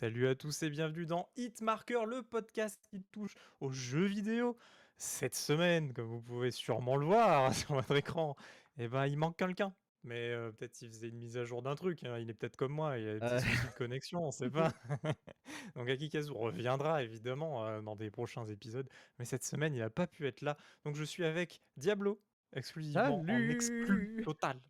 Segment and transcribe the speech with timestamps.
[0.00, 4.56] Salut à tous et bienvenue dans Hitmarker, le podcast qui touche aux jeux vidéo.
[4.96, 8.34] Cette semaine, comme vous pouvez sûrement le voir sur votre écran,
[8.78, 9.74] eh ben, il manque quelqu'un.
[10.02, 12.56] Mais euh, peut-être s'il faisait une mise à jour d'un truc, hein, il est peut-être
[12.56, 13.40] comme moi, il a des petits Euh.
[13.40, 14.72] soucis de connexion, on sait pas.
[15.76, 20.06] Donc Akikazu reviendra évidemment euh, dans des prochains épisodes, mais cette semaine il n'a pas
[20.06, 20.56] pu être là.
[20.86, 22.22] Donc je suis avec Diablo,
[22.54, 24.60] exclusivement en exclu Salut total.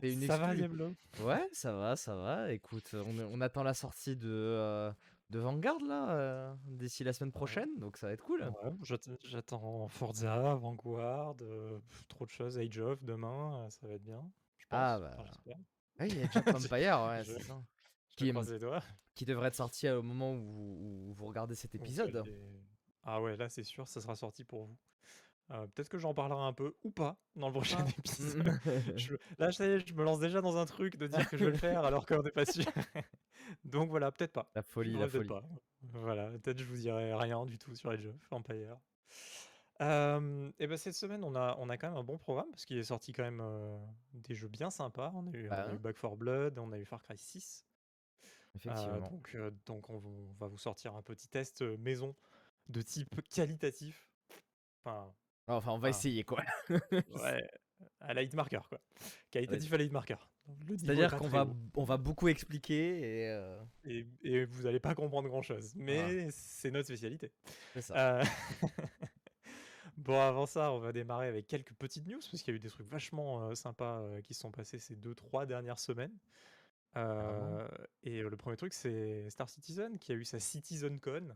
[0.00, 0.68] C'est une Ça va exclue.
[0.68, 2.52] Diablo Ouais, ça va, ça va.
[2.52, 4.92] Écoute, on, attend la sortie de, euh,
[5.30, 8.42] de Vanguard là euh, d'ici la semaine prochaine, donc ça va être cool.
[8.42, 8.72] Ouais,
[9.24, 11.78] j'attends Forza, Vanguard, euh,
[12.08, 14.22] trop de choses, Age of demain, ça va être bien,
[14.58, 14.78] je pense.
[14.78, 15.16] Ah bah.
[15.98, 17.62] Ah, il y a Age of Empire, ouais, Je- c'est ça.
[18.10, 18.80] Je Qui, est-
[19.14, 22.24] qui devrait être sorti au moment où, où vous regardez cet épisode.
[23.02, 24.76] Ah ouais, là c'est sûr, ça sera sorti pour vous.
[25.52, 27.90] Euh, Peut-être que j'en parlerai un peu ou pas dans le prochain Ah.
[27.98, 28.60] épisode.
[28.96, 31.36] Je- Là, ça y est, je me lance déjà dans un truc de dire que
[31.36, 32.64] je vais le faire alors qu'on n'est pas sûr.
[33.64, 34.48] Donc voilà, peut-être pas.
[34.54, 35.26] La folie, la folie.
[35.28, 35.42] pas.
[35.82, 38.76] Voilà, peut-être je vous dirai rien du tout sur Age of Empire.
[39.80, 42.66] Euh, et ben cette semaine, on a, on a quand même un bon programme parce
[42.66, 43.78] qu'il est sorti quand même euh,
[44.12, 45.10] des jeux bien sympas.
[45.14, 45.78] On a eu, on Bah a eu ouais.
[45.78, 47.64] Back 4 Blood, on a eu Far Cry 6.
[47.64, 49.08] Euh, Effectivement.
[49.08, 52.14] donc, donc on, vous- on va vous sortir un petit test maison
[52.68, 54.06] de type qualitatif.
[54.84, 55.12] Enfin,
[55.46, 55.90] Enfin, on va ah.
[55.90, 56.42] essayer quoi.
[56.70, 57.50] ouais,
[58.00, 58.80] à la hitmarker quoi.
[59.30, 59.90] Qualitatif à la est
[60.78, 65.28] C'est-à-dire qu'on va, on va beaucoup expliquer et euh, Et, et vous allez pas comprendre
[65.28, 65.72] grand chose.
[65.76, 67.32] Mais c'est notre spécialité.
[67.74, 68.20] c'est ça.
[68.20, 68.24] Euh,
[69.96, 72.60] bon, avant ça, on va démarrer avec quelques petites news parce qu'il y a eu
[72.60, 76.16] des trucs vachement euh, sympas euh, qui se sont passés ces deux, trois dernières semaines.
[76.96, 77.68] Euh,
[78.02, 81.34] et le premier truc, c'est Star Citizen qui a eu sa CitizenCon.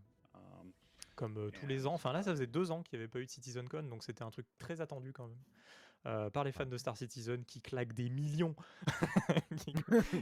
[1.14, 1.94] Comme euh, tous les ans.
[1.94, 4.22] Enfin, là, ça faisait deux ans qu'il n'y avait pas eu de CitizenCon, donc c'était
[4.24, 5.38] un truc très attendu quand même.
[6.06, 8.55] euh, par les fans de Star Citizen qui claquent des millions.
[9.56, 9.72] qui,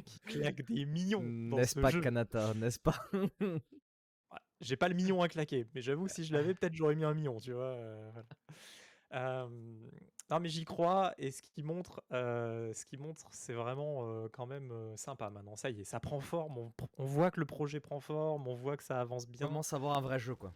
[0.05, 1.23] qui claquent des millions.
[1.51, 2.01] dans N'est-ce ce pas, jeu.
[2.01, 2.95] Kanata N'est-ce pas?
[3.13, 6.95] Ouais, J'ai pas le million à claquer, mais j'avoue que si je l'avais, peut-être j'aurais
[6.95, 7.65] mis un million, tu vois.
[7.65, 8.27] euh, voilà.
[9.15, 9.49] Euh,
[10.31, 14.29] non, mais j'y crois, et ce qui montre, euh, ce qui montre, c'est vraiment euh,
[14.33, 15.57] quand même euh, sympa maintenant.
[15.57, 16.57] Ça y est, ça prend forme.
[16.59, 19.47] On, on voit que le projet prend forme, on voit que ça avance bien.
[19.49, 20.55] Commence à avoir un vrai jeu quoi?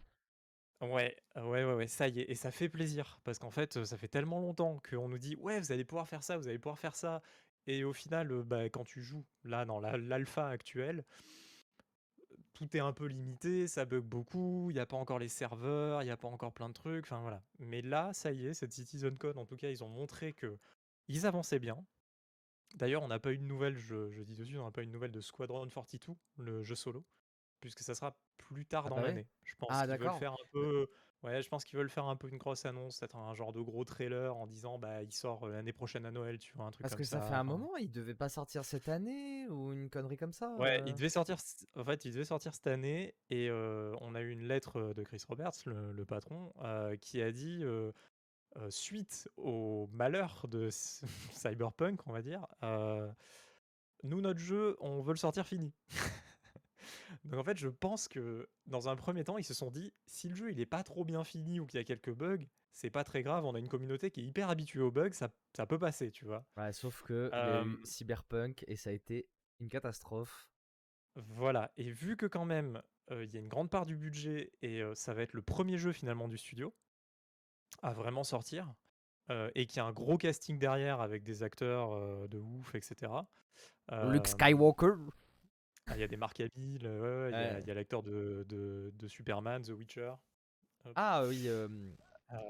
[0.81, 3.97] Ouais, ouais, ouais, ouais, ça y est, et ça fait plaisir parce qu'en fait, ça
[3.97, 6.77] fait tellement longtemps qu'on nous dit ouais, vous allez pouvoir faire ça, vous allez pouvoir
[6.77, 7.23] faire ça,
[7.65, 11.03] et au final, bah, quand tu joues là dans la- l'alpha actuelle,
[12.53, 16.01] tout est un peu limité, ça bug beaucoup, il n'y a pas encore les serveurs,
[16.01, 17.43] il n'y a pas encore plein de trucs, enfin voilà.
[17.59, 20.57] Mais là, ça y est, cette CitizenCon, en tout cas, ils ont montré que
[21.07, 21.85] ils avançaient bien.
[22.75, 24.87] D'ailleurs, on n'a pas eu de nouvelles, je, je dis dessus, on n'a pas eu
[24.87, 27.05] de nouvelles de Squadron 42, le jeu solo,
[27.61, 29.07] puisque ça sera plus tard Ah dans bah ouais.
[29.09, 29.27] l'année.
[29.43, 30.87] Je pense Ah, qu'ils veulent faire un peu,
[31.23, 33.59] ouais, je pense qu'ils veulent faire un peu une grosse annonce, peut-être un genre de
[33.61, 36.71] gros trailer en disant bah il sort euh, l'année prochaine à Noël, tu vois, un
[36.71, 37.27] truc Parce comme que ça, ça.
[37.27, 40.55] fait un moment, il devait pas sortir cette année ou une connerie comme ça.
[40.57, 41.37] Ouais, euh il devait sortir.
[41.75, 44.93] En fait, il devait sortir cette année et euh, on a eu une lettre euh,
[44.93, 47.63] de Chris Roberts, le, le patron, euh, qui a dit
[48.69, 50.69] suite au malheur de
[51.33, 52.47] Cyberpunk, on va dire,
[54.03, 55.73] nous notre jeu, on veut le sortir fini.
[57.25, 60.29] Donc en fait, je pense que dans un premier temps, ils se sont dit si
[60.29, 62.89] le jeu il est pas trop bien fini ou qu'il y a quelques bugs, c'est
[62.89, 63.45] pas très grave.
[63.45, 66.25] On a une communauté qui est hyper habituée aux bugs, ça, ça peut passer, tu
[66.25, 66.45] vois.
[66.57, 69.27] Ouais, sauf que il y a eu Euh, Cyberpunk et ça a été
[69.59, 70.49] une catastrophe.
[71.15, 74.51] Voilà, et vu que quand même, euh, il y a une grande part du budget
[74.61, 76.75] et euh, ça va être le premier jeu finalement du studio
[77.81, 78.71] à vraiment sortir,
[79.31, 82.75] euh, et qu'il y a un gros casting derrière avec des acteurs euh, de ouf,
[82.75, 83.11] etc.
[83.89, 84.93] Luke Skywalker.
[85.87, 88.91] Ah, Il y a des Mark Hamill, ouais, ouais, il y a- l'acteur de, de,
[88.93, 90.13] de Superman, The Witcher.
[90.85, 91.67] hop, Ah oui, euh,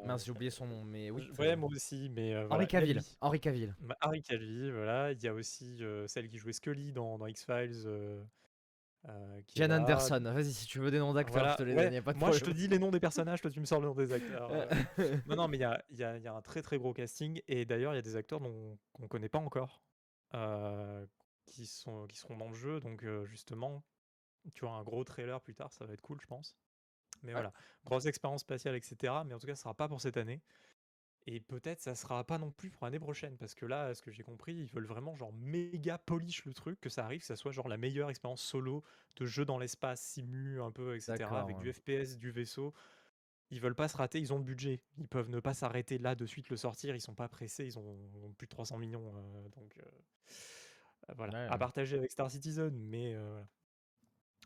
[0.05, 1.29] mince, j'ai oublié son nom, mais oui.
[1.39, 3.01] ouais, moi aussi, mais euh, Henri voilà, Cavill.
[3.21, 3.75] Henri Cavill.
[3.81, 5.11] Ma- Harry Cavill, voilà.
[5.11, 7.83] Il y a aussi euh, celle qui jouait Scully dans, dans X-Files.
[7.85, 8.23] euh,
[9.07, 9.69] euh, Jan.
[9.71, 10.19] Anderson.
[10.23, 12.01] Vas-y, si tu veux des noms d'acteurs, Voilà, je te les ouais, donne, y a
[12.01, 13.87] pas de moi je te dis les noms des personnages, toi tu me sors le
[13.87, 14.51] nom des acteurs.
[14.51, 14.65] euh.
[15.27, 17.41] Non, non, mais il y a, y a- y a un très très gros casting
[17.47, 19.83] et d'ailleurs il y a des acteurs qu'on ne connaît pas encore
[20.33, 21.05] euh,
[21.47, 22.79] qui, sont, qui seront dans le jeu.
[22.81, 23.83] Donc euh, justement,
[24.53, 26.57] tu auras un gros trailer plus tard, ça va être cool, je pense.
[27.23, 27.33] Mais Ouais.
[27.33, 27.53] voilà,
[27.85, 29.25] grosse expérience spatiale, etc.
[29.25, 30.41] Mais en tout cas, ce sera pas pour cette année.
[31.27, 34.11] Et peut-être ça sera pas non plus pour l'année prochaine, parce que là, ce que
[34.11, 37.35] j'ai compris, ils veulent vraiment genre méga polish le truc, que ça arrive, que ça
[37.35, 38.83] soit genre la meilleure expérience solo
[39.17, 41.41] de jeu dans l'espace, simu un peu, etc.
[41.41, 41.73] Avec du.
[41.73, 42.73] FPS, du vaisseau.
[43.51, 44.81] Ils veulent pas se rater, ils ont le budget.
[44.97, 47.77] Ils peuvent ne pas s'arrêter là de suite le sortir, ils sont pas pressés, ils
[47.79, 49.13] ont, ont plus de 300 millions.
[49.15, 49.89] euh, donc euh,
[51.15, 53.47] voilà, Ouais, à partager avec Star Citizen, mais euh, voilà.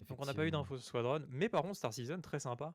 [0.08, 2.74] Donc on n'a pas eu d'infos sur Squadron, mais par contre Star Citizen, très sympa.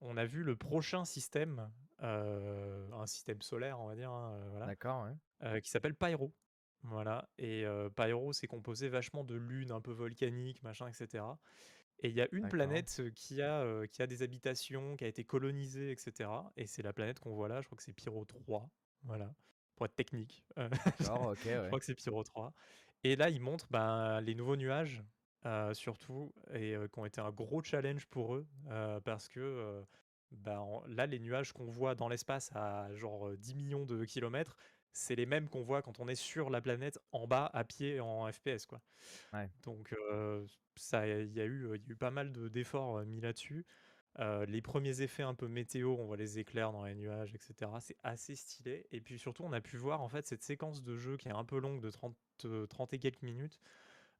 [0.00, 1.70] On a vu le prochain système,
[2.02, 5.06] euh, un système solaire, on va dire, hein, euh, voilà, D'accord,
[5.40, 5.60] ouais.
[5.60, 6.34] qui s'appelle Pyro.
[6.82, 7.64] Voilà et
[7.96, 11.38] Pyro, c'est composé vachement de lunes un peu volcaniques, machin et cetera
[12.00, 15.24] et il y a une planète, qui a, qui a des habitations, qui a été
[15.24, 18.26] colonisée et cetera et c'est la planète qu'on voit là, je crois que c'est Pyro
[18.26, 18.68] 3,
[19.04, 19.34] voilà,
[19.76, 21.66] pour être technique, OK, je ouais.
[21.68, 22.52] crois que c'est Pyro 3
[23.04, 25.02] et là, ils montrent, ben, les nouveaux nuages,
[25.46, 29.84] heu, surtout et heu, qui ont été un gros challenge pour eux, heu, parce que,
[30.32, 34.04] bah, là, les nuages qu'on voit dans l'espace à genre, heu, 10 000 000 de
[34.04, 34.56] kilomètres,
[34.92, 38.00] c'est les mêmes qu'on voit quand on est sur la planète en bas à pied
[38.00, 38.80] en FPS, quoi.
[39.32, 39.54] Ouais.
[39.62, 43.20] Donc il y a eu, heu, il y a eu pas mal de d'efforts, mis
[43.20, 43.66] là-dessus.
[44.18, 47.80] Les premiers effets un peu météo, on voit les éclairs dans les nuages et cetera,
[47.80, 50.96] c'est assez stylé et puis surtout, on a pu voir en fait cette séquence de
[50.96, 53.60] jeu qui est un peu longue de 30, heu, 30 et quelques minutes.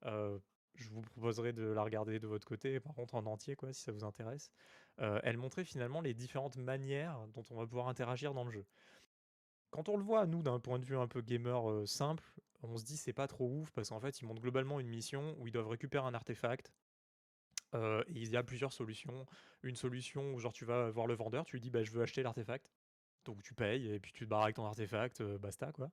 [0.05, 3.82] Je vous proposerai de la regarder de votre côté, par contre en entier quoi, si
[3.82, 4.50] ça vous intéresse.
[4.99, 8.67] Elle montrait finalement les différentes manières dont on va pouvoir interagir dans le jeu.
[9.70, 12.25] Quand on le voit, nous, d'un point de vue un peu gamer, simple,
[12.62, 15.37] on se dit: «C'est pas trop ouf» parce qu'en fait, ils montrent globalement une mission
[15.38, 16.73] où ils doivent récupérer un artefact.
[17.75, 19.26] Et il y a plusieurs solutions.
[19.62, 22.03] Une solution où genre tu vas voir le vendeur, tu lui dis: «Bah, je veux
[22.03, 22.71] acheter l'artefact».
[23.25, 25.91] Donc tu payes et puis tu te barres avec ton artefact, heu, basta quoi.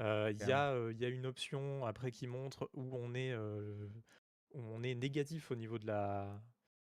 [0.00, 0.44] Heu, il y
[0.94, 5.50] il y a une option après qui montre où on est, où on est négatif
[5.50, 6.42] au niveau de la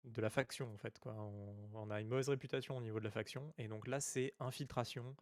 [0.05, 1.13] de la faction en fait quoi.
[1.15, 4.33] On on a une mauvaise réputation au niveau de la faction et donc là, c'est
[4.39, 5.15] infiltration.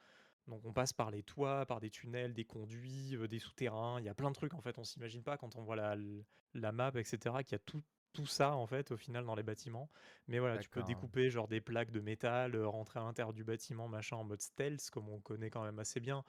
[0.48, 4.10] Donc on passe par les toits, par des tunnels, des conduits, des souterrains, il y
[4.10, 5.96] a plein de trucs en fait, on s'imagine pas quand on voit la
[6.54, 7.82] la map et cetera, qu'il y a tout
[8.14, 9.90] tout ça en fait, au final dans les bâtiments.
[10.28, 13.44] Mais voilà, tu peux découper genre des plaques de métal, heu, rentrer à l'intérieur du
[13.44, 16.24] bâtiment machin en mode stealth comme on connaît quand même assez bien,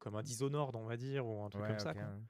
[0.00, 2.08] comme un Dishonored on va dire ou un truc comme ça OK, quoi.
[2.08, 2.22] ouais.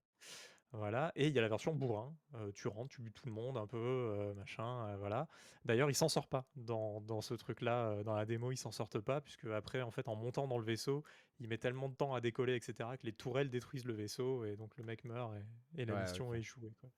[0.72, 3.32] Voilà et il y a la version bourrin, heu, tu rentres, tu butes tout le
[3.32, 5.28] monde un peu, heu, machin, voilà.
[5.64, 9.00] D'ailleurs, il s'en sort pas dans dans ce truc-là, dans la démo, ils s'en sortent
[9.00, 11.04] pas puisque après en fait, en montant dans le vaisseau,
[11.38, 14.44] il met tellement de temps à décoller et cetera que les tourelles détruisent le vaisseau
[14.44, 16.34] et donc le mec meurt et et la Ouais, mission OK.
[16.34, 16.90] est échouée quoi.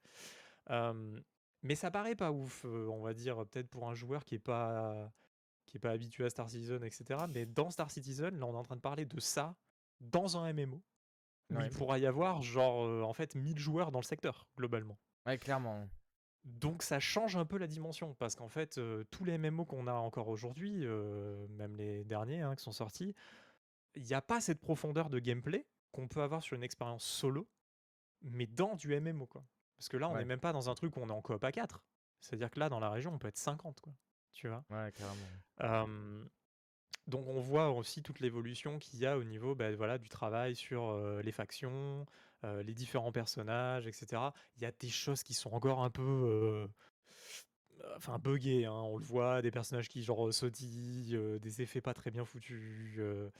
[1.62, 4.38] Mais ça paraît pas ouf, heu, on va dire, peut-être pour un joueur qui est
[4.38, 5.12] pas
[5.66, 8.54] qui est pas habitué à Star Citizen et cetera, mais dans Star Citizen, là, on
[8.54, 9.54] est en train de parler de ça,
[10.00, 10.80] dans un MMO,
[11.50, 14.98] où il pourra y avoir genre, heu, en fait 1000 joueurs dans le secteur, globalement.
[15.26, 15.86] Ouais, clairement.
[16.44, 19.86] Donc ça change un peu la dimension parce qu'en fait, heu, tous les MMO qu'on
[19.86, 20.86] a encore aujourd'hui,
[21.50, 23.14] même les derniers, hein, qui sont sortis,
[23.94, 27.46] il y a pas cette profondeur de gameplay qu'on peut avoir sur une expérience solo,
[28.22, 29.44] mais dans du MMO, quoi.
[29.78, 30.26] Parce que là, on est Ouais.
[30.26, 31.84] même pas dans un truc où on est en coop à 4.
[32.20, 33.94] C'est-à-dire que là, dans la région, on peut être 50, quoi,
[34.32, 34.64] tu vois?
[34.70, 35.42] Ouais, carrément.
[37.06, 40.94] Donc on voit aussi toute l'évolution qu'il y a au niveau, voilà, du travail sur,
[41.22, 42.04] les factions,
[42.42, 44.34] les différents personnages et cetera.
[44.56, 46.68] Il y a des choses qui sont encore un peu,
[47.96, 48.72] enfin buggées, hein.
[48.72, 52.98] On le voit, des personnages qui genre, heu, sautillent, des effets pas très bien foutus,
[52.98, 53.30] heu,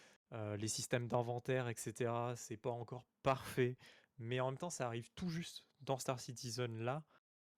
[0.59, 3.77] les systèmes d'inventaire et cetera, c'est pas encore parfait,
[4.19, 7.05] mais en même temps, ça arrive tout juste dans Star Citizen là,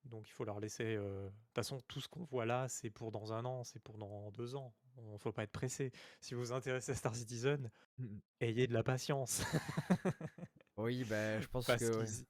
[0.04, 2.90] donc il faut leur laisser, heu de toute façon, tout ce qu'on voit là, c'est
[2.90, 4.74] pour dans 1 an, c'est pour dans 2 ans.
[4.98, 5.92] On faut pas être pressé.
[6.20, 8.20] Si vous vous intéressez à Star Citizen, Mmh mh.
[8.40, 9.42] ayez de la patience.
[10.76, 12.06] Oui, bah, je pense que Parce ouais.
[12.06, 12.26] qu'il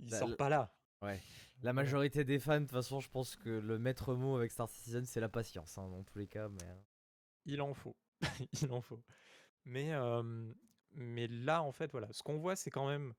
[0.00, 0.74] il La sort l pas là.
[1.02, 1.20] ouais.
[1.62, 1.72] La Voilà.
[1.72, 5.04] majorité des fans, de toute façon, je pense que le maître mot avec Star Citizen,
[5.06, 6.82] c'est la patience, hein, dans tous les cas, mais heu
[7.44, 7.96] Il en faut,
[8.62, 9.02] il en faut.
[9.64, 10.54] Mais hem,
[10.92, 13.14] mais là, en fait, voilà, ce qu'on voit, c'est quand même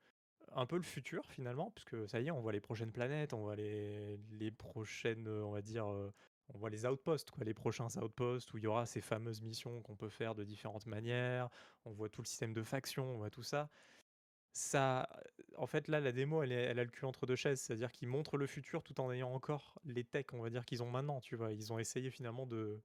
[0.53, 3.41] un peu le futur finalement, puisque ça y est, on voit les prochaines planètes, on
[3.41, 6.12] voit les les prochaines, heu, on va dire, heu,
[6.50, 9.81] on voit les outposts, quoi, les prochains outposts où il y aura ces fameuses missions
[9.81, 11.50] qu'on peut faire de différentes manières.
[11.86, 13.70] On voit tout le système de factions, on voit tout ça.
[14.53, 15.08] Ça,
[15.58, 18.10] en fait, là, la démo, elle elle a le cul entre 2 chaises, c'est-à-dire qu'ils
[18.10, 21.22] montrent le futur tout en ayant encore les techs, on va dire, qu'ils ont maintenant,
[21.22, 21.53] tu vois?
[21.53, 22.84] Ils ont essayé finalement de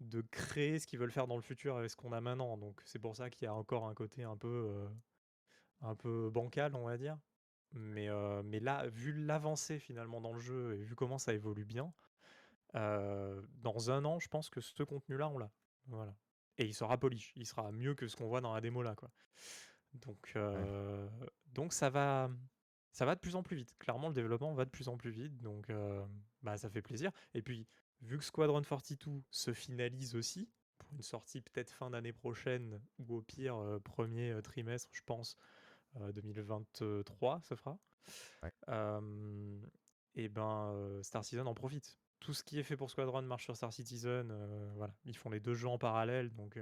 [0.00, 2.80] de créer ce qu'ils veulent faire dans le futur avec ce qu'on a maintenant, donc
[2.84, 4.90] c'est pour ça qu'il y a encore un côté un peu, heu,
[5.80, 7.18] un peu bancal, on va dire.
[7.72, 8.08] Mais
[8.44, 11.94] mais là, vu l'avancée finalement dans le jeu et vu comment ça évolue bien,
[12.74, 15.52] dans 1 an, je pense que ce contenu-là, on l'a.
[15.86, 16.16] Voilà
[16.58, 18.94] et il sera polish, il sera mieux que ce qu'on voit dans la démo là,
[18.96, 19.12] quoi.
[19.94, 20.68] Donc Ouais.
[21.46, 22.30] donc ça va
[22.92, 23.76] ça va de plus en plus vite.
[23.78, 25.68] Clairement, le développement va de plus en plus vite, donc
[26.42, 27.68] bah, ça fait plaisir et puis,
[28.02, 33.16] vu que Squadron 42 se finalise aussi, pour une sortie peut-être fin d'année prochaine ou
[33.16, 35.36] au pire, heu, 1er, heu, trimestre, je pense,
[36.14, 37.78] 2023, ça fera.
[38.42, 38.52] Ouais.
[40.14, 42.00] Et ben, heu, Star Citizen en profite.
[42.20, 44.94] Tout ce qui est fait pour Squadron marche sur Star Citizen, heu, voilà.
[45.04, 46.56] Ils font les 2 jeux en parallèle, donc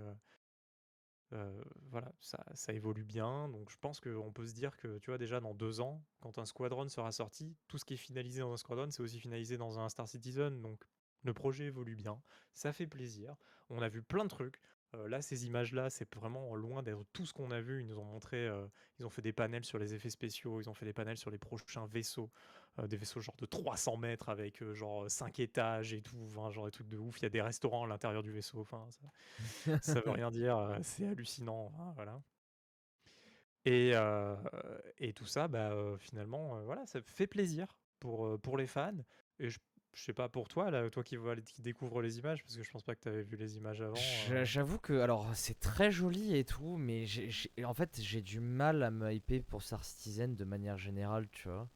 [1.33, 5.11] heu, voilà, ça ça évolue bien, donc je pense qu'on peut se dire que, tu
[5.11, 8.41] vois, déjà dans 2 ans, quand un Squadron sera sorti, tout ce qui est finalisé
[8.41, 10.85] dans un Squadron, c'est aussi finalisé dans un Star Citizen, donc
[11.23, 12.23] le projet évolue bien,
[12.55, 13.37] ça fait plaisir.
[13.69, 14.61] On a vu plein de trucs.
[14.93, 17.83] Là, ces images-là, c'est vraiment loin d'être tout ce qu'on a vu.
[17.83, 18.49] Ils nous ont montré,
[18.99, 21.31] ils ont fait des panels sur les effets spéciaux, ils ont fait des panels sur
[21.31, 22.31] les prochains vaisseaux,
[22.83, 26.89] des vaisseaux genre de 300 mètres avec, genre, 5 étages et tout, genre des trucs
[26.89, 27.19] de ouf.
[27.21, 30.79] Il y a des restaurants à l'intérieur du vaisseau, enfin, ça ça veut rien dire,
[30.83, 32.23] c'est hallucinant, hein, voilà.
[33.65, 33.93] Et
[34.99, 37.67] et tout ça, bah, finalement, voilà, ça fait plaisir
[37.99, 38.97] pour, pour les fans
[39.39, 39.59] et je
[39.97, 42.63] je sais pas pour toi, là, toi qui vois qui découvre les images, parce que
[42.63, 45.59] je pense pas que tu avais vu les images avant, heu j'avoue que alors c'est
[45.59, 47.07] très joli et tout, mais
[47.65, 51.49] en fait, j'ai du mal à me hyper pour Star Citizen de manière générale, tu
[51.49, 51.69] vois?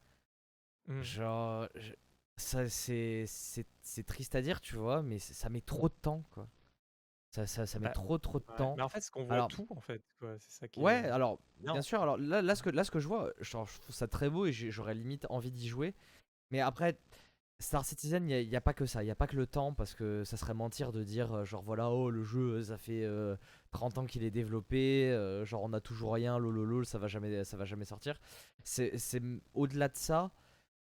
[0.87, 1.07] mmh.
[1.07, 1.93] Genre, je
[2.37, 5.01] ça c'est c'est c'est triste à dire, tu vois?
[5.03, 6.47] Mais ça met trop de temps, quoi.
[7.31, 8.75] Ça ça ça met Bah, trop, trop de ouais, temps.
[8.75, 10.93] mais en fait, ce qu'on voit Alors tout, en fait, quoi, c'est ça qui ouais,
[10.93, 11.73] est alors bien.
[11.73, 13.95] bien sûr, alors là là ce que là ce que je vois, genre je trouve
[13.95, 15.93] ça très beau et j'aurais limite envie d'y jouer.
[16.51, 16.97] Mais après,
[17.61, 19.73] Star Citizen, il y, a pas que ça, il y a pas que le temps
[19.73, 22.77] parce que ça serait mentir de dire euh, genre voilà, oh le jeu euh, ça
[22.77, 23.35] fait euh,
[23.71, 27.43] 30 ans qu'il est développé, euh, genre on a toujours rien, lololol, ça va jamais
[27.43, 28.19] va jamais sortir.
[28.63, 29.21] C'est
[29.53, 30.31] au-delà de ça,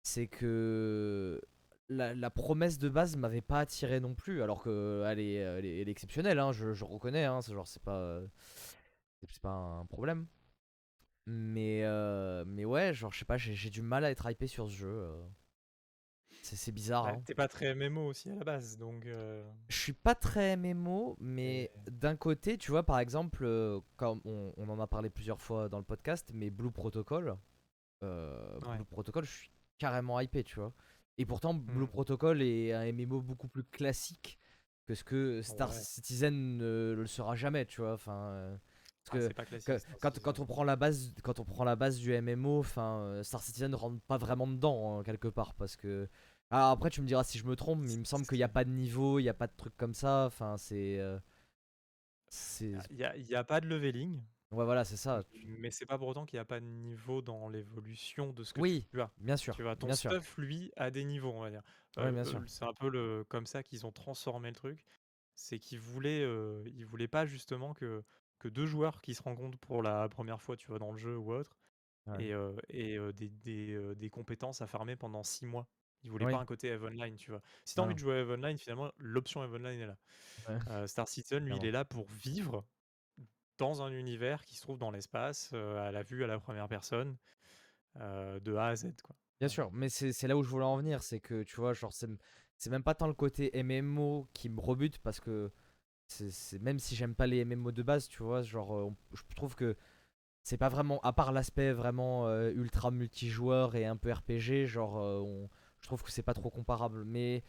[0.02, 1.40] c'est que
[1.88, 5.80] la, promesse de base m'avait pas attiré non plus alors que elle est, elle est,
[5.80, 8.26] elle est exceptionnelle hein, je, je reconnais hein, c'est genre c'est pas euh,
[9.44, 10.26] un problème.
[11.26, 14.66] Mais euh, mais ouais, genre je sais pas, j'ai du mal à être hypé sur
[14.66, 15.10] ce jeu.
[16.52, 16.56] Euh.
[16.56, 17.22] C'est bizarre Bah, hein.
[17.26, 21.16] tu pas très MMO aussi à la base, donc heu Je suis pas très MMO,
[21.20, 25.40] mais d'un côté, tu vois, par exemple, euh, comme on, on en a parlé plusieurs
[25.40, 27.36] fois dans le podcast, mais Blue Protocol,
[28.02, 28.76] euh, ouais.
[28.76, 30.72] Blue Protocol, je suis carrément hypé, tu vois.
[31.18, 31.88] Et pourtant, Blue Mmh.
[31.88, 34.38] Protocol est un MMO beaucoup plus classique
[34.86, 35.74] que ce que Star Ouais.
[35.76, 37.92] Citizen ne le sera jamais, tu vois.
[37.94, 41.40] Enfin, euh, Ah, parce c'est que pas classique quand, quand on prend la base, quand
[41.40, 44.98] on prend la base du MMO, enfin, euh, Star Citizen ne rentre pas vraiment dedans
[44.98, 46.08] hein, quelque part, parce que
[46.50, 48.42] ah, après, tu me diras si je me trompe, mais il me semble qu'il n'y
[48.44, 50.24] a pas de niveau, il n'y a pas de truc comme ça.
[50.26, 50.98] Enfin, c'est.
[50.98, 51.18] euh,
[52.28, 52.72] c'est.
[52.90, 55.24] il y a il y a pas de leveling, Ouais, voilà, c'est ça.
[55.58, 58.52] mais c'est pas pour autant qu'il y a pas de niveau dans l'évolution de ce
[58.52, 59.10] que Oui, tu as.
[59.18, 59.76] bien sûr, Tu vois?
[59.76, 60.10] Ton bien sûr.
[60.10, 61.62] stuff, lui, a des niveaux, on va dire.
[61.96, 62.42] Ouais, Heu bien sûr.
[62.46, 64.84] c'est un peu le comme ça qu'ils ont transformé le truc.
[65.34, 66.22] C'est qu'ils voulaient,
[66.66, 68.02] ils voulaient pas justement que
[68.38, 71.16] que 2 joueurs qui se rencontrent pour la première fois, tu vois, dans le jeu
[71.16, 71.58] ou autre
[72.06, 72.24] Ouais.
[72.24, 72.32] et
[72.70, 73.28] et des
[73.96, 75.68] des, compétences à farmer pendant 6 mois.
[76.04, 77.42] Ils voulaient pas Oui, un côté EVE Online, tu vois?
[77.64, 79.86] Si tu as non, envie de jouer à EVE Online, finalement, l'option EVE Online est
[79.86, 79.98] là.
[80.48, 82.64] Ouais, Heu, Star Citizen, lui, il est là pour vivre
[83.58, 86.68] dans un univers qui se trouve dans l'espace, heu, à la vue, à la première
[86.68, 87.16] personne,
[88.00, 89.16] heu, de A à Z, quoi.
[89.40, 91.92] Bien sûr, mais c'est là où je voulais en venir, c'est que tu vois, genre,
[91.92, 95.52] c'est même pas tant le côté MMO qui me rebute parce que
[96.08, 99.22] c'est même si j'aime pas les MMO de base, tu vois, genre, euh, on- je
[99.36, 99.76] trouve que
[100.44, 104.98] c'est pas vraiment, à part l'aspect vraiment euh, ultra multijoueur et un peu RPG, genre,
[104.98, 105.50] euh, on-
[105.88, 107.04] trouve que c'est pas trop comparable.
[107.04, 107.42] Mais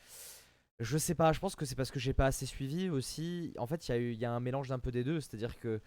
[0.79, 3.53] je sais pas, je pense que c'est parce que j'ai pas assez suivi aussi.
[3.57, 5.21] En fait, il y, a eu- il y a un mélange d'un peu des deux,
[5.21, 5.81] c'est-à-dire que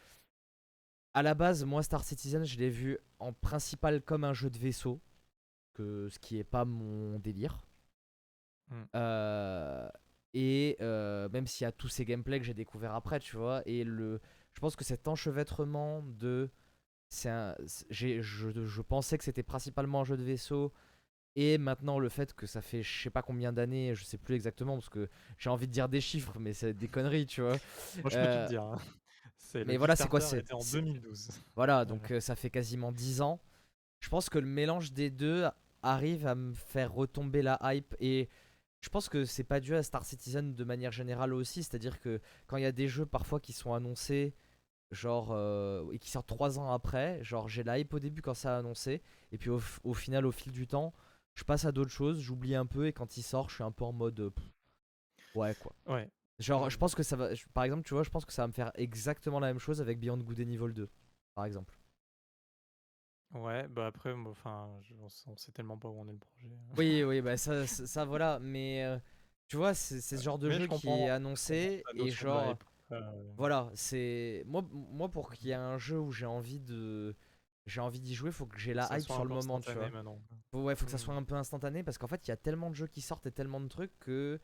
[1.15, 4.59] à la base, moi, Star Citizen, je l'ai vu en principal comme un jeu de
[4.59, 5.01] vaisseau,
[5.75, 7.59] que ce qui est pas mon délire.
[8.71, 8.75] Mmh.
[8.97, 9.89] Euh,
[10.35, 13.63] et euh, même s'il y a tous ces gameplays que j'ai découvert après, tu vois,
[13.67, 14.21] et le,
[14.55, 16.51] je pense que cet enchevêtrement de,
[17.11, 17.31] c'est
[17.91, 20.73] je, je pensais que c'était principalement un jeu de vaisseau,
[21.37, 24.35] et maintenant le fait que ça fait je sais pas combien d'années, je sais plus
[24.35, 25.09] exactement parce que
[25.39, 27.59] j'ai envie de dire des chiffres, mais c'est des conneries, tu vois.
[28.03, 28.79] Moi, je peux tout te Euh, dire, hein.
[29.55, 31.31] Le mais voilà, c'est quoi, Kickstarter c'est, était en c'est- 2012.
[31.57, 33.41] voilà, donc euh, ça fait quasiment 10 ans.
[34.01, 35.47] Je pense que le mélange des deux
[35.83, 38.29] arrive à me faire retomber la hype et
[38.81, 42.21] je pense que c'est pas dû à Star Citizen de manière générale aussi, c'est-à-dire que
[42.47, 44.35] quand il y a des jeux parfois qui sont annoncés
[44.91, 48.35] genre euh, et qui sortent 3 ans après, genre j'ai la hype au début quand
[48.35, 50.93] ça a annoncé et puis au final au fil du temps,
[51.35, 53.73] je passe à d'autres choses, j'oublie un peu et quand il sort, je suis un
[53.73, 54.45] peu en mode euh, pff,
[55.35, 55.75] ouais quoi.
[55.87, 56.11] Ouais.
[56.39, 58.43] Genre je pense que ça va je- par exemple, tu vois, je pense que ça
[58.43, 60.91] va me faire exactement la même chose avec Beyond Good and Evil 2
[61.35, 61.79] par exemple.
[63.35, 64.69] Ouais, bah, après, enfin,
[65.01, 66.49] on sait on tellement pas où en est le projet.
[66.77, 68.99] Oui, oui, bah ça, ça, ça, voilà, mais euh,
[69.49, 72.59] tu vois, c'est ce genre de Mais jeu je qui est annoncé et genre.
[72.91, 72.99] Heu,
[73.39, 77.15] voilà, c'est moi, moi pour qu'il y ait un jeu où j'ai envie de,
[77.67, 79.89] j'ai envie d'y jouer, faut que j'ai la hype sur le moment, tu vois.
[80.51, 81.01] Faut- ouais, faut que ça Mmh.
[81.01, 83.27] soit un peu instantané parce qu'en fait, il y a tellement de jeux qui sortent
[83.27, 84.39] et tellement de trucs que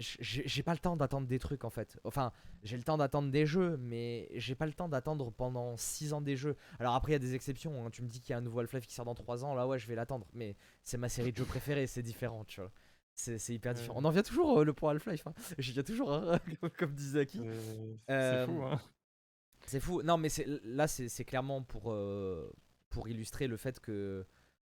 [0.00, 1.98] j'ai pas le temps d'attendre des trucs en fait.
[2.04, 2.30] Enfin,
[2.62, 6.20] j'ai le temps d'attendre des jeux, mais j'ai pas le temps d'attendre pendant 6 ans
[6.20, 6.56] des jeux.
[6.78, 7.84] Alors après, il y a des exceptions.
[7.84, 7.90] hein.
[7.90, 9.66] Tu me dis qu'il y a un nouveau Half-Life qui sort dans 3 ans, là
[9.66, 10.26] ouais, je vais l'attendre.
[10.34, 12.70] Mais c'est ma série de jeux préférée, c'est différent, tu vois.
[13.16, 13.94] C'est hyper différent.
[13.96, 15.26] On en vient toujours euh, le point Half-Life.
[15.26, 15.34] Hein.
[15.58, 17.38] J'y viens toujours, hein, comme, comme disait Aki.
[17.38, 18.80] C'est c'est Euh, fou, hein.
[19.68, 20.02] C'est fou.
[20.02, 20.28] Non, mais
[20.64, 22.52] là, c'est clairement pour, euh,
[22.90, 24.26] pour illustrer le fait que,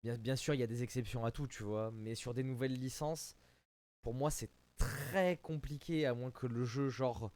[0.02, 1.90] bien, sûr, il y a des exceptions à tout, tu vois.
[1.92, 3.36] Mais sur des nouvelles licences,
[4.02, 7.32] pour moi, c'est très compliqué, à moins que le jeu, genre,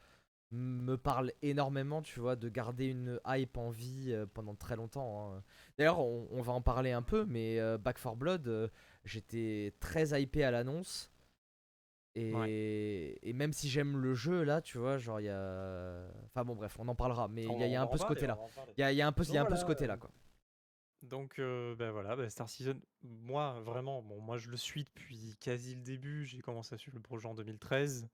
[0.51, 5.33] me parle énormément, tu vois, de garder une hype en vie euh, pendant très longtemps.
[5.35, 5.43] hein.
[5.77, 8.71] D'ailleurs, on, va en parler un peu, mais euh, Back 4 Blood,
[9.05, 11.11] j'étais très hypé à l'annonce.
[12.49, 16.07] Et, et même si j'aime le jeu, là, tu vois, genre, il y a.
[16.27, 17.99] Enfin bon, bref, on en parlera, mais il y, a- il y a un peu
[17.99, 18.35] ce côté-là.
[18.77, 19.95] Il y a, il y a un peu, il y a un peu ce côté-là,
[19.95, 20.11] euh, quoi.
[21.03, 25.37] Donc, euh, ben voilà, ben Star Citizen, moi, vraiment, bon, moi, je le suis depuis
[25.41, 26.25] quasi le début.
[26.25, 28.09] J'ai commencé à suivre le projet en 2013.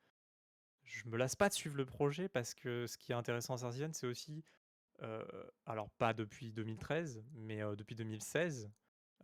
[0.83, 3.59] Je me lasse pas de suivre le projet parce que ce qui est intéressant à
[3.59, 4.43] Star Citizen, c'est aussi,
[5.03, 5.23] euh,
[5.67, 8.71] alors pas depuis 2013, mais euh, depuis 2016,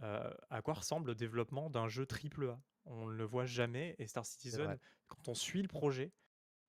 [0.02, 2.60] euh, à quoi ressemble le développement d'un jeu triple A.
[2.86, 4.24] On ne le voit jamais et Star.
[4.24, 4.78] Citizen,
[5.08, 6.12] quand on suit le projet,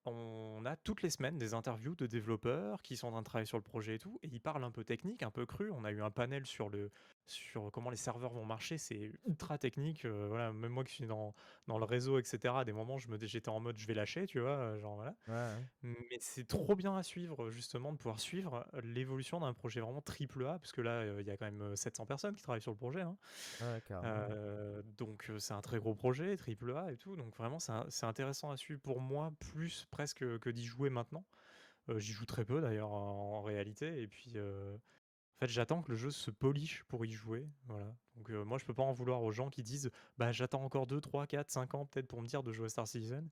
[0.06, 3.46] on a toutes les semaines des interviews de développeurs qui sont en train de travailler
[3.46, 5.70] sur le projet et tout, et ils parlent un peu technique, un peu cru.
[5.72, 6.92] On a eu un panel sur, le,
[7.25, 10.06] sur comment les serveurs vont marcher, c'est ultra technique.
[10.06, 11.34] euh, voilà, même moi qui suis dans,
[11.68, 14.27] dans le réseau, etc., à des moments, je me, j'étais en mode je vais lâcher,
[14.27, 15.16] tu vois, euh, genre voilà.
[15.27, 15.66] Ouais, ouais.
[15.84, 20.46] Mais c'est trop bien à suivre, justement, de pouvoir suivre l'évolution d'un projet vraiment triple
[20.46, 22.62] A, parce que là, euh, il y a quand même euh, 700 personnes qui travaillent
[22.62, 23.01] sur le projet.
[23.01, 23.18] hein.
[23.60, 23.82] Ouais.
[24.04, 27.16] Euh, donc c'est un très gros projet, triple A et tout.
[27.16, 31.25] Donc vraiment c'est intéressant à suivre pour moi, plus presque que d'y jouer maintenant.
[31.89, 34.00] Euh, J'y joue très peu d'ailleurs en, en réalité.
[34.01, 37.50] Et puis euh, en fait j'attends que le jeu se polish pour y jouer.
[37.66, 37.96] Voilà.
[38.16, 39.89] Donc euh, moi je peux pas en vouloir aux gens qui disent
[40.20, 42.70] bah j'attends encore 2, 3, 4, 5 ans peut-être pour me dire de jouer à
[42.70, 43.27] Star Citizen.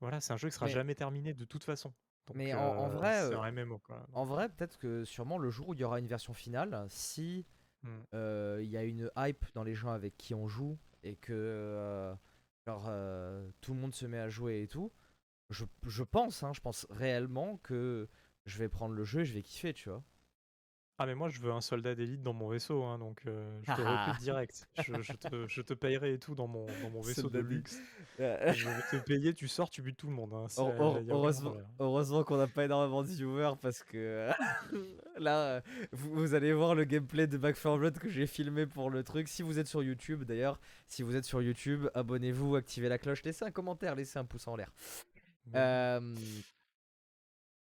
[0.00, 1.92] Voilà, c'est un jeu qui sera Mais- jamais terminé de toute façon.
[2.26, 4.04] Donc, Mais en- en vrai, un MMO quoi.
[4.14, 7.46] En vrai, peut-être que sûrement le jour où il y aura une version finale, si
[7.84, 8.02] Hmm.
[8.62, 12.14] il y a une hype dans les gens avec qui on joue et que
[12.66, 12.90] genre,
[13.60, 14.90] tout le monde se met à jouer et tout,
[15.50, 18.08] je, je pense, hein, je pense réellement que
[18.46, 20.02] je vais prendre le jeu et je vais kiffer, tu vois.
[20.96, 23.72] Ah mais moi je veux un soldat d'élite dans mon vaisseau, hein, donc euh, je
[23.74, 24.04] te Ah.
[24.06, 24.68] recrute direct.
[24.78, 27.80] Je, je te, je te payerai et tout dans mon, dans mon vaisseau de luxe.
[28.52, 30.32] Je vais te payer, tu sors, tu butes tout le monde.
[30.32, 30.76] Hein, aucun
[31.80, 34.30] heureusement qu'on n'a pas énormément de viewers parce que
[35.18, 38.64] là, euh, vous, vous allez voir le gameplay de Back 4 Blood que j'ai filmé
[38.64, 39.26] pour le truc.
[39.26, 43.24] Si vous êtes sur YouTube, d'ailleurs, si vous êtes sur YouTube, abonnez-vous, activez la cloche,
[43.24, 44.70] laissez un commentaire, laissez un pouce en l'air.
[45.54, 46.14] Euh,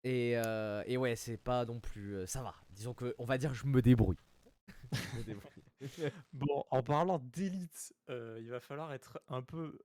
[0.04, 2.28] et, euh, et ouais, c'est pas non plus.
[2.28, 2.56] ça va.
[2.69, 4.17] Disons que, on va dire, je me débrouille.
[4.91, 5.51] Je me débrouille.
[6.34, 9.78] Bon, en parlant d'élite, il va falloir être un peu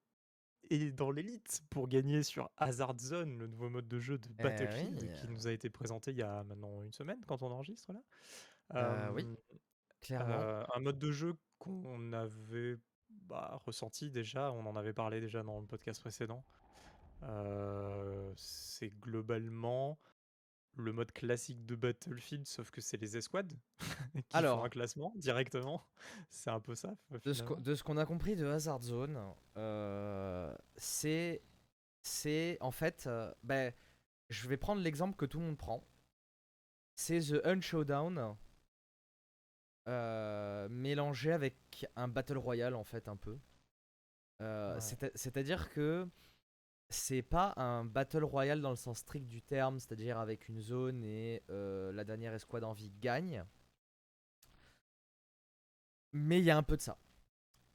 [0.71, 4.43] et dans l'élite pour gagner sur Hazard Zone, le nouveau mode de jeu de Eh
[4.43, 5.13] Battlefield oui.
[5.21, 8.01] qui nous a été présenté il y a maintenant une semaine quand on enregistre là.
[8.75, 9.27] Euh, oui,
[10.01, 10.65] Clairement.
[10.75, 15.61] Un mode de jeu qu'on avait bah, ressenti déjà, on en avait parlé déjà dans
[15.61, 16.45] le podcast précédent.
[17.23, 19.99] Euh, c'est globalement
[20.77, 23.53] le mode classique de Battlefield, sauf que c'est les escouades
[24.29, 24.61] qui Alors.
[24.61, 25.87] font un classement directement.
[26.31, 26.95] C'est un peu ça.
[27.25, 27.61] De ce, qu'on- finalement.
[27.65, 29.19] de ce qu'on a compris de Hazard Zone,
[29.57, 31.43] euh, c'est.
[32.03, 33.07] C'est en fait.
[33.07, 33.75] euh, ben,
[34.31, 35.85] je vais prendre l'exemple que tout le monde prend.
[36.95, 38.37] C'est The Hunt Showdown.
[39.89, 43.39] euh, mélangé avec un Battle Royale en fait un peu.
[44.41, 44.77] Ouais.
[44.81, 46.09] c'est- C'est-à-dire que
[46.91, 51.05] c'est pas un Battle Royale dans le sens strict du terme, c'est-à-dire avec une zone
[51.05, 53.45] et euh, la dernière escouade en vie gagne.
[56.13, 56.99] Mais il y a un peu de ça.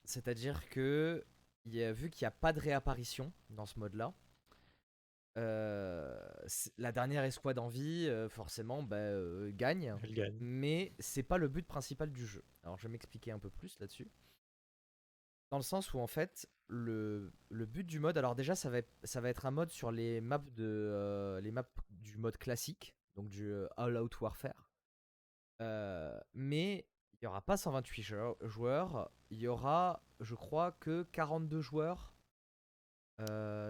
[0.03, 1.25] C'est-à-dire que,
[1.65, 4.13] il y a, vu qu'il n'y a pas de réapparition dans ce mode-là,
[5.37, 6.19] euh,
[6.77, 9.11] la dernière escouade en vie, euh, forcément, bah,
[9.51, 9.95] gagne.
[10.11, 10.37] Gagne.
[10.41, 12.43] Mais c'est pas le but principal du jeu.
[12.63, 14.11] Alors je vais m'expliquer un peu plus là-dessus.
[15.51, 18.79] Dans le sens où en fait, le, le but du mode, alors déjà ça va,
[18.79, 22.37] être- ça va être un mode sur les maps, de, euh, les maps du mode
[22.37, 24.71] classique, donc du euh, All Out Warfare.
[25.61, 31.03] Euh, mais il n'y aura pas 128 jou- joueurs, il y aura, je crois, que
[31.11, 32.13] 42 joueurs.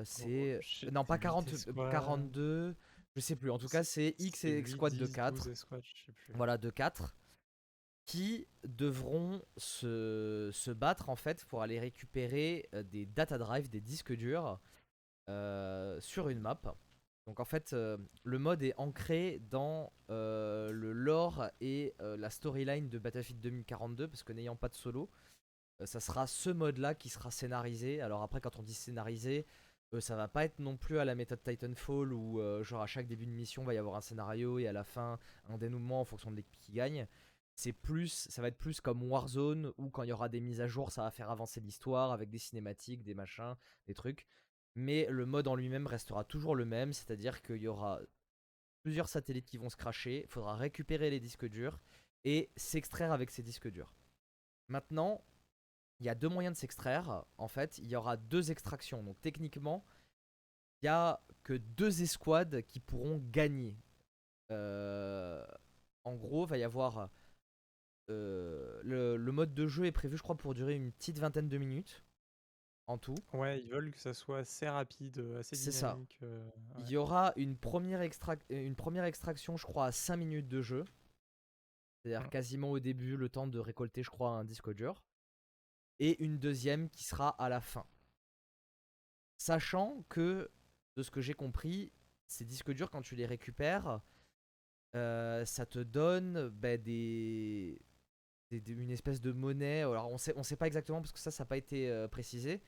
[0.05, 0.59] C'est.
[0.91, 1.91] non, pas huit 40, escouades.
[1.91, 2.75] 42,
[3.15, 3.51] je sais plus.
[3.51, 5.35] En tout cas, c'est X et huit, squad de 10, 4.
[5.35, 6.33] 12 escouades, je sais plus.
[6.33, 7.15] Voilà, de 4
[8.05, 13.81] qui devront se, se battre en fait pour aller récupérer euh, des data drives, des
[13.81, 14.59] disques durs
[15.29, 16.61] euh, sur une map.
[17.25, 22.99] Donc en fait, euh, le mode est ancré dans le lore et la storyline de
[22.99, 25.09] Battlefield 2042 parce que n'ayant pas de solo,
[25.83, 27.99] ça sera ce mode-là qui sera scénarisé.
[28.01, 29.47] Alors après, quand on dit scénarisé,
[29.99, 33.25] ça va pas être non plus à la méthode Titanfall où genre à chaque début
[33.25, 35.17] de mission va y avoir un scénario et à la fin
[35.49, 37.07] un dénouement en fonction de l'équipe qui gagne.
[37.55, 40.59] C'est plus, ça va être plus comme Warzone où quand il y aura des mises
[40.59, 43.55] à jour, ça va faire avancer l'histoire avec des cinématiques, des machins,
[43.87, 44.27] des trucs.
[44.75, 48.01] Mais le mode en lui-même restera toujours le même, c'est-à-dire qu'il y aura
[48.83, 51.79] plusieurs satellites qui vont se cracher, il faudra récupérer les disques durs
[52.25, 53.95] et s'extraire avec ces disques durs.
[54.67, 55.23] Maintenant,
[55.99, 57.25] il y a deux moyens de s'extraire.
[57.37, 59.01] En fait, il y aura deux extractions.
[59.01, 59.85] Donc techniquement,
[60.81, 63.77] il y a que deux escouades qui pourront gagner.
[64.51, 65.45] Euh,
[66.03, 67.09] en gros, va y avoir
[68.07, 71.57] le, le mode de jeu est prévu, je crois, pour durer une petite vingtaine de
[71.57, 72.03] minutes
[72.87, 73.15] en tout.
[73.33, 75.89] Ouais, ils veulent que ça soit assez rapide, euh, assez C'est ça.
[75.93, 76.19] dynamique.
[76.21, 80.47] euh, Il y aura une première, extrac- une première extraction, je crois, à 5 minutes
[80.47, 80.85] de jeu.
[82.03, 82.29] C'est-à-dire Mm.
[82.29, 85.03] quasiment au début, le temps de récolter, je crois, un disque dur.
[85.99, 87.87] Et une deuxième qui sera à la fin.
[89.37, 90.51] Sachant que,
[90.95, 91.91] de ce que j'ai compris,
[92.27, 94.01] ces disques durs, quand tu les récupères,
[94.95, 97.81] euh, ça te donne ben, des...
[98.49, 99.81] des- des- une espèce de monnaie.
[99.81, 102.07] Alors on sait, on sait pas exactement parce que ça, ça n'a pas été euh,
[102.07, 102.61] précisé.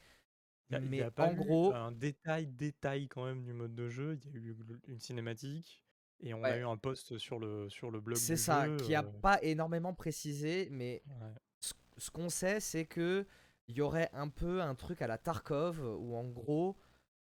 [0.70, 3.88] Il il Mais a pas en gros, un détail, détail quand même du mode de
[3.90, 4.20] jeu.
[4.26, 4.56] Il y a eu
[4.88, 5.84] une cinématique
[6.20, 8.78] et on a eu un post sur le, sur le blog c'est ça, jeu.
[8.78, 11.34] qui a euh, pas énormément précisé, mais ouais.
[11.62, 13.26] ce, ce qu'on sait, c'est que
[13.68, 16.78] il y aurait un peu un truc à la Tarkov où en gros,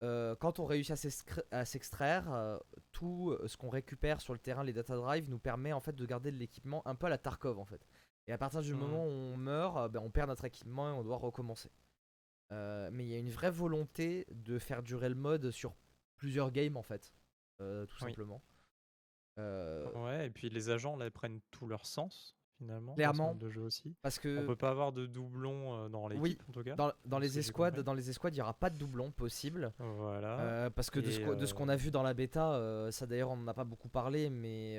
[0.03, 0.97] euh, quand on réussit
[1.51, 2.59] à s'extraire, euh,
[2.93, 6.07] tout ce qu'on récupère sur le terrain, les data drives, nous permet en fait de
[6.07, 7.87] garder de l'équipement un peu à la Tarkov en fait.
[8.31, 8.79] Et à partir du Mhm.
[8.81, 11.69] moment où on meurt, euh, ben, on perd notre équipement et on doit recommencer.
[12.53, 15.75] Euh, mais il y a une vraie volonté de faire durer le mode sur
[16.17, 17.13] plusieurs games en fait,
[17.61, 18.11] euh, tout Oui.
[18.11, 18.41] simplement.
[19.41, 22.95] Euh, Ouais, et puis les agents là prennent tout leur sens finalement.
[22.95, 23.35] Clairement.
[23.35, 23.97] de jeu aussi.
[24.03, 26.77] parce On peut pas avoir de doublons dans l'équipe Oui, en tout cas.
[27.05, 29.73] dans, les escouades, dans les escouades, il n'y aura pas de doublon possible.
[29.79, 30.71] Voilà.
[30.77, 33.07] Parce que de ce, Et, qu'on- de ce qu'on a vu dans la bêta, ça
[33.07, 34.79] d'ailleurs on n'en a pas beaucoup parlé, mais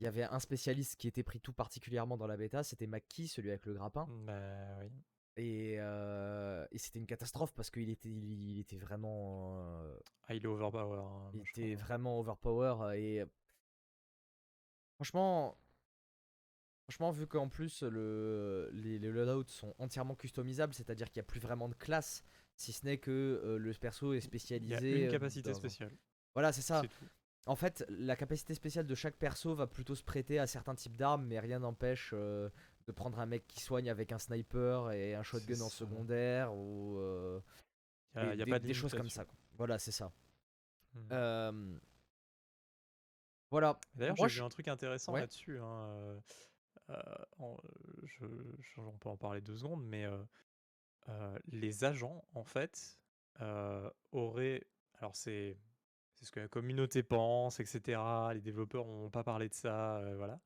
[0.00, 3.28] il y avait un spécialiste qui était pris tout particulièrement dans la bêta, c'était Maki,
[3.28, 4.06] celui avec le grappin.
[4.24, 4.90] Bah oui.
[5.40, 10.34] Et, euh, et c'était une catastrophe parce qu'il était, il, il était vraiment, euh, Ah,
[10.34, 10.98] il est overpower.
[11.00, 12.74] hein, il était vraiment overpower.
[12.82, 13.24] euh, Et
[14.96, 15.56] franchement,
[16.88, 21.30] franchement vu qu'en plus le, les, les loadouts sont entièrement customisables, c'est-à-dire qu'il n'y a
[21.30, 22.24] plus vraiment de classe,
[22.56, 23.10] si ce n'est que
[23.44, 24.94] euh, le perso est Il y spécialisé.
[24.94, 25.92] a une capacité dans spéciale.
[26.34, 26.82] Voilà, c'est ça.
[27.48, 30.96] En fait, la capacité spéciale de chaque perso va plutôt se prêter à certains types
[30.96, 32.50] d'armes, mais rien n'empêche euh,
[32.86, 36.98] de prendre un mec qui soigne avec un sniper et un shotgun en secondaire ou
[36.98, 37.40] euh,
[38.14, 39.24] Il y a, des, il y a des- pas de des choses comme ça.
[39.24, 39.34] quoi.
[39.56, 40.12] Voilà, c'est ça.
[40.94, 41.08] Hmm.
[41.12, 41.78] Euh,
[43.50, 43.80] Voilà.
[43.94, 45.20] D'ailleurs, j'ai je- vu un truc intéressant Ouais.
[45.20, 45.58] là-dessus.
[45.58, 46.20] hein,
[46.90, 47.02] euh,
[47.38, 47.56] en-
[48.04, 48.26] je,
[48.60, 50.06] je- on peut en parler deux secondes, mais
[51.46, 52.98] les agents, en fait,
[54.12, 54.66] auraient.
[55.00, 55.56] Alors, c'est
[56.18, 58.00] c'est ce que la communauté pense, etc.
[58.34, 60.40] Les développeurs n'ont pas parlé de ça, euh, voilà.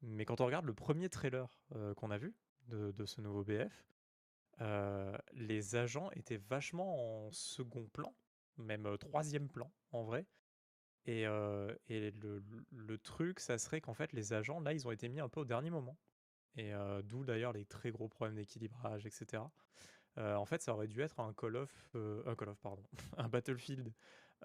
[0.00, 2.34] Mais quand on regarde le premier trailer euh, qu'on a vu
[2.68, 3.86] de, de ce nouveau BF,
[4.62, 8.14] euh, les agents étaient vachement en second plan,
[8.56, 10.26] même troisième plan, en vrai.
[11.06, 11.24] Et,
[11.88, 15.20] et le, le- truc, ça serait qu'en fait, les agents, là, ils ont été mis
[15.20, 15.98] un peu au dernier moment.
[16.56, 19.42] Et d'où d'ailleurs les très gros problèmes d'équilibrage, etc.
[20.16, 22.82] En fait, ça aurait dû être un Call of, un Call of, pardon,
[23.18, 23.92] un Battlefield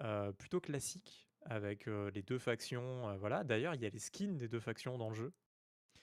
[0.00, 3.08] euh, plutôt classique avec euh, les deux factions.
[3.08, 3.44] euh, voilà.
[3.44, 5.32] D'ailleurs, il y a les skins des deux factions dans le jeu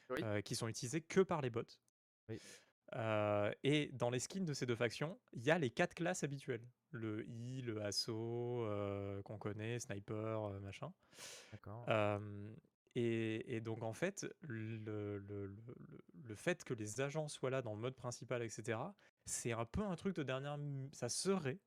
[0.10, 0.21] Oui.
[0.23, 1.62] euh, qui sont utilisés que par les bots.
[2.30, 2.39] Oui.
[2.95, 6.23] Euh, et dans les skins de ces deux factions, il y a les quatre classes
[6.23, 6.65] habituelles.
[6.91, 10.93] Le I, le assaut, euh, qu'on connaît, sniper, euh, machin.
[11.52, 11.86] D'accord.
[11.89, 12.56] Euh,
[12.95, 15.76] et, et donc en fait, le, le- le- le-
[16.23, 18.80] le fait que les agents soient là dans le mode principal, etc.,
[19.26, 20.58] c'est un peu un truc de dernière...
[20.93, 21.60] Ça serait,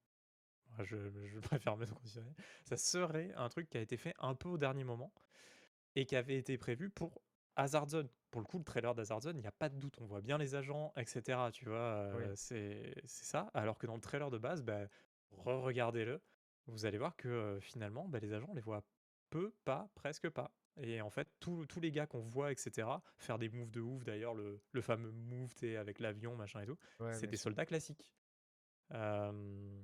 [0.85, 4.49] je, je préfère me considérer, ça serait un truc qui a été fait un peu
[4.49, 5.13] au dernier moment
[5.97, 7.21] et qui avait été prévu pour
[7.57, 8.09] Hazard Zone.
[8.31, 10.21] Pour le coup, le trailer d'Hazard Zone, il n'y a pas de doute, on voit
[10.21, 11.51] bien les agents, etc.
[11.53, 12.33] Tu vois, euh, Oui.
[12.37, 13.51] c'est ça.
[13.55, 14.87] Alors que dans le trailer de base, bah,
[15.33, 16.21] re-regardez-le,
[16.67, 18.85] vous allez voir que euh, finalement, bah, les agents, on les voit
[19.31, 20.53] peu, pas, presque pas.
[20.77, 22.87] Et en fait, tous les gars qu'on voit, etc.,
[23.19, 26.79] faire des moves de ouf, d'ailleurs, le, le fameux move avec l'avion, machin et tout,
[27.01, 28.13] Ouais, c'est des soldats classiques.
[28.93, 29.83] Euh,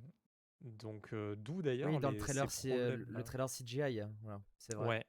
[0.60, 3.22] donc, euh, d'où d'ailleurs Oui, dans le trailer, ces c'est euh, le problèmes-là.
[3.24, 4.00] trailer CGI.
[4.00, 4.88] hein, Voilà, c'est vrai.
[4.88, 5.04] Ouais,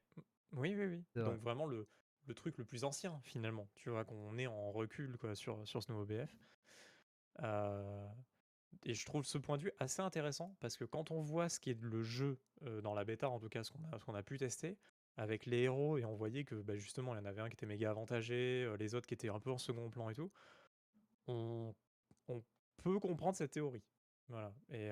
[0.53, 1.03] oui, oui, oui.
[1.15, 1.38] Donc vrai.
[1.38, 1.88] vraiment le,
[2.25, 5.81] le truc le plus ancien finalement, tu vois, qu'on est en recul quoi, sur, sur
[5.83, 6.31] ce nouveau BF.
[7.43, 8.07] Euh,
[8.83, 11.60] et je trouve ce point de vue assez intéressant parce que quand on voit ce
[11.60, 14.15] qui est le jeu euh, dans la bêta, en tout cas ce qu'on a, qu'on
[14.15, 14.77] a pu tester,
[15.15, 17.53] avec les héros et on voyait que bah, justement il y en avait un qui
[17.53, 20.31] était méga avantagé, euh, les autres qui étaient un peu en second plan et tout,
[21.27, 21.73] on,
[22.27, 22.43] on
[22.77, 23.83] peut comprendre cette théorie.
[24.29, 24.53] Voilà.
[24.69, 24.89] Et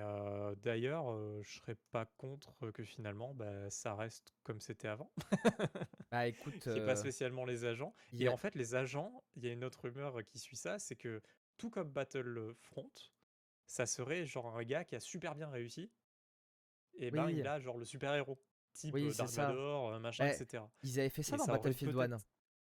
[0.62, 5.12] d'ailleurs, euh, je serais pas contre que finalement bah, ça reste comme c'était avant.
[6.12, 7.94] Bah écoute, Qu'il ait pas spécialement les agents.
[8.14, 10.56] il Et a- en fait, les agents, il y a une autre rumeur qui suit
[10.56, 11.22] ça, c'est que
[11.58, 12.90] tout comme Battlefront,
[13.66, 15.92] ça serait genre un gars qui a super bien réussi,
[16.94, 17.36] et ben Oui.
[17.40, 18.40] il a genre le super-héros,
[18.72, 19.48] type Oui, c'est Dark ça.
[19.48, 20.64] Vador, machin, Eh, etc.
[20.84, 22.08] Ils avaient fait ça Et dans ça aurait Battlefield 1.
[22.08, 22.26] peut-être-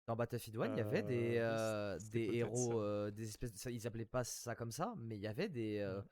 [0.08, 3.12] Dans Battlefield 1, il y avait des, Euh, oui, c'était des peut-être héros, ça.
[3.12, 5.80] des espèces de, ça- ils appelaient pas ça comme ça, mais il y avait des,
[5.80, 6.06] euh, Mm.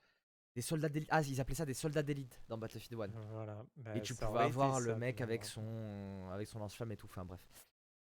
[0.55, 1.09] Des soldats d'élite.
[1.11, 3.07] Ah, ils appelaient ça des soldats d'élite dans Battlefield 1.
[3.31, 3.65] Voilà.
[3.77, 7.07] Bah, Et tu pouvais avoir le ça, mec avec son, avec son lance-flamme et tout.
[7.07, 7.41] Enfin bref.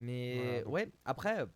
[0.01, 1.47] Mais Voilà, ouais, après,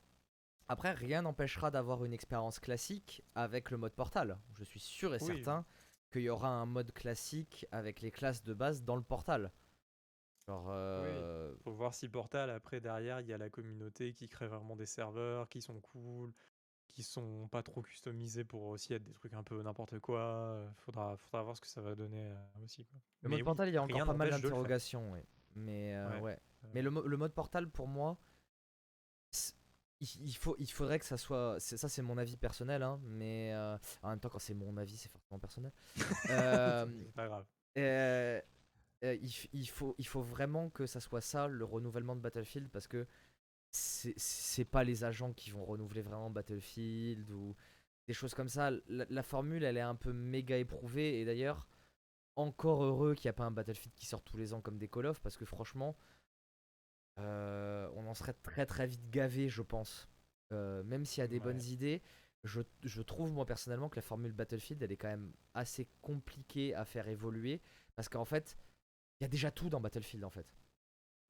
[0.68, 4.38] après rien n'empêchera d'avoir une expérience classique avec le mode Portal.
[4.58, 5.26] Je suis sûr et Oui.
[5.42, 5.66] certain
[6.10, 9.52] qu'il y aura un mode classique avec les classes de base dans le Portal.
[10.46, 14.48] Genre, euh, Faut voir si Portal, après, derrière, il y a la communauté qui crée
[14.48, 16.32] vraiment des serveurs qui sont cool,
[16.90, 20.20] qui sont pas trop customisés pour aussi être des trucs un peu n'importe quoi.
[20.20, 22.84] euh, Faudra, faudra voir ce que ça va donner euh, aussi.
[22.84, 22.98] quoi.
[23.22, 25.10] le Mais mode oui, Portal, il y a encore pas mal le d'interrogations.
[25.12, 25.24] ouais.
[25.56, 26.20] Mais euh, Ouais.
[26.20, 26.38] ouais.
[26.74, 28.16] Mais le, mo- le mode Portal, pour moi,
[30.00, 31.58] il, faut, il faudrait que ça soit.
[31.60, 34.96] Ça, c'est mon avis personnel, hein, mais euh, en même temps, quand c'est mon avis,
[34.96, 35.72] c'est forcément personnel.
[36.30, 37.46] Euh, C'est pas grave.
[37.78, 38.40] Euh,
[39.04, 39.16] euh,
[39.52, 43.06] il faut, il faut vraiment que ça soit ça, le renouvellement de Battlefield, parce que
[43.72, 47.54] c'est- pas les agents qui vont renouveler vraiment Battlefield ou
[48.06, 48.70] des choses comme ça.
[48.88, 51.68] La, la formule, elle est un peu méga éprouvée, et d'ailleurs,
[52.36, 54.88] encore heureux qu'il n'y a pas un Battlefield qui sort tous les ans comme des
[54.88, 55.96] Call of, parce que franchement,
[57.18, 60.08] euh, on en serait très très vite gavé, je pense.
[60.52, 62.02] Euh, même s'il y a des bonnes idées,
[62.44, 66.74] je, je trouve moi personnellement que la formule Battlefield, elle est quand même assez compliquée
[66.74, 67.60] à faire évoluer,
[67.94, 68.56] parce qu'en fait,
[69.20, 70.46] il y a déjà tout dans Battlefield en fait.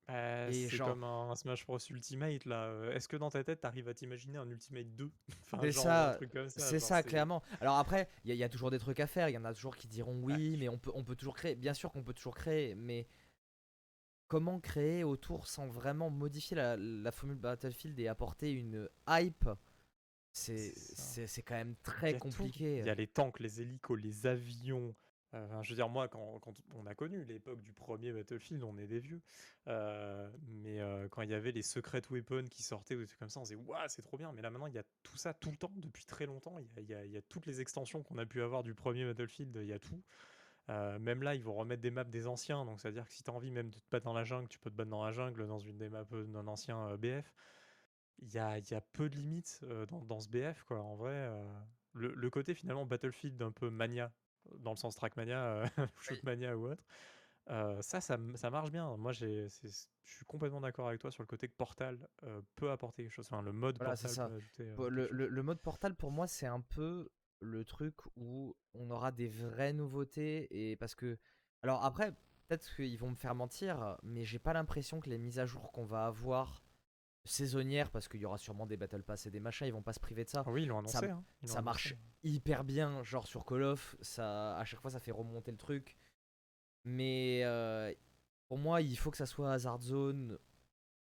[0.09, 2.65] Bah, Et c'est genre- comme un Smash Bros Ultimate là.
[2.65, 5.13] euh, Est-ce que dans ta tête t'arrives à t'imaginer un Ultimate 2
[5.45, 6.61] Enfin, Mais genre ça, un truc comme ça.
[6.61, 7.43] C'est ça, clairement.
[7.61, 9.29] Alors après, il y, a- il y a toujours des trucs à faire.
[9.29, 11.55] Il y en a toujours qui diront oui, mais on peut, on peut toujours créer.
[11.55, 13.07] Bien sûr qu'on peut toujours créer, mais
[14.27, 19.49] comment créer autour sans vraiment modifier la, la formule Battlefield et apporter une hype?
[20.33, 22.79] C'est quand même très compliqué.
[22.79, 24.95] Il y a les tanks, les hélicos, les avions.
[25.35, 26.41] Euh, je veux dire, moi, quand,
[26.75, 29.21] on a connu l'époque du premier Battlefield, on est des vieux.
[29.69, 33.21] Euh, mais euh, quand il y avait les secret weapons qui sortaient ou des trucs
[33.21, 34.33] comme ça, on se disait, waouh, c'est trop bien.
[34.33, 36.59] Mais là, maintenant, il y a tout ça tout le temps, depuis très longtemps.
[36.59, 39.73] Il y a, toutes les extensions qu'on a pu avoir du premier Battlefield, il y
[39.73, 40.03] a tout.
[40.69, 42.65] Même là, ils vont remettre des maps des anciens.
[42.65, 44.61] Donc, c'est-à-dire que si tu as envie même de te battre dans la jungle, tu
[44.61, 47.35] peux te battre dans la jungle dans une des maps d'un ancien BF.
[48.23, 48.61] Il y a,
[48.93, 50.81] peu de limites dans, ce BF, quoi.
[50.81, 51.29] En vrai,
[51.95, 54.13] le, le côté finalement Battlefield un peu mania,
[54.59, 55.67] dans le sens Trackmania, euh,
[56.01, 56.83] Shootmania ou autre,
[57.49, 58.97] euh, ça, ça, ça marche bien.
[58.97, 59.49] Moi, je
[60.05, 63.27] suis complètement d'accord avec toi sur le côté que Portal euh, peut apporter quelque chose.
[63.31, 64.29] Enfin, le mode Voilà, Portal ça.
[64.29, 67.09] peut ajouter euh, le- le mode portal pour moi c'est un peu
[67.41, 71.19] le truc où on aura des vraies nouveautés et parce que
[71.63, 72.13] alors après
[72.47, 75.73] peut-être qu'ils vont me faire mentir mais j'ai pas l'impression que les mises à jour
[75.73, 76.63] qu'on va avoir
[77.25, 79.93] saisonnières parce qu'il y aura sûrement des battle pass et des machins ils vont pas
[79.93, 80.99] se priver de ça Ah oui, ils l'ont annoncé.
[80.99, 82.03] ça- hein, ils ça marche annoncé.
[82.25, 85.97] hyper bien genre sur Call of ça à chaque fois ça fait remonter le truc
[86.85, 87.93] mais euh,
[88.49, 90.39] pour moi il faut que ça soit Hazard Zone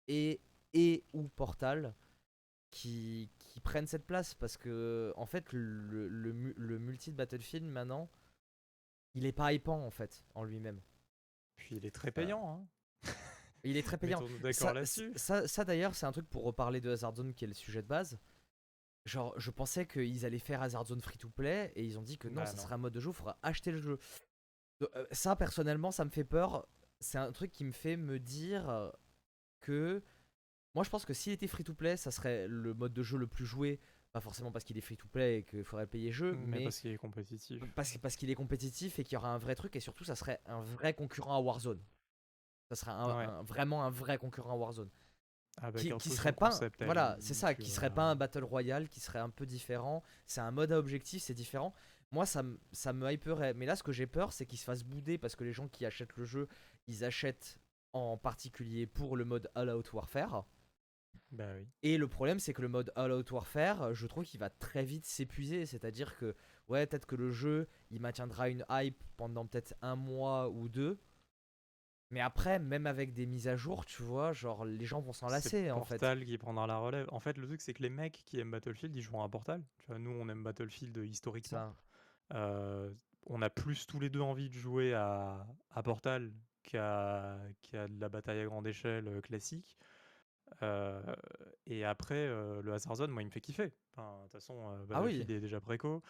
[0.08, 0.41] et
[0.73, 1.95] et ou Portal
[2.69, 8.10] qui, qui prennent cette place parce que en fait le, le multi de Battlefield maintenant
[9.15, 10.79] il est pas hypant en fait en lui-même
[11.55, 12.47] Puis il est très payant.
[12.51, 12.67] Hein.
[13.63, 15.12] Il est très payant d'accord ça, là-dessus?
[15.15, 17.82] ça, ça, d'ailleurs c'est un truc pour reparler de Hazard Zone qui est le sujet
[17.82, 18.17] de base
[19.06, 22.17] genre je pensais qu'ils allaient faire Hazard Zone free to play et ils ont dit
[22.17, 22.63] que non Bah ça non.
[22.63, 23.98] sera un mode de jeu il faudra acheter le jeu
[24.82, 26.67] Donc, euh, ça personnellement ça me fait peur
[27.00, 28.89] c'est un truc qui me fait me dire euh,
[29.62, 30.04] que
[30.76, 33.17] moi je pense que s'il était free to play ça serait le mode de jeu
[33.17, 33.80] le plus joué
[34.12, 36.58] pas forcément parce qu'il est free to play et qu'il faudrait payer le jeu Mais
[36.58, 37.62] mais parce qu'il est compétitif.
[37.76, 40.15] parce, parce qu'il est compétitif et qu'il y aura un vrai truc et surtout ça
[40.15, 41.80] serait un vrai concurrent à Warzone
[42.69, 43.23] ça serait un- Ouais.
[43.25, 44.89] un- vraiment un vrai concurrent à Warzone
[45.62, 48.43] Avec qui, un qui serait pas concept voilà c'est ça qui serait pas un battle
[48.43, 50.03] royale qui serait un peu différent.
[50.25, 51.73] C'est un mode à objectif c'est différent.
[52.12, 53.53] Moi ça me ça me hyperait.
[53.53, 55.67] Mais là ce que j'ai peur c'est qu'il se fasse bouder parce que les gens
[55.67, 56.47] qui achètent le jeu
[56.88, 57.60] ils achètent
[57.93, 60.45] en particulier pour le mode All Out Warfare.
[61.32, 61.67] Bah oui.
[61.84, 64.84] et le problème c'est que le mode All Out Warfare je trouve qu'il va très
[64.84, 65.65] vite s'épuiser.
[65.65, 66.36] C'est à dire que
[66.69, 70.99] ouais peut-être que le jeu il maintiendra une hype pendant peut-être un mois ou deux
[72.12, 75.28] mais après même avec des mises à jour tu vois genre les gens vont s'en
[75.28, 77.08] lasser en fait Portal qui prendra la relève.
[77.12, 79.62] En fait, le truc, c'est que les mecs qui aiment Battlefield, ils joueront à Portal.
[79.82, 81.74] Tu vois, nous, on aime Battlefield historiquement.
[82.34, 82.91] Euh,
[83.28, 86.32] on a plus tous les deux envie de jouer à, à Portal
[86.63, 87.38] qu'à
[87.74, 89.78] de la bataille à grande échelle euh, classique.
[90.63, 91.02] Euh,
[91.67, 93.72] et après, euh, le Hazard Zone, moi, il me fait kiffer.
[93.91, 95.19] Enfin, De toute façon, euh, Ah oui.
[95.19, 96.02] Battlefield est déjà préco.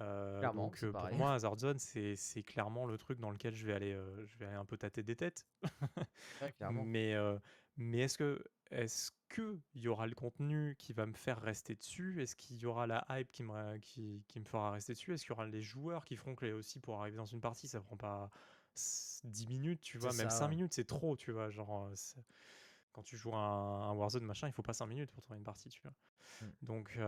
[0.00, 1.16] Euh, donc euh, pour pareil.
[1.16, 4.36] moi, Hazard Zone, c'est c'est clairement le truc dans lequel je vais aller, euh, je
[4.36, 5.48] vais aller un peu tâter des têtes.
[6.68, 7.38] Mais, euh,
[7.76, 12.20] mais est-ce que est-ce que y aura le contenu qui va me faire rester dessus?
[12.22, 15.12] Est-ce qu'il y aura la hype qui me, qui, qui me fera rester dessus?
[15.14, 17.40] Est-ce qu'il y aura les joueurs qui feront que les- aussi pour arriver dans une
[17.40, 18.30] partie, ça prend pas
[18.76, 20.50] s- 10 minutes, tu vois, même ça, 5 ouais.
[20.50, 21.90] minutes, c'est trop, tu vois, genre
[22.92, 25.38] quand tu joues à un, un Warzone machin, il faut pas 5 minutes pour trouver
[25.38, 25.94] une partie, tu vois?
[26.40, 26.56] Mm.
[26.62, 26.98] Donc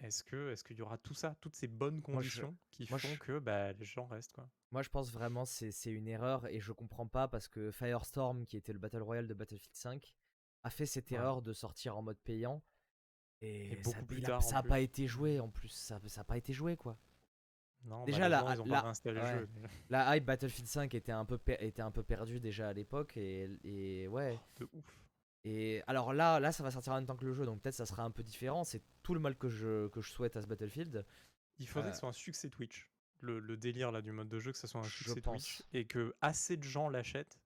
[0.00, 2.86] est-ce que est-ce qu'il y aura tout ça, toutes ces bonnes Moi, je, conditions qui
[2.90, 4.48] moi, font je, que bah, les gens restent quoi?
[4.70, 8.46] moi, je pense vraiment c'est c'est une erreur et je comprends pas parce que Firestorm,
[8.46, 10.14] qui était le Battle Royale de Battlefield 5,
[10.64, 11.16] a fait cette Ouais.
[11.16, 12.62] erreur de sortir en mode payant
[13.40, 14.68] Et et ça, plus il a- tard en ça a plus.
[14.68, 16.98] pas été joué en plus, ça, ça a pas été joué quoi.
[17.84, 19.46] Non, bah, Déjà gens la, ils ont pas la, réinstallé le ouais, jeu.
[19.46, 19.68] déjà.
[19.90, 23.48] la hype Battlefield 5 était un peu, était un peu perdue déjà à l'époque et,
[23.64, 24.36] et ouais.
[24.56, 24.84] De ouf.
[25.50, 27.74] Et alors là, là, ça va sortir en même temps que le jeu, donc peut-être
[27.74, 28.64] ça sera un peu différent.
[28.64, 31.06] C'est tout le mal que je, que je souhaite à ce Battlefield.
[31.58, 32.90] Il faudrait Euh, que ce soit un succès Twitch.
[33.20, 35.62] Le, le délire là du mode de jeu, que ce soit un je succès Twitch
[35.72, 37.40] et que assez de gens l'achètent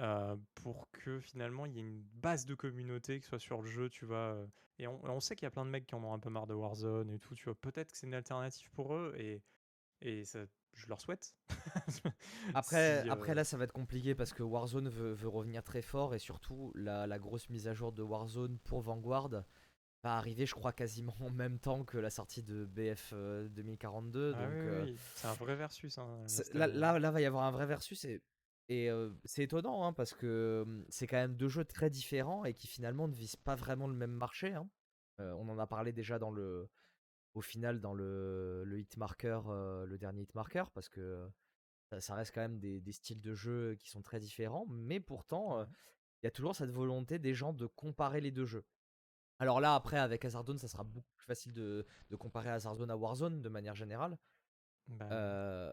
[0.00, 3.68] euh, pour que finalement il y ait une base de communauté qui soit sur le
[3.68, 4.34] jeu, tu vois.
[4.34, 4.46] euh,
[4.78, 6.30] Et on, on sait qu'il y a plein de mecs qui en ont un peu
[6.30, 7.54] marre de Warzone et tout, tu vois.
[7.56, 9.42] Peut-être que c'est une alternative pour eux et,
[10.00, 10.40] et ça,
[10.74, 11.34] je leur souhaite.
[12.54, 15.62] Après, si, après euh, là, ça va être compliqué parce que Warzone veut, veut revenir
[15.62, 19.30] très fort et surtout la, la grosse mise à jour de Warzone pour Vanguard
[20.04, 24.32] va arriver, je crois, quasiment en même temps que la sortie de BF euh, 2042.
[24.36, 25.98] ah donc oui, euh, oui, c'est un vrai versus.
[25.98, 28.22] Hein, là, là, là, va y avoir un vrai versus et,
[28.68, 32.44] et euh, c'est étonnant hein, parce que hum, c'est quand même deux jeux très différents
[32.44, 34.54] et qui finalement ne visent pas vraiment le même marché.
[34.54, 34.68] hein.
[35.20, 36.68] Euh, on en a parlé déjà dans le,
[37.38, 41.28] au final dans le, le hitmarker, euh, le dernier hitmarker, parce que
[41.90, 45.00] ça, ça reste quand même des, des styles de jeu qui sont très différents, mais
[45.00, 45.64] pourtant, euh,
[46.22, 48.64] il y a toujours cette volonté des gens de comparer les deux jeux.
[49.38, 52.96] Alors là, après, avec Hazardone, ça sera beaucoup plus facile de, de comparer Hazardone à
[52.96, 54.18] Warzone de manière générale.
[55.12, 55.72] Euh,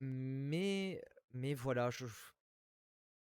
[0.00, 2.32] mais, mais voilà, je, je-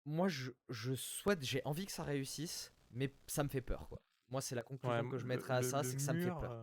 [0.04, 4.00] moi, je, je souhaite, j'ai envie que ça réussisse, mais ça me fait peur, quoi.
[4.30, 6.18] Moi, c'est la ouais, conclusion que je le, mettrai à ça, c'est que ça me
[6.18, 6.56] fait peur.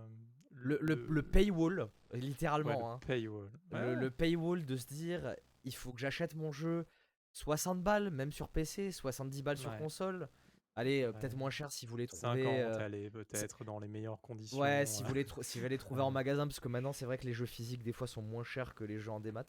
[0.61, 3.49] Euh, Le, le, le, paywall, ouais, littéralement, le hein, paywall.
[3.71, 6.85] le, Ouais, le paywall de se dire il faut que j'achète mon jeu
[7.33, 10.27] 60 balles, même sur PC, 70 balles sur console.
[10.75, 12.61] Allez, euh, peut-être moins cher si vous voulez 50, trouver.
[12.61, 14.57] euh, allez, peut-être dans les meilleures conditions.
[14.59, 16.93] ouais, si euh, vous voulez, trou- si vous allez trouver en magasin, parce que maintenant
[16.93, 19.19] c'est vrai que les jeux physiques des fois sont moins chers que les jeux en
[19.19, 19.43] démat.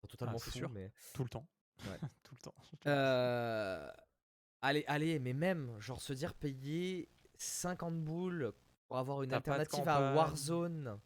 [0.00, 0.68] C'est totalement Ah, fou, sûr.
[0.70, 0.92] mais.
[1.14, 1.46] Tout le temps.
[1.86, 1.98] Ouais.
[2.22, 2.54] Tout le temps.
[2.86, 3.90] Euh,
[4.64, 8.52] Allez, allez, mais même, genre se dire payer 50 boules
[8.92, 10.14] pour avoir une alternative à.
[10.14, 10.98] Warzone,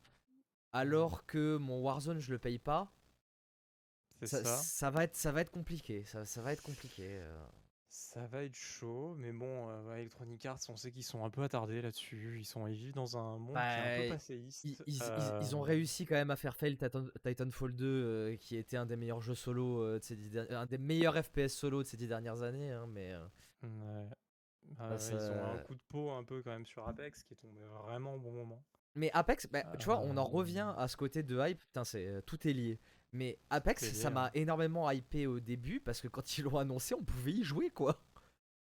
[0.73, 2.93] alors que mon Warzone je le paye pas.
[4.23, 4.57] Ça, ça.
[4.57, 6.05] ça va être, ça va être compliqué.
[6.05, 7.05] Ça, ça va être compliqué.
[7.07, 7.47] euh.
[7.89, 11.43] Ça va être chaud, mais bon, euh, Electronic Arts, on sait qu'ils sont un peu
[11.43, 12.39] attardés là-dessus.
[12.41, 14.65] Ils sont, ils vivent dans un monde qui est un peu Bah, passéiste.
[14.65, 17.85] ils, ils- ils- Euh, ils ont réussi quand même à faire fail Titan- Titanfall 2,
[17.87, 21.17] euh, qui était un des meilleurs jeux solo, de ces dix der- un des meilleurs
[21.23, 22.73] FPS solo de ces dix dernières années.
[22.73, 23.15] hein, mais
[24.79, 27.23] bah, Euh, Ils ont un ça- coup de peau un peu quand même sur Apex
[27.25, 28.63] qui est tombé vraiment au bon moment.
[28.95, 31.61] mais Apex, bah, tu vois, on en Euh, revient à ce côté de hype.
[31.61, 32.81] Putain, c'est euh, tout est lié.
[33.13, 34.31] Mais Apex, ça m'a hein.
[34.35, 38.01] énormément hypé au début parce que quand ils l'ont annoncé, on pouvait y jouer quoi.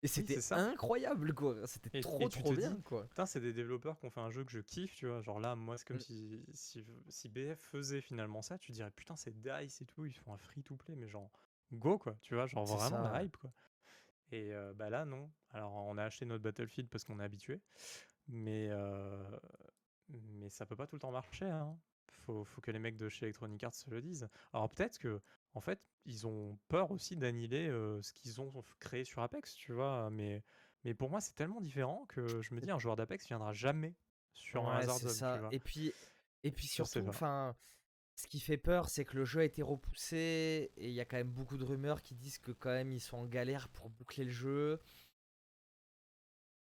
[0.02, 1.66] Et c'était incroyable quoi.
[1.66, 3.06] C'était trop et trop bien dis, quoi.
[3.08, 5.20] Putain, c'est des développeurs qui ont fait un jeu que je kiffe, tu vois.
[5.20, 6.00] Genre là, moi, c'est comme Mm.
[6.00, 10.14] si, si, si BF faisait finalement ça, tu dirais putain, c'est DICE et tout, ils
[10.14, 11.30] font un free to play, mais genre
[11.72, 13.52] go quoi, tu vois, genre vraiment ça, hype quoi.
[14.30, 15.30] Et euh, bah là, non.
[15.50, 17.60] Alors, on a acheté notre Battlefield parce qu'on est habitué,
[18.28, 19.38] mais, euh,
[20.08, 21.76] mais ça peut pas tout le temps marcher, hein.
[22.26, 24.28] Faut, faut que les mecs de chez Electronic Arts se le disent.
[24.52, 25.20] Alors, peut-être que,
[25.54, 29.72] en fait, ils ont peur aussi d'annihiler euh, ce qu'ils ont créé sur Apex, tu
[29.72, 30.42] vois, mais.
[30.84, 33.94] Mais pour moi, c'est tellement différent que je me dis, un joueur d'Apex viendra jamais
[34.32, 35.36] sur un Ouais, Hazard c'est Zone, tu ça.
[35.38, 35.50] vois.
[35.50, 35.92] Et puis,
[36.42, 37.54] et puis surtout, enfin,
[38.22, 41.04] ce qui fait peur, c'est que le jeu a été repoussé et il y a
[41.04, 43.88] quand même beaucoup de rumeurs qui disent que quand même ils sont en galère pour
[43.88, 44.80] boucler le jeu.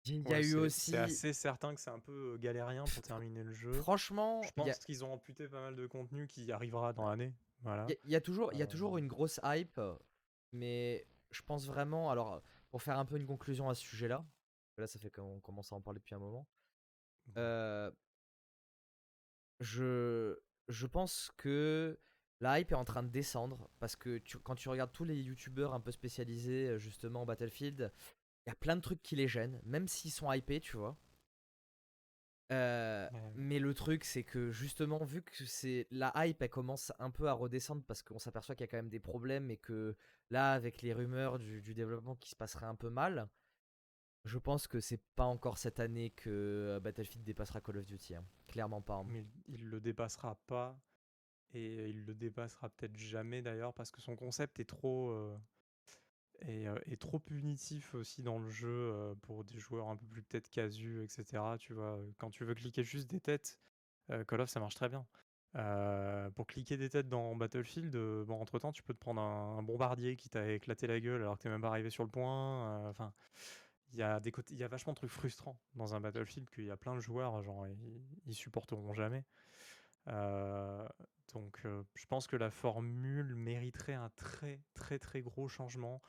[0.05, 3.01] Il y a eu aussi, C'est assez certain que c'est un peu euh, galérien pour
[3.01, 3.71] terminer le jeu.
[3.73, 7.33] franchement, Je a, pense qu'ils ont amputé pas mal de contenu qui arrivera dans l'année.
[7.61, 7.87] Voilà.
[8.03, 9.79] il y a- toujours, il y a toujours Euh, une grosse hype,
[10.51, 14.75] mais je pense vraiment, alors pour faire un peu une conclusion à ce sujet-là, parce
[14.75, 16.47] que là ça fait qu'on commence à en parler depuis un moment.
[17.37, 17.89] Euh,
[19.61, 20.37] je,
[20.69, 21.99] je pense que
[22.39, 25.21] la hype est en train de descendre parce que tu- quand tu regardes tous les
[25.21, 27.91] youtubeurs un peu spécialisés euh, justement en Battlefield,
[28.45, 30.97] il y a plein de trucs qui les gênent, même s'ils sont hypés, tu vois.
[32.51, 33.31] Euh, Ouais.
[33.35, 37.27] mais le truc, c'est que justement, vu que c'est la hype, elle commence un peu
[37.27, 39.95] à redescendre parce qu'on s'aperçoit qu'il y a quand même des problèmes et que
[40.29, 43.27] là, avec les rumeurs du, du développement qui se passerait un peu mal,
[44.25, 48.15] je pense que c'est pas encore cette année que euh, Battlefield dépassera Call of Duty.
[48.15, 48.25] hein.
[48.47, 48.95] Clairement pas.
[48.95, 49.05] hein.
[49.07, 50.79] Mais il le dépassera pas.
[51.53, 55.37] Et il le dépassera peut-être jamais d'ailleurs parce que son concept est trop, euh,
[56.41, 60.23] est, euh, trop punitif aussi dans le jeu euh, pour des joueurs un peu plus
[60.23, 61.57] peut-être casus, etc.
[61.59, 63.59] Tu vois, euh, quand tu veux cliquer juste des têtes,
[64.09, 65.05] euh, Call of ça marche très bien.
[65.55, 69.21] Euh, pour cliquer des têtes dans Battlefield, euh, bon, entre temps, tu peux te prendre
[69.21, 72.09] un, bombardier qui t'a éclaté la gueule alors que t'es même pas arrivé sur le
[72.09, 72.85] point.
[72.87, 73.13] euh, Enfin,
[73.93, 76.49] il y a des côtés, il y a vachement de trucs frustrants dans un Battlefield
[76.49, 77.67] qu'il y a plein de joueurs, genre
[78.25, 79.25] ils, supporteront jamais.
[80.07, 80.87] Euh,
[81.33, 86.01] donc je pense que la formule mériterait un très très très gros changement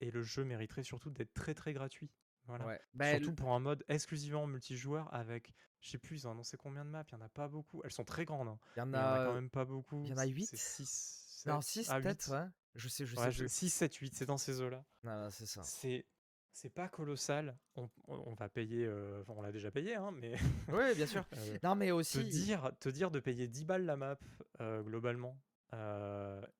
[0.00, 2.10] et le jeu mériterait surtout d'être très très gratuit.
[2.46, 2.78] Voilà.
[2.94, 6.84] Bah, surtout pour un mode exclusivement multijoueur avec, je sais plus, ils ont annoncé combien
[6.84, 7.82] de maps, il y en a pas beaucoup.
[7.84, 10.02] Elles sont très grandes, hein, Il y en a, quand même pas beaucoup.
[10.04, 12.46] il y en a 8 6, Non, 6 peut-être, ouais.
[12.74, 14.84] Je sais, je sais 6, 7, 8, c'est dans ces eaux-là.
[15.04, 15.62] Non, c'est ça.
[15.62, 16.06] C'est
[16.52, 17.56] c'est pas colossal.
[17.76, 20.34] On, on va payer, euh, on l'a déjà payé, hein, mais
[20.72, 21.24] Oui, bien sûr.
[21.36, 24.18] euh, Non, mais te aussi, dire, te dire de payer 10 balles la map
[24.60, 25.38] euh, globalement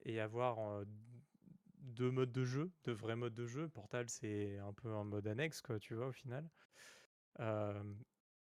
[0.04, 0.84] et avoir
[1.80, 3.68] deux modes de jeu, de vrais modes de jeu.
[3.68, 6.48] Portal, c'est un peu un mode annexe, quoi, tu vois, au final.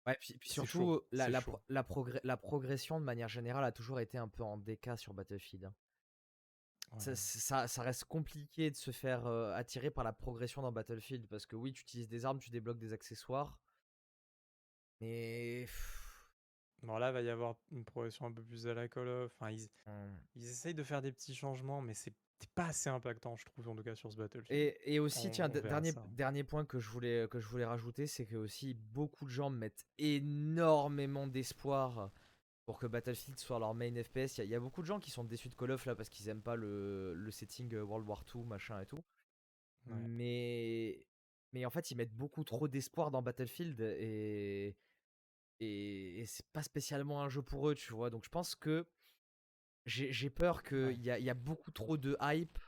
[0.06, 1.52] Ouais, puis, surtout, chaud, la, c'est la, chaud.
[1.52, 4.96] pro- la, progr- la progression de manière générale a toujours été un peu en déca
[4.96, 5.70] sur Battlefield.
[6.92, 6.98] Hein.
[6.98, 7.16] Ça, Ouais.
[7.16, 11.46] ça, ça reste compliqué de se faire euh, attirer par la progression dans Battlefield parce
[11.46, 13.58] que oui, tu utilises des armes, tu débloques des accessoires,
[15.00, 15.66] mais
[16.82, 19.32] Bon, là, va y avoir une progression un peu plus à la Call of.
[19.36, 20.18] Enfin, ils, hum.
[20.34, 22.12] ils essayent de faire des petits changements, mais c'est
[22.56, 24.50] pas assez impactant, je trouve, en tout cas sur ce Battlefield.
[24.50, 26.04] Et, et aussi, On, tiens, on dernier, ça.
[26.08, 29.48] dernier point que je voulais, que je voulais rajouter, c'est que aussi beaucoup de gens
[29.48, 32.10] mettent énormément d'espoir
[32.64, 34.38] pour que Battlefield soit leur main FPS.
[34.38, 35.84] Il y, a- il y a beaucoup de gens qui sont déçus de Call of
[35.86, 39.02] là parce qu'ils aiment pas le, le setting euh, World War II, machin et tout.
[39.86, 39.96] Ouais.
[39.96, 41.04] Mais,
[41.52, 44.76] mais en fait, ils mettent beaucoup trop d'espoir dans Battlefield et,
[45.60, 48.10] et, et c'est pas spécialement un jeu pour eux, tu vois.
[48.10, 48.86] Donc je pense que
[49.86, 50.96] j'ai peur qu'il Ouais.
[50.96, 52.58] y a, il y a beaucoup trop de hype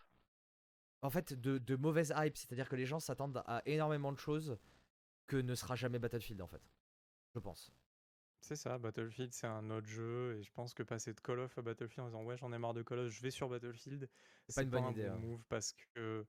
[1.02, 4.58] en fait, de, de mauvaise hype, c'est-à-dire que les gens s'attendent à énormément de choses
[5.28, 6.62] que ne sera jamais Battlefield en fait.
[7.34, 7.70] Je pense.
[8.46, 11.56] C'est ça, Battlefield, c'est un autre jeu, et je pense que passer de Call of
[11.56, 14.06] à Battlefield en disant ouais, j'en ai marre de Call of, je vais sur Battlefield,
[14.48, 15.08] C'est pas une pas bonne un idée.
[15.08, 15.18] bon hein.
[15.18, 16.26] move parce que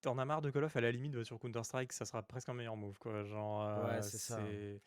[0.00, 2.54] t'en as marre de Call of, à la limite, sur Counter-Strike, ça sera presque un
[2.54, 3.24] meilleur move, quoi.
[3.24, 4.38] Genre, Ouais, euh, c'est ça.
[4.40, 4.78] hein.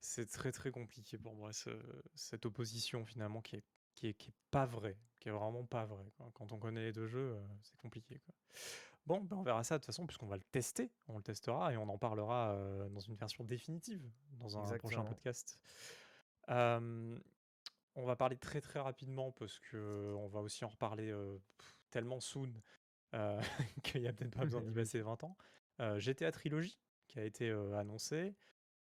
[0.00, 1.70] c'est très très compliqué pour moi, ce-
[2.14, 3.64] cette opposition finalement qui est,
[3.94, 6.10] qui est, qui est pas vraie, qui est vraiment pas vraie.
[6.18, 6.30] quoi.
[6.34, 8.34] Quand on connaît les deux jeux, euh, c'est compliqué, quoi.
[9.06, 11.72] Bon, ben on verra ça de toute façon, puisqu'on va le tester, on le testera
[11.72, 14.02] et on en parlera euh, dans une version définitive
[14.32, 15.58] dans un prochain podcast.
[16.50, 17.18] Euh,
[17.94, 21.38] on va parler très très rapidement parce que on va aussi en reparler euh,
[21.90, 22.52] tellement soon
[23.14, 23.40] euh,
[23.82, 25.36] qu'il n'y a peut-être pas besoin d'y passer 20 ans.
[25.98, 28.34] GTA Trilogy qui a été annoncé.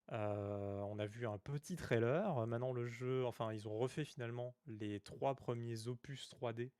[0.09, 2.47] On a vu un petit trailer.
[2.47, 6.73] Maintenant le jeu, enfin ils ont refait finalement les trois premiers opus 3D.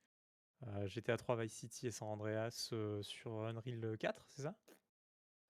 [0.67, 4.55] euh, GTA 3 Vice City et San Andreas sur Unreal 4, c'est ça?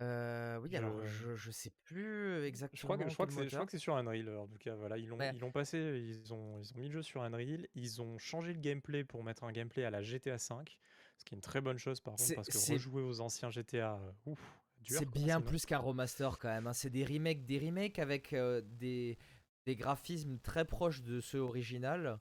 [0.03, 3.47] Euh, oui, alors Je- je, sais plus Je crois exactement que, je crois que c'est,
[3.49, 4.75] je crois que c'est sur Unreal en tout cas.
[4.75, 5.31] Voilà, ils l'ont, Ouais.
[5.33, 7.67] ils l'ont passé, ils ont, ils ont mis le jeu sur Unreal.
[7.75, 10.77] Ils ont changé le gameplay pour mettre un gameplay à la GTA 5,
[11.17, 13.95] ce qui est une très bonne chose par contre parce que rejouer aux anciens GTA,
[13.95, 14.39] euh, ouf,
[14.81, 14.99] dur.
[14.99, 16.67] c'est bien plus qu'un remaster quand même.
[16.67, 16.73] hein.
[16.73, 19.17] C'est des remakes, des remakes avec euh, des,
[19.65, 22.19] des graphismes très proches de ceux original,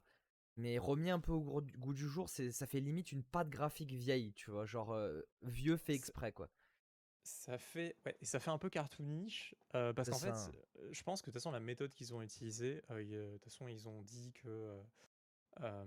[0.55, 2.29] mais remis un peu au goût du jour.
[2.29, 4.95] C'est, ça fait limite une patte graphique vieille, tu vois, genre
[5.41, 6.47] vieux fait exprès quoi.
[7.23, 10.51] Ça fait, ouais, et ça fait un peu cartoonish euh, parce qu'en fait, ça.
[10.79, 13.27] euh, je pense que de toute façon la méthode qu'ils ont utilisée, euh, ils, euh,
[13.27, 14.77] de toute façon ils ont dit que
[15.61, 15.85] euh,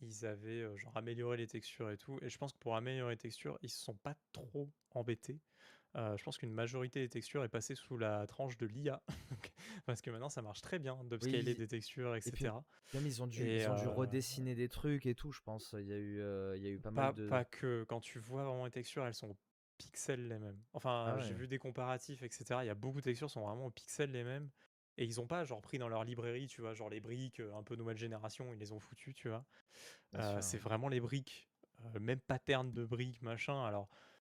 [0.00, 3.18] ils avaient genre amélioré les textures et tout, et je pense que pour améliorer les
[3.18, 5.40] textures, ils se sont pas trop embêtés.
[5.94, 9.02] Je pense qu'une majorité des textures est passée sous la tranche de l'IA
[9.86, 12.54] parce que maintenant ça marche très bien d'upscaler Oui, des textures, et puis etc.
[12.94, 15.74] même ils ont dû, Et ils ont dû redessiner des trucs et tout, je pense.
[15.76, 16.22] Il y a eu,
[16.56, 17.28] il y a eu pas Pas, mal de.
[17.28, 19.36] pas que quand tu vois vraiment les textures, elles sont
[19.78, 20.60] au pixel les mêmes.
[20.72, 22.64] Enfin, Ah j'ai vu des comparatifs, etc.
[22.64, 24.50] Il y a beaucoup de textures sont vraiment au pixel les mêmes.
[24.96, 27.54] Et ils ont pas genre pris dans leur librairie, tu vois, genre les briques euh,
[27.54, 29.44] un peu nouvelle génération, ils les ont foutues, tu vois.
[30.16, 31.48] Euh, c'est vraiment les briques,
[31.94, 33.64] euh, même pattern de briques, machin.
[33.64, 33.88] Alors,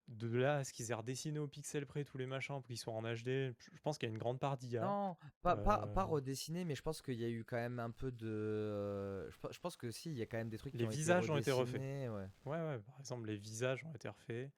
[0.08, 2.78] de là à ce qu'ils aient redessiné au pixel près tous les machins pour qu'ils
[2.78, 4.84] soient en HD, je pense qu'il y a une grande part d'IA.
[4.86, 7.78] Non, pas, pas, pas Euh, redessiné, mais je pense qu'il y a eu quand même
[7.78, 9.28] un peu de.
[9.30, 10.84] je, pe- je pense que si, il y a quand même des trucs qui Les
[10.84, 11.80] ont été visages ont été refaits.
[12.10, 12.28] ouais.
[12.44, 14.50] Ouais, ouais, par exemple, les visages ont été refaits.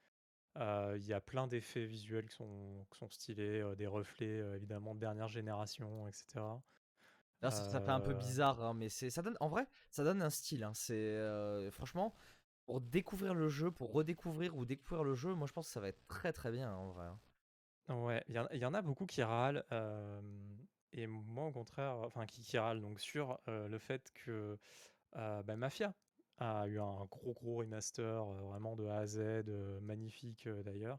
[0.56, 4.40] Euh, Il y a plein d'effets visuels qui sont, qui sont stylés, euh, des reflets
[4.40, 6.62] euh, évidemment de dernière génération, etc.
[7.42, 10.04] Là, ça, ça fait un peu bizarre, hein, mais c'est, ça donne, en vrai, ça
[10.04, 10.64] donne un style.
[10.64, 12.14] hein, C'est franchement
[12.66, 15.80] pour découvrir le jeu, pour redécouvrir ou découvrir le jeu, moi je pense que ça
[15.80, 17.06] va être très très bien en vrai.
[17.06, 17.94] hein.
[17.94, 20.20] ouais, il y, en- il y en a beaucoup qui râlent, euh,
[20.92, 24.58] et moi au contraire, enfin qui, qui râlent donc sur euh, le fait que
[25.16, 25.94] euh, bah, Mafia
[26.38, 30.62] a eu un gros gros remaster euh, vraiment de A à Z, euh, magnifique euh,
[30.62, 30.98] d'ailleurs.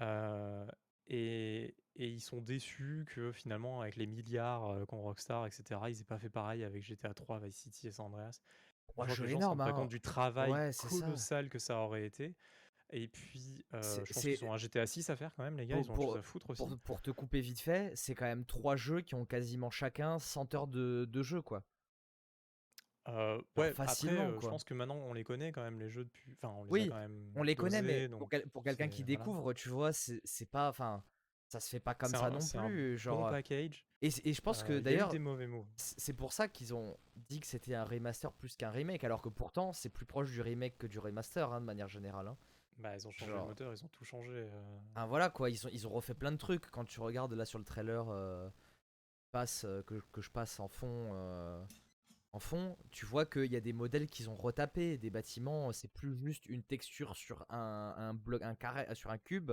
[0.00, 0.66] Euh,
[1.06, 6.00] et, et ils sont déçus que finalement, avec les milliards euh, qu'ont Rockstar, etc., ils
[6.00, 8.40] aient pas fait pareil avec GTA 3, Vice City et San Andreas.
[8.96, 9.72] Oh, Je les gens se rendent énorme, pas hein.
[9.72, 11.04] compte du travail Ouais, c'est ça.
[11.04, 12.34] colossal que ça aurait été.
[12.90, 15.66] Et puis, C'est je pense qu'ils ont un GTA 6 à faire quand même les
[15.66, 16.62] gars, pour ils ont chose pour à foutre aussi.
[16.62, 20.18] pour pour te couper vite fait, c'est quand même 3 jeux qui ont quasiment chacun
[20.18, 21.64] 100 heures de de jeu, quoi.
[23.06, 25.90] Genre ouais, après, facilement, heu, je pense que maintenant on les connaît quand même les
[25.90, 28.48] jeux depuis enfin on les Oui, quand même on les connaît, mais pour donc quel
[28.50, 29.18] pour quelqu'un qui voilà.
[29.18, 31.02] découvre, tu vois, c'est pas enfin,
[31.48, 33.86] ça se fait pas comme ça un non c'est un plus, bon genre, heu package.
[34.00, 35.10] et je pense que d'ailleurs,
[35.76, 39.28] c'est pour ça qu'ils ont dit que c'était un remaster plus qu'un remake, alors que
[39.28, 42.36] pourtant c'est plus proche du remake que du remaster, hein, de manière générale, hein.
[42.78, 44.48] Bah, ils ont changé le Genre moteur, ils ont tout changé,
[44.96, 46.70] ah voilà quoi, ils ont ils ont refait plein de trucs.
[46.70, 48.06] Quand tu regardes là sur le trailer,
[49.32, 51.12] passe, que que je passe en fond,
[52.34, 55.88] en fond, tu vois qu'il y a des modèles qu'ils ont retapés, des bâtiments, c'est
[55.92, 59.52] plus juste une texture sur un un bloc un carré sur un cube.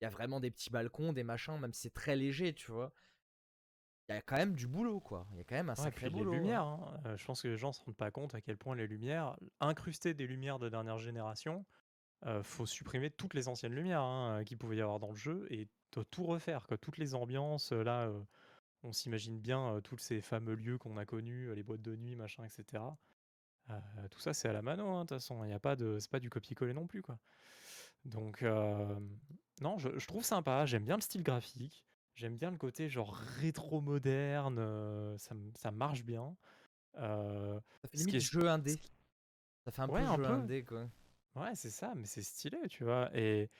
[0.00, 2.70] Il y a vraiment des petits balcons, des machins, même si c'est très léger, tu
[2.70, 2.92] vois?
[4.08, 5.26] Il y a quand même du boulot, quoi.
[5.32, 6.60] Il y a quand même un Ouais, sacré les boulot, hein.
[6.60, 8.74] lumières, hein, heu, je pense que les gens se rendent pas compte à quel point
[8.74, 11.66] les lumières incruster des lumières de dernière génération,
[12.42, 15.68] faut supprimer toutes les anciennes lumières, hein, qu'il pouvait y avoir dans le jeu et
[15.92, 16.78] de tout refaire, quoi.
[16.78, 18.12] Toutes les ambiances, là,
[18.82, 22.44] on s'imagine bien, tous ces fameux lieux qu'on a connus, les boîtes de nuit, machin
[22.44, 22.98] et cetera.
[23.70, 23.74] Heu,
[24.10, 25.44] tout ça, c'est à la mano, hein, de toute façon.
[25.44, 27.18] Il y a pas de c'est pas du copier-coller non plus, quoi.
[28.04, 28.42] Donc
[29.60, 33.14] non, je je trouve sympa, j'aime bien le style graphique, j'aime bien le côté genre
[33.14, 36.36] rétro moderne, ça ça marche bien.
[37.82, 38.80] Ça fait limite est jeu indé.
[39.64, 40.32] Ça fait un ouais, peu un jeu peu.
[40.32, 40.90] indé, quoi.
[41.34, 43.10] Ouais, c'est ça, mais c'est stylé, tu vois?
[43.16, 43.50] Et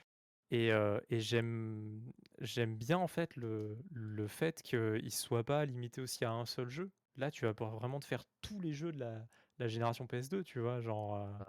[0.50, 6.32] et j'aime j'aime bien, en fait, le le fait qu'il soit pas limité aussi à
[6.32, 6.90] un seul jeu.
[7.16, 9.26] Là, tu vas pouvoir vraiment te faire tous les jeux de la
[9.58, 10.80] la génération PS2, tu vois?
[10.80, 11.44] Genre, Heu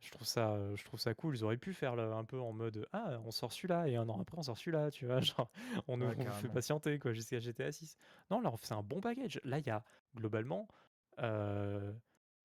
[0.00, 1.36] je trouve ça, heu, je trouve ça cool.
[1.36, 4.20] Ils auraient pu faire un peu en mode, «Ah, on sort celui-là et 1 an
[4.20, 5.20] après on sort celui-là», tu vois?
[5.20, 5.50] Genre,
[5.88, 7.96] on nous Ouais, fait patienter, quoi, jusqu'à GTA 6.
[8.30, 9.40] Non, là, c'est un bon package.
[9.44, 9.84] Là, il y a
[10.14, 10.68] globalement,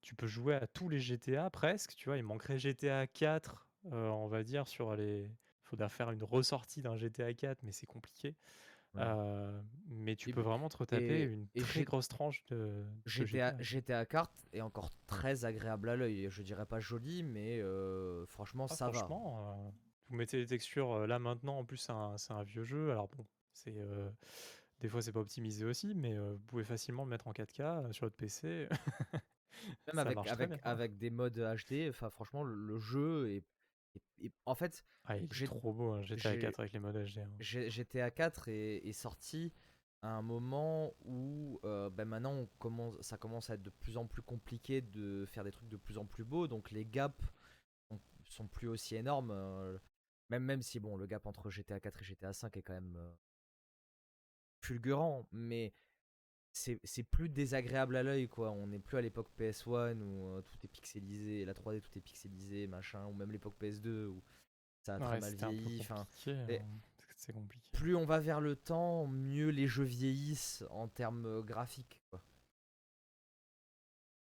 [0.02, 2.18] tu peux jouer à tous les GTA presque, tu vois?
[2.18, 5.32] Il manquerait GTA 4, heu, on va dire sur les
[5.78, 8.38] faudra faire une ressortie d'un GTA 4, mais c'est compliqué.
[8.94, 9.16] Ouais.
[9.18, 12.46] Heu, mais tu Et peux vraiment te retaper et une et très G grosse tranche
[12.48, 13.84] de de GTA GTA, quoi.
[13.84, 16.28] GTA Kart est encore très agréable à l'œil.
[16.30, 19.16] Je dirais pas joli, mais heu, franchement, Ah ça va.
[19.16, 19.72] franchement, heu,
[20.08, 23.08] vous mettez les textures, là maintenant en plus c'est un c'est un vieux jeu, alors
[23.10, 23.74] bon, c'est,
[24.80, 27.94] des fois c'est pas optimisé aussi, mais vous pouvez facilement le mettre en 4K, heu,
[27.94, 28.68] sur votre PC.
[29.88, 32.80] Même Ça avec marche très avec bien, avec des modes HD, enfin franchement le le
[32.80, 33.46] jeu est
[34.46, 37.20] en fait, Ah il est trop beau, hein, GTA G 4 avec les modes HD,
[37.20, 37.30] hein.
[37.40, 39.52] GTA 4 est est sorti
[40.02, 43.98] à un moment où, heu, bah, maintenant on commence ça commence à être de plus
[43.98, 47.24] en plus compliqué de faire des trucs de plus en plus beaux, donc les gaps
[47.90, 49.80] sont sont plus aussi énormes, heu,
[50.30, 52.96] même même si bon, le gap entre GTA 4 et GTA 5 est quand même,
[52.98, 53.16] heu
[54.62, 55.74] fulgurant, mais
[56.54, 58.52] c'est c'est plus désagréable à l'œil, quoi.
[58.52, 62.02] On n'est plus à l'époque PS1 où, heu, tout est pixelisé, la 3D tout est
[62.02, 64.24] pixelisé, machin, ou même l'époque PS2 où
[64.82, 66.08] ça a très mal vieilli, enfin hein,
[67.16, 67.70] c'est compliqué.
[67.74, 72.22] plus on va vers le temps, mieux les jeux vieillissent en termes, heu, graphiques, quoi.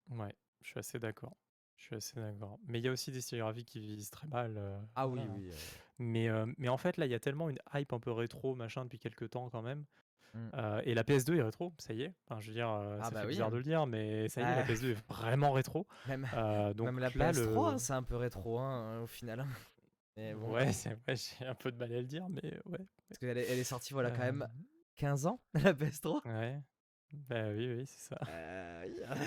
[0.09, 1.37] Ouais, je suis assez d'accord.
[1.77, 2.59] Je suis assez d'accord.
[2.67, 5.27] Mais il y a aussi des styles graphiques qui vieillissent très mal, heu, Ah oui,
[5.27, 5.51] oui,
[5.99, 8.99] Mais en fait là, il y a tellement une hype un peu rétro machin depuis
[8.99, 9.85] quelque temps quand même,
[10.33, 10.49] Mmh.
[10.53, 12.13] heu et la PS2 est rétro, ça y est.
[12.25, 14.29] Enfin je veux dire, heu, Ah ça bah fait oui, bizarre de le dire, mais
[14.29, 15.87] ça y est, la Bah PS2 est vraiment rétro.
[16.07, 19.07] même Heu, donc même la là PS3, hein, le c'est un peu rétro, hein, au
[19.07, 19.45] final.
[20.17, 20.71] Mais bon, ouais,
[21.13, 23.63] j'ai un peu de mal à le dire, mais ouais, parce qu'elle est elle est
[23.63, 24.65] sortie, voilà, quand même Hem,
[24.97, 26.21] 15 ans, la PS3.
[26.25, 26.59] ouais,
[27.13, 28.19] bah oui, oui, c'est ça.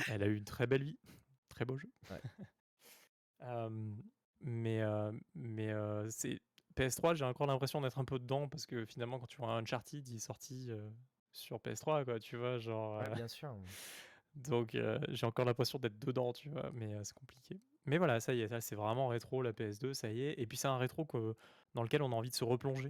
[0.09, 0.99] Elle a eu une très belle vie,
[1.49, 1.91] très beau jeu.
[2.11, 2.21] Ouais.
[4.41, 4.83] Mais
[5.35, 5.73] mais
[6.11, 6.41] c'est
[6.75, 10.07] PS3, j'ai encore l'impression d'être un peu dedans parce que finalement quand tu vois Uncharted,
[10.09, 10.93] il est sorti, heu,
[11.33, 12.59] sur PS3 quoi, tu vois?
[12.59, 13.59] Genre, Ouais, heu, bien sûr,
[14.35, 16.71] donc heu, j'ai encore l'impression d'être dedans, tu vois?
[16.73, 17.61] Mais c'est compliqué.
[17.87, 20.57] Mais voilà, ça y est, c'est vraiment rétro la PS2, ça y est et puis
[20.57, 21.35] c'est un rétro que
[21.75, 22.89] dans lequel on a envie de se replonger,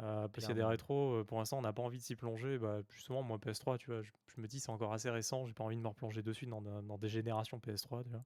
[0.00, 2.16] heu, parce qu'il y a des rétros, pour l'instant on n'a pas envie de s'y
[2.16, 4.02] plonger, bah, justement moi PS3, tu vois?
[4.02, 6.46] Je je me dis: «C'est encore assez récent, j'ai pas envie de me replonger dessus
[6.46, 8.24] dans dans des générations PS3», tu vois?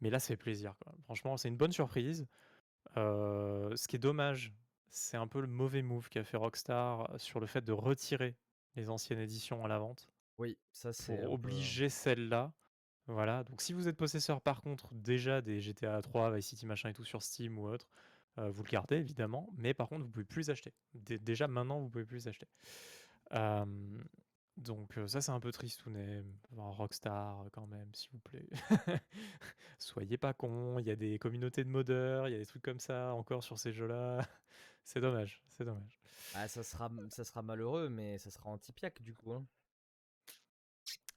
[0.00, 0.94] Mais là, ça fait plaisir, quoi.
[1.04, 2.28] Franchement, c'est une bonne surprise.
[2.96, 4.52] Ce qui est dommage,
[4.88, 8.34] c'est un peu le mauvais move qu'a fait Rockstar sur le fait de retirer
[8.76, 10.08] les anciennes éditions à la vente
[10.38, 12.52] Oui, ça c'est pour peu obliger celles-là.
[13.06, 16.90] Voilà, donc si vous êtes possesseur par contre déjà des GTA 3, Vice City machin
[16.90, 17.88] et tout sur Steam ou autre,
[18.36, 20.72] vous le gardez évidemment, mais par contre vous pouvez plus les acheter.
[20.94, 22.46] Dé déjà maintenant vous pouvez plus les acheter.
[24.58, 28.48] Donc ça c'est un peu tristounet, enfin Rockstar quand même s'il vous plaît.
[29.78, 32.62] Soyez pas cons, il y a des communautés de modeurs, il y a des trucs
[32.62, 34.20] comme ça encore sur ces jeux-là.
[34.84, 36.00] C'est dommage, c'est dommage.
[36.32, 39.46] ah ça sera ça sera malheureux, mais ça sera anti-Piak du coup, hein.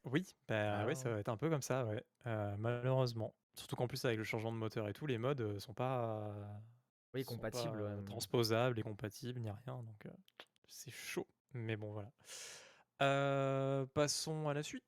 [0.03, 1.11] Oui, bah, Ah oui, ouais, ça ouais.
[1.11, 3.35] va être un peu comme ça, ouais, heu, malheureusement.
[3.55, 6.61] Surtout qu'en plus avec le changement de moteur et tout, les mods, heu, sont pas
[7.13, 7.81] Oui, sont pas, compatible.
[7.97, 8.03] heu, ouais.
[8.05, 10.13] transposables et compatibles ni rien, donc heu,
[10.67, 11.27] c'est chaud.
[11.53, 12.13] Mais bon, voilà.
[13.01, 14.83] Heu, passons à la suite.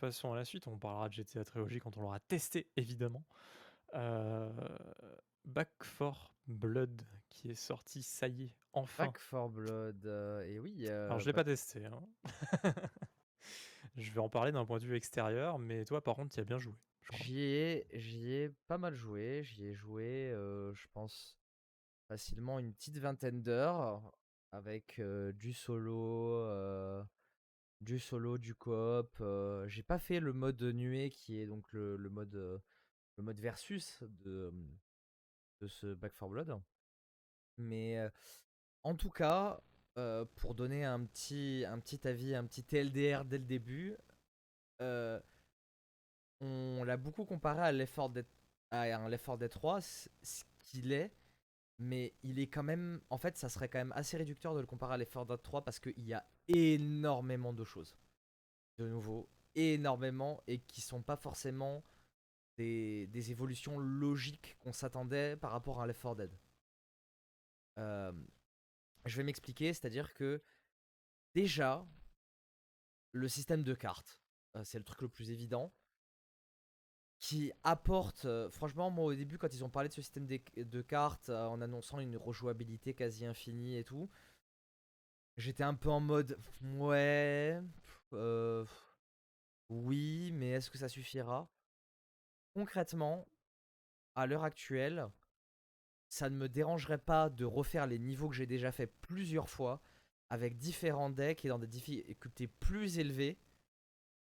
[0.00, 0.66] Passons à la suite.
[0.66, 3.24] On parlera de GTA Trilogy quand on l'aura testé, évidemment.
[3.94, 4.50] Heu,
[5.44, 9.06] Back 4 Blood qui est sorti, ça y est, enfin.
[9.06, 12.02] Back 4 Blood, heu, et oui, Alors je l'ai bah pas testé, hein.
[13.96, 16.44] Je vais en parler d'un point de vue extérieur, mais toi, par contre, tu as
[16.44, 16.74] bien joué,
[17.10, 19.42] j'y ai j'y ai pas mal joué.
[19.44, 21.36] J'y ai joué, je pense
[22.08, 24.12] facilement une petite vingtaine d'heures
[24.52, 25.00] avec,
[25.34, 26.46] du solo,
[27.82, 31.96] du solo, du coop, heu, j'ai pas fait le mode nuée qui est donc le
[31.96, 34.68] le mode, le mode versus de, mmh,
[35.62, 36.60] de ce Back 4 Blood.
[37.58, 37.98] Mais,
[38.84, 39.60] en tout cas,
[40.36, 43.96] pour donner un petit un petit avis, un petit TLDR dès le début,
[46.40, 48.26] On l'a beaucoup comparé à 4 Dead,
[48.70, 51.10] à un Left 4 Dead 3, c- ce qu'il est,
[51.82, 53.00] mais il est quand même.
[53.10, 55.64] En fait, ça serait quand même assez réducteur de le comparer à 4 Dead 3
[55.64, 57.96] parce qu'il y a énormément de choses.
[58.78, 61.84] De nouveau, énormément, et qui sont pas forcément
[62.56, 66.38] des, évolutions logiques qu'on s'attendait par rapport à 4 Dead.
[67.78, 68.12] Euh,
[69.04, 70.42] je vais m'expliquer, c'est-à-dire que
[71.34, 71.84] déjà,
[73.10, 74.20] le système de cartes,
[74.56, 75.72] euh, c'est le truc le plus évident.
[77.22, 80.82] Qui apporte, euh, franchement, moi au début, quand ils ont parlé de ce système de,
[80.82, 84.10] cartes euh, en annonçant une rejouabilité quasi infinie et tout,
[85.36, 86.36] j'étais un peu en mode
[86.74, 87.60] ouais,
[88.12, 88.64] euh,
[89.68, 91.48] oui, mais est-ce que ça suffira?
[92.54, 93.24] Concrètement,
[94.16, 95.08] à l'heure actuelle,
[96.08, 99.80] ça ne me dérangerait pas de refaire les niveaux que j'ai déjà fait plusieurs fois
[100.28, 103.38] avec différents decks et dans des difficultés plus élevées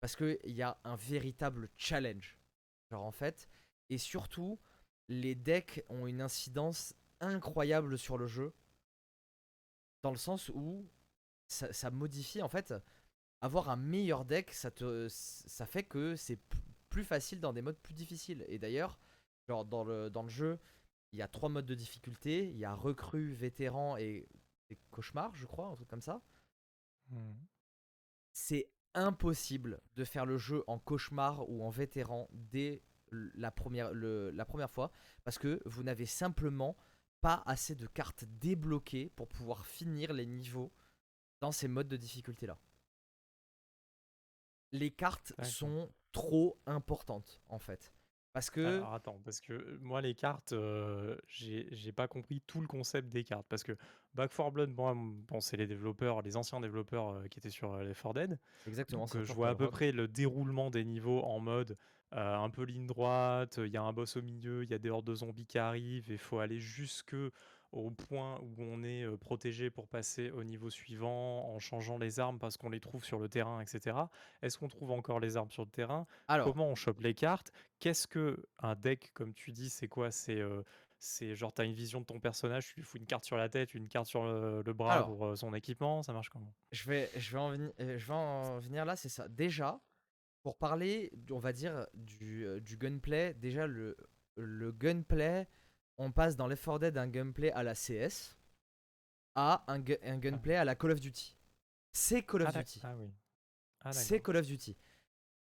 [0.00, 2.38] parce qu'il y a un véritable challenge.
[2.90, 3.48] Genre en fait,
[3.88, 4.58] et surtout,
[5.08, 8.52] les decks ont une incidence incroyable sur le jeu.
[10.02, 10.88] Dans le sens où
[11.46, 12.74] ça, ça modifie, en fait,
[13.40, 16.38] avoir un meilleur deck, ça, te, ça fait que c'est
[16.90, 18.44] plus facile dans des modes plus difficiles.
[18.48, 18.98] Et d'ailleurs,
[19.48, 20.58] genre dans le, dans le jeu,
[21.12, 22.48] il y a trois modes de difficulté.
[22.48, 24.28] Il y a recrue, vétéran et,
[24.70, 26.22] et cauchemar, je crois, un truc comme ça.
[27.10, 27.32] Mmh.
[28.32, 32.82] C'est impossible de faire le jeu en cauchemar ou en vétéran dès
[33.12, 34.90] la première, le, la première fois
[35.22, 36.76] parce que vous n'avez simplement
[37.20, 40.72] pas assez de cartes débloquées pour pouvoir finir les niveaux
[41.40, 42.58] dans ces modes de difficulté là.
[44.72, 47.92] Les cartes sont trop importantes en fait.
[48.36, 48.60] Parce que.
[48.60, 53.24] Alors attends, parce que moi les cartes, euh, j'ai pas compris tout le concept des
[53.24, 53.46] cartes.
[53.48, 53.72] Parce que
[54.12, 57.72] Back 4 Blood, moi, bon, c'est les développeurs, les anciens développeurs euh, qui étaient sur
[57.72, 58.38] euh, les 4 Dead.
[58.66, 61.78] Exactement, Donc je vois à peu près le déroulement des niveaux en mode
[62.12, 64.90] un peu ligne droite, il y a un boss au milieu, il y a des
[64.90, 67.16] hordes de zombies qui arrivent, il faut aller jusque
[67.72, 72.20] au point où on est euh, protégé pour passer au niveau suivant en changeant les
[72.20, 73.96] armes parce qu'on les trouve sur le terrain, etc.
[74.42, 76.06] Est-ce qu'on trouve encore les armes sur le terrain?
[76.28, 77.52] Alors, Comment on chope les cartes?
[77.80, 80.10] Qu'est-ce que un deck, comme tu dis, c'est quoi?
[80.10, 80.62] C'est euh,
[80.98, 83.36] c'est genre, tu as une vision de ton personnage, tu lui fous une carte sur
[83.36, 85.06] la tête, une carte sur le, le bras Alors.
[85.08, 86.52] pour euh, son équipement, ça marche comment?
[86.72, 89.28] Je vais, je, vais en venir, euh, je vais en venir là, c'est ça.
[89.28, 89.78] Déjà,
[90.42, 93.96] pour parler, on va dire, du, du gunplay, déjà le,
[94.36, 95.46] le gunplay,
[95.98, 98.36] on passe dans Left 4 Dead d'un gunplay à la CS
[99.34, 101.36] à un, gu- un gunplay à la Call of Duty.
[101.92, 102.80] C'est Call of ah, Duty.
[102.82, 103.12] Ah oui.
[103.80, 104.20] Ah, c'est.
[104.20, 104.76] Call of Duty.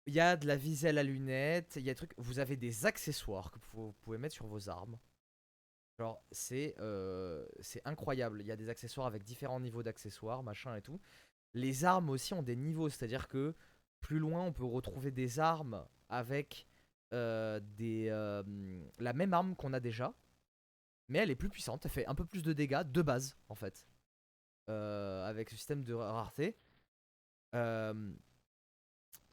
[0.06, 2.14] Il y a de la visée à la lunette, il y a des trucs.
[2.18, 4.98] Vous avez des accessoires que vous pouvez mettre sur vos armes.
[5.98, 8.40] Genre, c'est euh, c'est incroyable.
[8.40, 11.00] Il y a des accessoires avec différents niveaux d'accessoires, machin et tout.
[11.54, 13.54] Les armes aussi ont des niveaux, c'est-à-dire que
[14.00, 16.66] plus loin, on peut retrouver des armes avec
[17.12, 18.42] euh, des, euh,
[18.98, 20.12] la même arme qu'on a déjà,
[21.08, 21.84] mais elle est plus puissante.
[21.84, 23.86] Elle fait un peu plus de dégâts de base, en fait,
[24.70, 26.56] euh, avec ce système de rareté.
[27.54, 28.12] Euh,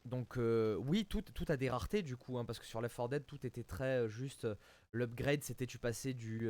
[0.06, 3.10] donc euh, oui, tout, a des raretés du coup, hein, parce que sur Left 4
[3.10, 4.48] Dead, tout était très juste.
[4.94, 6.50] L'upgrade, c'était tu passais du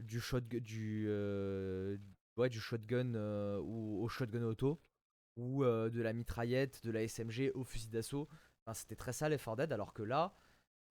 [0.00, 3.14] du shotgun, du shotgun
[3.60, 4.80] ou au shotgun auto,
[5.36, 8.28] ou de la mitraillette, de la SMG au fusil d'assaut.
[8.74, 10.34] C'était très ça Left 4 Dead, alors que là,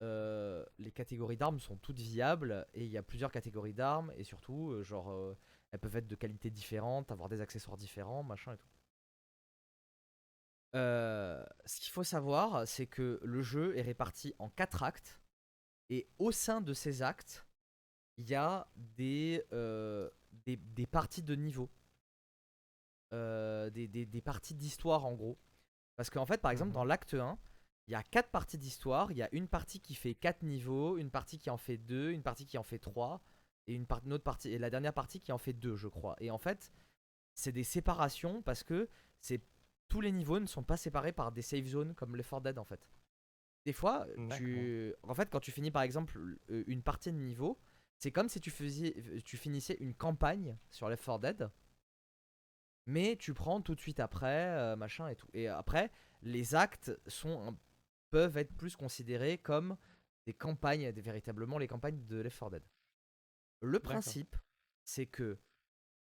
[0.03, 4.23] euh, les catégories d'armes sont toutes viables et il y a plusieurs catégories d'armes et
[4.23, 5.35] surtout, euh, genre, euh,
[5.71, 8.67] elles peuvent être de qualité différente, avoir des accessoires différents, machin et tout.
[10.73, 15.19] Ce qu'il faut savoir, c'est que le jeu est réparti en quatre actes.
[15.89, 17.45] Et au sein de ces actes,
[18.17, 19.43] il y a des,
[20.45, 21.69] des, des parties de niveau.
[23.11, 25.39] Des, des- des parties d'histoire en gros.
[25.95, 26.75] Parce qu'en fait, par exemple, Mhm.
[26.75, 27.39] dans l'acte 1,
[27.87, 29.11] il y a quatre parties d'histoire.
[29.11, 32.11] Il y a une partie qui fait 4 niveaux, une partie qui en fait 2,
[32.11, 33.21] une partie qui en fait 3,
[33.67, 36.15] et une, une autre partie et la dernière partie qui en fait deux, je crois.
[36.19, 36.71] Et en fait,
[37.33, 39.41] c'est des séparations parce que c'est
[39.89, 42.59] tous les niveaux ne sont pas séparés par des save zones comme les 4 Dead
[42.59, 42.89] en fait.
[43.65, 46.17] Des fois, tu en fait quand tu finis par exemple
[46.49, 47.57] euh, une partie de niveau,
[47.99, 51.49] c'est comme si tu faisais tu finissais une campagne sur Left 4 Dead.
[52.85, 55.27] Mais tu prends tout de suite après euh, machin et tout.
[55.33, 57.57] Et après, les actes sont
[58.09, 59.77] peuvent être plus considérés comme
[60.25, 62.63] des campagnes, des, véritablement les campagnes de Left 4 Dead.
[63.61, 64.35] Le principe,
[64.83, 65.39] c'est que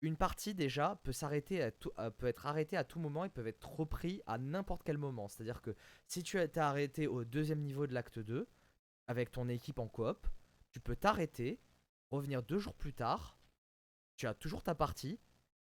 [0.01, 3.29] une partie déjà peut s'arrêter à tout, euh, peut être arrêtée à tout moment et
[3.29, 5.27] peut être repris à n'importe quel moment.
[5.27, 5.75] C'est-à-dire que
[6.05, 8.47] si tu été arrêté au deuxième niveau de l'acte 2
[9.07, 10.27] avec ton équipe en coop,
[10.71, 11.59] tu peux t'arrêter,
[12.11, 13.37] revenir deux jours plus tard,
[14.15, 15.19] tu as toujours ta partie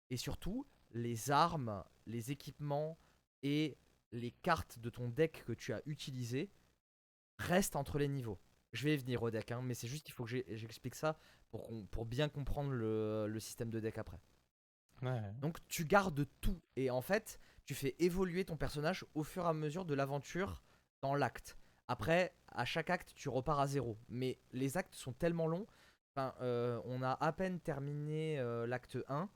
[0.09, 2.97] et surtout les armes, les équipements
[3.43, 3.77] et
[4.13, 6.49] les cartes de ton deck que tu as utilisées
[7.37, 8.39] restent entre les niveaux.
[8.71, 11.17] Je vais y venir au deck, hein, mais c'est juste qu'il faut que j'explique ça
[11.51, 14.19] pour, pour bien comprendre le, système de deck après.
[15.41, 19.49] Donc tu gardes tout et en fait tu fais évoluer ton personnage au fur et
[19.49, 20.63] à mesure de l'aventure
[21.01, 21.57] dans l'acte.
[21.87, 23.97] Après, à chaque acte, tu repars à zéro.
[24.07, 25.67] Mais les actes sont tellement longs.
[26.15, 29.29] Enfin, euh, on a à peine terminé euh, l'acte 1.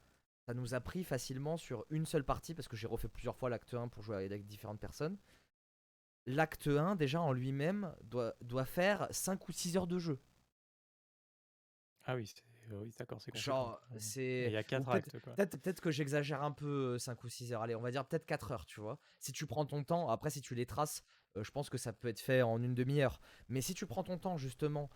[0.47, 3.49] Ça nous a pris facilement sur une seule partie parce que j'ai refait plusieurs fois
[3.49, 5.17] l'acte 1 pour jouer avec différentes personnes
[6.27, 10.19] l'acte 1, déjà en lui-même, doit, doit faire 5 ou 6 heures de jeu.
[12.03, 12.31] Ah oui,
[12.71, 14.45] oui d'accord, c'est Genre, c'est.
[14.47, 15.33] Il y a 4 actes, quoi.
[15.33, 17.61] Peut-être que j'exagère un peu 5 euh, ou 6 heures.
[17.63, 18.99] Allez, on va dire peut-être 4 heures, tu vois.
[19.19, 21.01] Si tu prends ton temps, après, si tu les traces,
[21.35, 23.19] euh, je pense que ça peut être fait en une demi-heure.
[23.49, 24.89] Mais si tu prends ton temps, justement,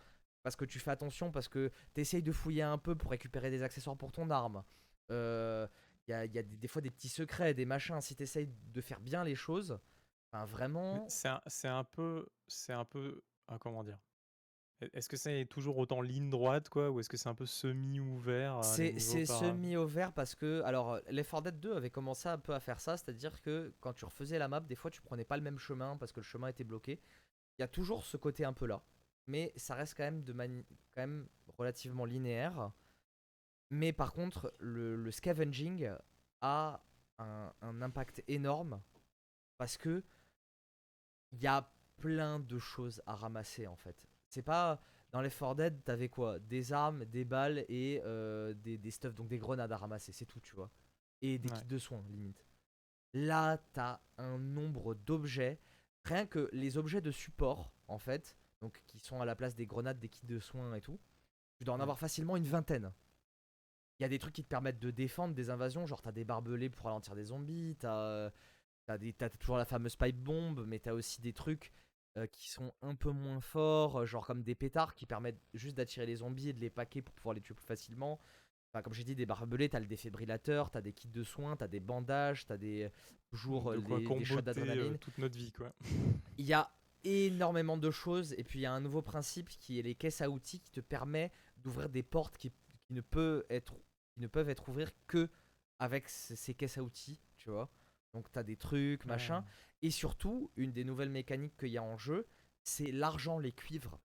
[0.43, 3.49] parce que tu fais attention, parce que tu essayes de fouiller un peu pour récupérer
[3.49, 4.63] des accessoires pour ton arme.
[5.11, 5.67] Euh,
[6.07, 8.01] il y a, y a des, des, fois des petits secrets, des machins.
[8.01, 9.79] Si tu essayes de faire bien les choses,
[10.45, 11.05] vraiment.
[11.07, 13.99] C'est un, peu, c'est un peu, ah, comment dire?
[14.93, 18.63] Est-ce que c'est toujours autant ligne droite, quoi, ou est-ce que c'est un peu semi-ouvert
[18.63, 22.79] C'est semi-ouvert parce que, alors, les 4 Dead 2 avait commencé un peu à faire
[22.79, 25.59] ça, c'est-à-dire que quand tu refaisais la map, des fois tu prenais pas le même
[25.59, 26.99] chemin parce que le chemin était bloqué.
[27.59, 28.81] Il y a toujours ce côté un peu là,
[29.27, 31.27] mais ça reste quand même de quand même
[31.59, 32.71] relativement linéaire.
[33.71, 35.89] Mais par contre, le, scavenging
[36.41, 36.83] a
[37.17, 38.81] un, un impact énorme
[39.57, 40.03] parce que
[41.31, 44.05] il y a plein de choses à ramasser en fait.
[44.27, 46.39] C'est pas dans les 4 Dead, t'avais quoi?
[46.39, 50.25] Des armes, des balles et euh, des, des stuff, donc des grenades à ramasser, c'est
[50.25, 50.69] tout, tu vois.
[51.21, 52.45] Et des kits de soins, limite.
[53.13, 55.59] Là, t'as un nombre d'objets.
[56.03, 59.65] Rien que les objets de support, en fait, donc qui sont à la place des
[59.65, 60.99] grenades, des kits de soins et tout,
[61.57, 62.91] tu dois en avoir facilement une vingtaine.
[64.01, 66.25] Il y a des trucs qui te permettent de défendre des invasions, genre t'as des
[66.25, 68.29] barbelés pour ralentir des zombies, t'as euh,
[68.87, 71.71] T'as, toujours la fameuse pipe bombe, mais t'as aussi des trucs
[72.17, 75.77] euh, qui sont un peu moins forts, euh, genre comme des pétards qui permettent juste
[75.77, 78.19] d'attirer les zombies et de les paquer pour pouvoir les tuer plus facilement.
[78.73, 81.67] Enfin, comme j'ai dit, des barbelés, t'as le défibrillateur, t'as des kits de soins, t'as
[81.67, 82.89] des bandages, t'as des
[83.29, 84.97] toujours de les, des shots d'adrénaline.
[84.97, 85.71] toute notre vie, quoi.
[86.39, 86.71] Il y a
[87.03, 90.21] énormément de choses, et puis il y a un nouveau principe qui est les caisses
[90.21, 92.51] à outils qui te permet d'ouvrir des portes qui,
[92.91, 93.73] ne, peut être,
[94.13, 95.29] qui ne peuvent être ouvertes que
[95.79, 97.71] avec ces caisses à outils, tu vois.
[98.13, 99.43] Donc t'as des trucs, machin.
[99.81, 102.27] Et surtout, une des nouvelles mécaniques qu'il y a en jeu,
[102.63, 103.99] c'est l'argent, les cuivres.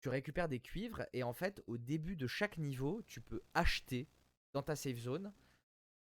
[0.00, 4.08] Tu récupères des cuivres et en fait, au début de chaque niveau, tu peux acheter
[4.54, 5.32] dans ta safe zone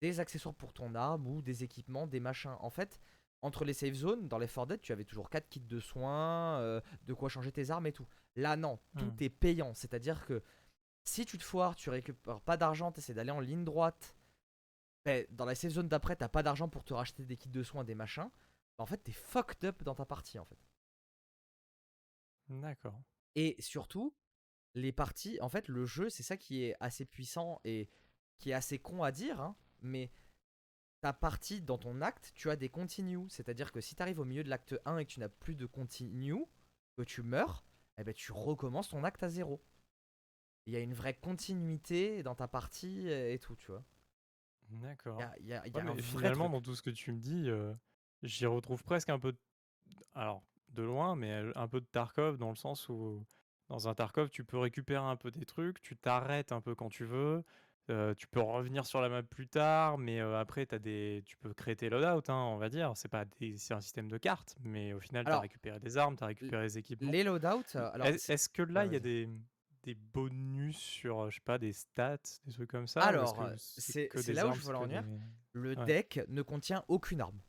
[0.01, 2.57] des accessoires pour ton arme ou des équipements, des machins.
[2.61, 3.01] En fait,
[3.43, 6.59] entre les safe zones, dans les 4 Dead, tu avais toujours 4 kits de soins,
[6.61, 8.07] euh, de quoi changer tes armes et tout.
[8.37, 9.17] Là, non, tout hmm.
[9.21, 9.75] est payant.
[9.75, 10.43] C'est-à-dire que
[11.05, 14.15] si tu te foires, tu récupères pas d'argent, tu essaies d'aller en ligne droite
[15.31, 17.95] dans la saison d'après, t'as pas d'argent pour te racheter des kits de soins, des
[17.95, 18.31] machins.
[18.77, 20.59] Bah, en fait, t'es fucked up dans ta partie, en fait.
[22.49, 23.01] D'accord.
[23.35, 24.15] Et surtout,
[24.75, 27.89] les parties, en fait, le jeu, c'est ça qui est assez puissant et
[28.39, 30.11] qui est assez con à dire, hein, mais
[31.01, 33.29] ta partie dans ton acte, tu as des continues.
[33.31, 35.55] C'est-à-dire que si tu arrives au milieu de l'acte 1 et que tu n'as plus
[35.55, 36.45] de continue,
[36.97, 37.65] que tu meurs,
[37.97, 39.63] eh ben, tu recommences ton acte à zéro.
[40.67, 43.83] Il y a une vraie continuité dans ta partie et tout, tu vois.
[44.71, 45.21] D'accord.
[46.01, 47.73] finalement, dans tout ce que tu me dis, euh,
[48.23, 49.35] j'y retrouve presque un peu,
[50.15, 53.25] alors de loin, mais euh, un peu de Tarkov dans le sens où
[53.69, 56.89] dans un Tarkov, tu peux récupérer un peu des trucs, tu t'arrêtes un peu quand
[56.89, 57.43] tu veux,
[57.89, 61.23] euh, tu peux revenir sur la map plus tard, mais après, as des...
[61.25, 62.93] tu peux créer tes loadouts, hein, on va dire.
[62.95, 63.25] C'est pas
[63.57, 66.29] c'est un système de cartes, mais au final, tu as récupéré des armes, tu as
[66.29, 67.11] récupéré des équipements.
[67.11, 69.29] Les loadouts, alors Est-ce que là, il y a des
[69.83, 74.49] des bonus sur, je sais pas, des stats, des trucs comme ça Alors, c'est là
[74.49, 75.05] où je veux en venir.
[75.53, 77.41] Le deck ne contient aucune arme.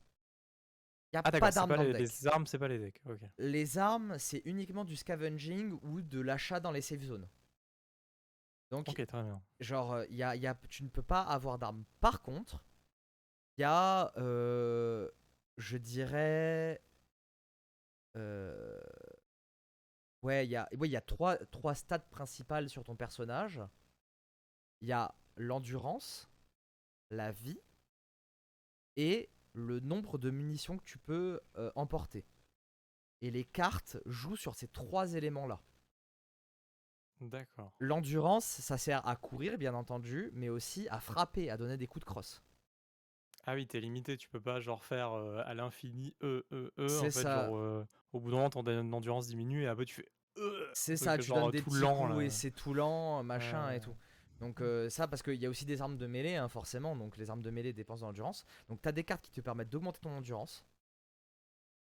[1.14, 2.02] Il n'y a ah, pas d'armes dans les, le deck.
[2.08, 3.02] Les armes, c'est pas les decks.
[3.38, 7.28] Les armes, c'est uniquement du scavenging ou de l'achat dans les safe zones.
[8.70, 9.42] Donc, Ok, très bien.
[9.60, 11.84] genre, y a, y a- tu ne peux pas avoir d'armes.
[12.00, 12.64] Par contre,
[13.58, 15.10] il y a, euh,
[15.58, 16.82] je dirais,
[18.16, 18.80] euh,
[20.22, 23.62] ouais, il y a, ouais, il y a trois, trois stats principales sur ton personnage.
[24.82, 26.30] Il y a l'endurance,
[27.10, 27.60] la vie
[28.96, 32.26] et le nombre de munitions que tu peux euh, emporter.
[33.22, 35.62] Et les cartes jouent sur ces trois éléments-là.
[37.20, 37.72] D'accord.
[37.78, 42.04] L'endurance, ça sert à courir, bien entendu, mais aussi à frapper, à donner des coups
[42.04, 42.42] de crosse.
[43.46, 46.86] Ah oui, t'es limité, tu peux pas genre faire euh, à l'infini E, E, E.
[46.86, 47.46] En C'est fait, ça.
[47.48, 47.84] genre, euh,
[48.14, 50.70] au bout d'un moment, ton en- endurance diminue et après tu fais E.
[50.74, 52.24] C'est ça, tu genre donnes des tout petits lent, coups là.
[52.24, 53.78] et c'est tout lent, machin Ouais.
[53.78, 53.96] et tout.
[54.40, 57.18] Donc euh, ça, parce qu'il y a aussi des armes de mêlée, hein, forcément, donc
[57.18, 58.46] les armes de mêlée dépensent de l'endurance.
[58.70, 60.64] Donc t'as des cartes qui te permettent d'augmenter ton endurance.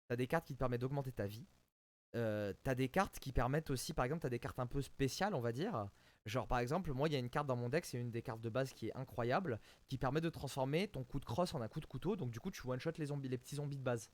[0.09, 1.47] T'as des cartes qui te permettent d'augmenter ta vie.
[2.15, 5.35] Euh, t'as des cartes qui permettent aussi, par exemple, t'as des cartes un peu spéciales,
[5.35, 5.89] on va dire.
[6.27, 8.21] Genre par exemple, moi il y a une carte dans mon deck, c'est une des
[8.23, 11.63] cartes de base qui est incroyable, qui permet de transformer ton coup de crosse en
[11.63, 12.17] un coup de couteau.
[12.17, 14.11] Donc du coup tu one shot les zombies, les petits zombies de base.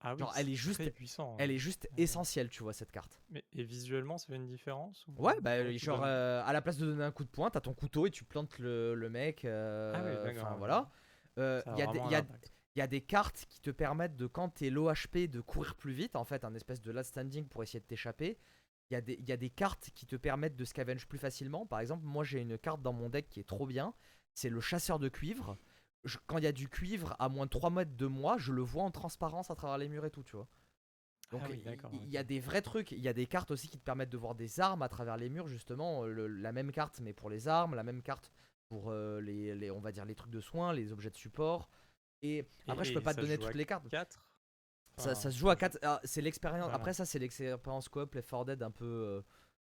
[0.00, 1.36] Ah oui, Genre, elle est juste- très puissant.
[1.38, 1.54] Elle hein.
[1.54, 2.02] est juste Ouais.
[2.02, 3.18] essentielle, tu vois cette carte.
[3.30, 6.60] Mais, et visuellement, ça fait une différence ou- Ouais, bah tu genre euh, à la
[6.60, 9.08] place de donner un coup de poing, t'as ton couteau et tu plantes le, le
[9.08, 9.46] mec.
[9.46, 10.58] euh, Ah oui, d'accord, Enfin ouais.
[10.58, 10.90] voilà.
[11.38, 11.78] Euh, Il
[12.78, 15.92] y a des cartes qui te permettent de quand t'es low HP de courir plus
[15.94, 18.36] vite, en fait, un espèce de last standing pour essayer de t'échapper.
[18.90, 21.66] Il y, a des- y a des cartes qui te permettent de scavenge plus facilement.
[21.66, 23.94] Par exemple, moi j'ai une carte dans mon deck qui est trop bien.
[24.34, 25.56] C'est le chasseur de cuivre.
[26.04, 28.52] Je- quand il y a du cuivre à moins de 3 mètres de moi, je
[28.52, 30.46] le vois en transparence à travers les murs et tout, tu vois.
[31.32, 31.60] Donc Ah oui,
[31.94, 32.92] il- y a des vrais trucs.
[32.92, 35.16] Il y a des cartes aussi qui te permettent de voir des armes à travers
[35.16, 36.04] les murs, justement.
[36.04, 38.30] euh, le- la même carte, mais pour les armes, la même carte
[38.68, 41.68] pour euh, les, les- on va dire les trucs de soins, les objets de support.
[42.22, 43.88] Et après, je et peux pas te donner toutes les cartes.
[43.88, 44.25] 4
[44.98, 45.78] Ça, ça se joue à 4.
[46.04, 46.70] C'est l'expérience.
[46.72, 49.22] Après, ça, c'est l'expérience coop, les 4 Dead un peu, euh,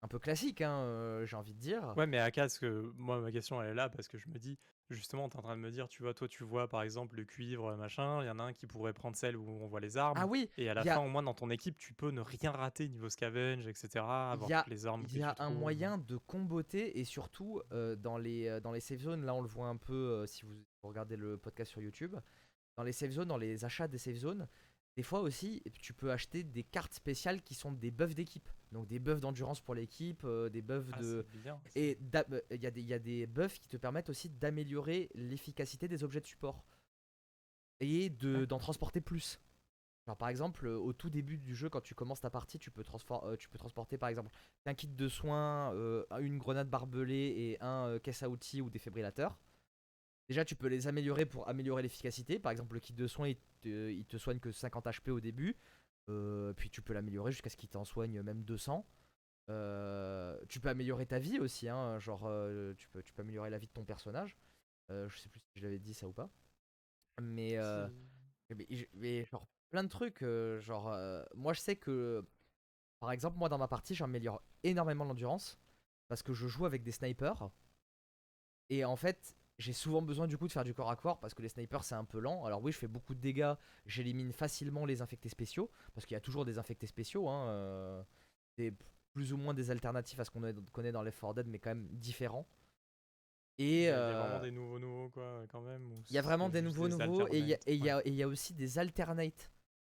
[0.02, 1.94] un peu classique, hein, euh, j'ai envie de dire.
[1.96, 4.28] Ouais, mais à 4, parce que moi, ma question, elle est là, parce que je
[4.28, 4.58] me dis,
[4.90, 7.24] justement, t'es en train de me dire, tu vois, toi, tu vois, par exemple, le
[7.24, 9.96] cuivre, machin, il y en a un qui pourrait prendre celle où on voit les
[9.96, 10.18] armes.
[10.20, 12.20] Ah oui, Et à la a- fin, au moins, dans ton équipe, tu peux ne
[12.20, 14.04] rien rater niveau scavenge, etc.
[14.04, 15.58] Avoir y a- toutes les armes il y a tu un trouves.
[15.60, 19.48] moyen de comboter et surtout euh, dans, les, dans les safe zones, là on le
[19.48, 22.16] voit un peu euh, si vous regardez le podcast sur YouTube.
[22.76, 24.48] Dans les safe zones, dans les achats des safe zones,
[24.96, 28.48] des fois aussi tu peux acheter des cartes spéciales qui sont des buffs d'équipe.
[28.72, 31.26] Donc des buffs d'endurance pour l'équipe, euh, des buffs Ah, de.
[31.32, 31.60] bien.
[31.74, 34.28] Et euh, il y, a des- il y a des buffs qui te permettent aussi
[34.30, 36.64] d'améliorer l'efficacité des objets de support.
[37.80, 39.40] Et de- d'en transporter plus.
[40.06, 42.70] Genre par exemple, euh, au tout début du jeu, quand tu commences ta partie, tu
[42.70, 44.30] peux, transfor- euh, tu peux transporter par exemple
[44.66, 49.38] un kit de soins, euh, une grenade barbelée et un caisse à outils ou défibrillateur.
[50.28, 52.38] Déjà, tu peux les améliorer pour améliorer l'efficacité.
[52.38, 55.20] Par exemple, le kit de soins, il te, il te soigne que 50 HP au
[55.20, 55.56] début.
[56.08, 58.86] Euh, puis tu peux l'améliorer jusqu'à ce qu'il t'en soigne même 200.
[59.50, 63.50] Euh, tu peux améliorer ta vie aussi, hein, genre euh, tu, peux, tu peux améliorer
[63.50, 64.36] la vie de ton personnage.
[64.88, 66.28] Je sais plus si je l'avais dit ça ou pas.
[67.20, 67.88] Mais, euh,
[68.92, 70.22] mais, genre plein de trucs.
[70.60, 70.94] genre,
[71.34, 72.22] moi je sais que
[73.00, 75.58] par exemple, moi dans ma partie, j'améliore énormément l'endurance
[76.08, 77.50] parce que je joue avec des snipers.
[78.68, 81.34] Et en fait, j'ai souvent besoin du coup de faire du corps à corps parce
[81.34, 82.44] que les snipers c'est un peu lent.
[82.44, 83.54] Alors, oui, je fais beaucoup de dégâts,
[83.86, 87.28] j'élimine facilement les infectés spéciaux parce qu'il y a toujours des infectés spéciaux.
[87.28, 88.02] Hein, euh,
[88.56, 88.74] c'est
[89.12, 90.42] plus ou moins des alternatives à ce qu'on
[90.72, 92.46] connaît dans les 4 Dead, mais quand même différents.
[93.58, 96.02] Il Et y a- il y a euh, vraiment des nouveaux nouveaux, quoi, quand même.
[96.08, 98.02] il y a vraiment des nouveaux des nouveaux et il y, y Ouais.
[98.06, 99.52] il y a aussi des alternates.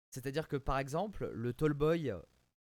[0.10, 2.12] C'est-à-dire que par exemple, le Tallboy,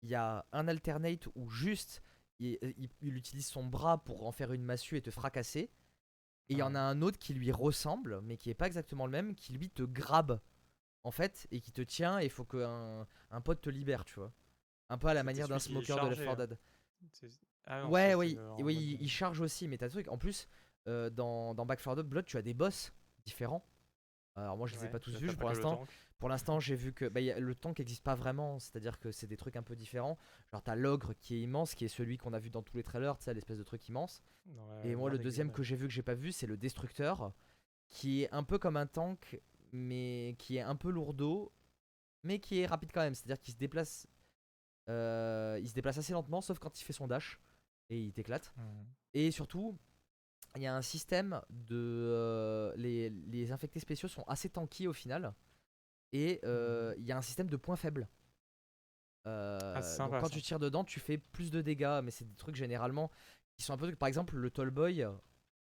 [0.02, 2.02] il y a un alternate où juste
[2.38, 5.70] il, il- il utilise son bras pour en faire une massue et te fracasser.
[6.48, 6.78] Et il y en Ouais.
[6.78, 9.68] a un autre qui lui ressemble, mais qui est pas exactement le même, qui lui
[9.70, 10.40] te grabe
[11.04, 14.14] en fait et qui te tient et il faut qu'un un pote te libère, tu
[14.20, 14.32] vois.
[14.88, 16.46] Un peu à la manière d'un smoker de Left chargé, 4 hein.
[16.46, 16.58] Dead.
[17.12, 20.06] C'est- Ah non, Ouais, oui, oui, il, il charge aussi, mais t'as le truc.
[20.08, 20.46] En plus,
[20.86, 22.92] euh, dans, dans Back 4 Dead Blood, tu as des boss
[23.24, 23.64] différents.
[24.36, 25.84] Alors moi, je les ai pas tous vus pour l'instant.
[26.18, 29.12] Pour l'instant, j'ai vu que bah, y a- le tank n'existe pas vraiment, c'est-à-dire que
[29.12, 30.16] c'est des trucs un peu différents.
[30.50, 32.82] Genre, t'as l'ogre qui est immense, qui est celui qu'on a vu dans tous les
[32.82, 34.22] trailers, tu sais, l'espèce de truc immense.
[34.46, 37.32] Ouais, Et moi, le deuxième que j'ai vu que j'ai pas vu, c'est le destructeur,
[37.90, 39.40] qui est un peu comme un tank,
[39.72, 41.52] mais qui est un peu lourdeau,
[42.22, 43.14] mais qui est rapide quand même.
[43.14, 44.06] C'est-à-dire qu'il se déplace,
[44.88, 47.38] euh, il se déplace assez lentement, sauf quand il fait son dash
[47.90, 48.52] et il t'éclate.
[48.56, 48.86] Mhm.
[49.14, 49.76] Et surtout,
[50.56, 51.76] il y a un système de.
[51.76, 55.34] euh, les, les infectés spéciaux sont assez tanky au final.
[56.16, 58.08] Et euh, il y a un système de points faibles.
[59.26, 62.00] Euh, Ah, donc quand tu tires dedans, tu fais plus de dégâts.
[62.02, 63.10] Mais c'est des trucs généralement
[63.56, 63.94] qui sont un peu.
[63.96, 65.04] Par exemple, le Tallboy,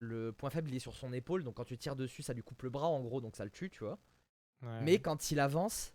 [0.00, 1.44] le point faible il est sur son épaule.
[1.44, 3.20] Donc quand tu tires dessus, ça lui coupe le bras en gros.
[3.22, 3.98] Donc ça le tue, tu vois.
[4.62, 4.80] Ouais.
[4.82, 5.94] Mais quand il avance,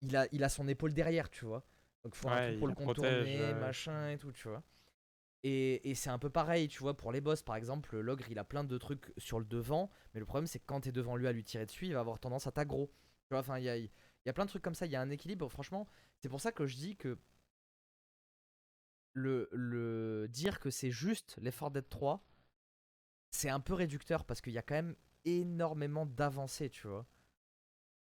[0.00, 1.64] il a, il a son épaule derrière, tu vois.
[2.02, 3.54] Donc il faut un truc pour le protège, contourner, ouais.
[3.54, 4.62] machin et tout, tu vois.
[5.42, 8.38] Et, et c'est un peu pareil, tu vois, pour les boss, par exemple, l'ogre, il
[8.38, 11.16] a plein de trucs sur le devant, mais le problème, c'est que quand t'es devant
[11.16, 12.90] lui à lui tirer dessus, il va avoir tendance à t'aggro.
[13.28, 13.90] Tu vois, enfin, il y a, il
[14.26, 15.86] y a plein de trucs comme ça, il y a un équilibre, franchement,
[16.20, 17.18] c'est pour ça que je dis que
[19.12, 22.24] le, le dire que c'est juste l'effort d'être 3,
[23.30, 24.96] c'est un peu réducteur, parce qu'il y a quand même
[25.26, 27.06] énormément d'avancées, tu vois.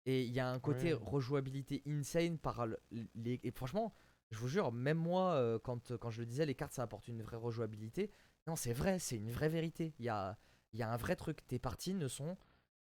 [0.05, 2.79] Et il y a un côté rejouabilité insane par le-
[3.15, 3.39] les.
[3.43, 3.93] Et franchement,
[4.31, 7.07] je vous jure, même moi, euh, quand, quand je le disais, les cartes ça apporte
[7.07, 8.11] une vraie rejouabilité.
[8.47, 9.93] Non, c'est vrai, c'est une vraie vérité.
[9.99, 10.37] Il y a,
[10.73, 11.45] il y a un vrai truc.
[11.47, 12.37] Tes parties ne sont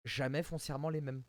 [0.04, 1.24] jamais foncièrement les mêmes.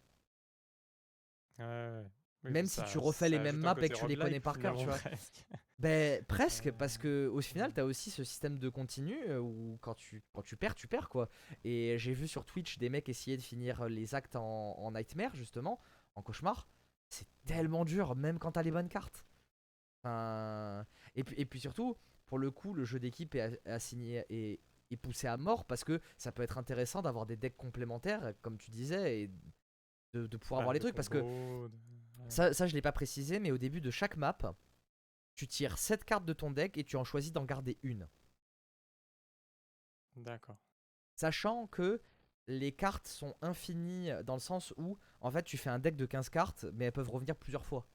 [1.60, 2.04] Ouais, ouais.
[2.44, 4.60] Oui, Même si ça- tu refais les mêmes maps et que tu les connais par
[4.60, 4.98] cœur, tu vois.
[4.98, 5.46] presque.
[5.80, 9.78] Ben presque, Euh, parce que au final, t'as aussi ce système de continu euh, où
[9.82, 11.28] quand tu, quand tu perds, tu perds quoi.
[11.66, 14.44] Et j'ai vu sur Twitch des mecs essayer de finir les actes en,
[14.78, 15.82] en nightmare justement,
[16.16, 16.70] en cauchemar.
[17.10, 19.26] C'est tellement dur, même quand t'as les bonnes cartes.
[20.04, 20.86] Enfin,
[21.16, 21.98] et, puis, et puis surtout,
[22.28, 26.00] pour le coup, le jeu d'équipe est assigné et est poussé à mort parce que
[26.16, 29.32] ça peut être intéressant d'avoir des decks complémentaires, comme tu disais, et
[30.16, 31.26] de, de pouvoir Ouais, avoir les trucs parce que
[32.28, 34.38] ça, ça, je l'ai pas précisé, mais au début de chaque map,
[35.36, 38.08] tu tires 7 cartes de ton deck et tu en choisis d'en garder une.
[40.16, 40.58] D'accord.
[41.16, 42.02] Sachant que
[42.48, 46.06] les cartes sont infinies dans le sens où, en fait, tu fais un deck de
[46.06, 47.88] 15 cartes, mais elles peuvent revenir plusieurs fois.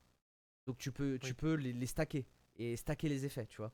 [0.66, 1.36] Donc tu peux, tu Oui.
[1.36, 3.72] peux les, les stacker et stacker les effets, tu vois.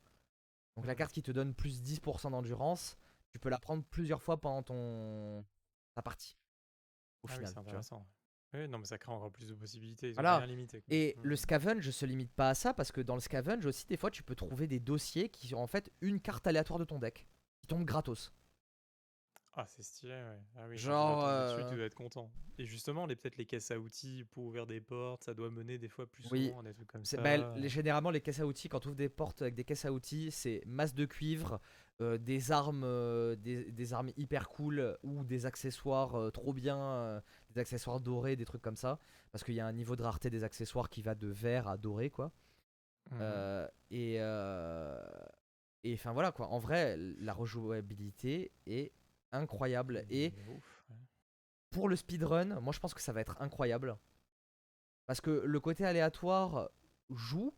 [0.76, 0.96] Donc la Mhm.
[0.96, 2.96] carte qui te donne plus 10% d'endurance,
[3.30, 5.46] tu peux la prendre plusieurs fois pendant ton
[5.94, 6.38] ta partie.
[7.22, 8.06] Au Ah oui, final, c'est intéressant.
[8.54, 10.08] Oui, non, mais ça crée encore plus de possibilités.
[10.08, 10.38] Ils ont Voilà.
[10.38, 10.80] rien limité.
[10.80, 10.94] quoi.
[10.94, 11.22] Et Mm.
[11.22, 14.10] le scavenge se limite pas à ça parce que dans le scavenge aussi, des fois,
[14.10, 17.26] tu peux trouver des dossiers qui sont en fait une carte aléatoire de ton deck
[17.60, 18.32] qui tombe gratos.
[19.58, 20.38] Ah, c'est stylé, ouais.
[20.56, 22.30] Ah oui, Genre, dessus, euh, tu dois être content.
[22.58, 25.78] Et justement, les peut-être les caisses à outils pour ouvrir des portes, ça doit mener
[25.78, 26.48] des fois plus Oui.
[26.48, 27.16] souvent des trucs comme ça.
[27.22, 29.86] bah, les- généralement les caisses à outils quand tu ouvres des portes avec des caisses
[29.86, 31.58] à outils, c'est masse de cuivre,
[32.02, 37.22] euh, des armes, euh, des, des armes hyper cool ou des accessoires euh, trop bien,
[37.50, 38.98] des accessoires dorés, des trucs comme ça,
[39.32, 41.76] parce qu'il y a un niveau de rareté des accessoires qui va de vert à
[41.78, 42.32] doré quoi.
[43.12, 44.16] Euh, et
[45.84, 46.48] et enfin voilà quoi.
[46.48, 48.92] En vrai, la rejouabilité est
[49.32, 50.96] incroyable et Mais ouf, ouais.
[51.70, 53.96] pour le speedrun, moi je pense que ça va être incroyable.
[55.06, 56.70] Parce que le côté aléatoire
[57.10, 57.54] joue,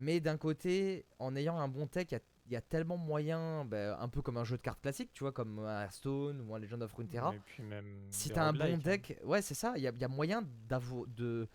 [0.00, 2.20] mais d'un côté, en ayant un bon tech, il y a-
[2.52, 5.24] il y, a tellement moyen, ben, un peu comme un jeu de cartes classique, tu
[5.24, 7.34] vois, comme un Hearthstone ou un Legend of Runeterra.
[7.34, 8.90] Et puis même Si t'as un bon roguelikes, hein.
[8.90, 11.48] deck, ouais, c'est ça, il y a, il y a moyen d'avo- de,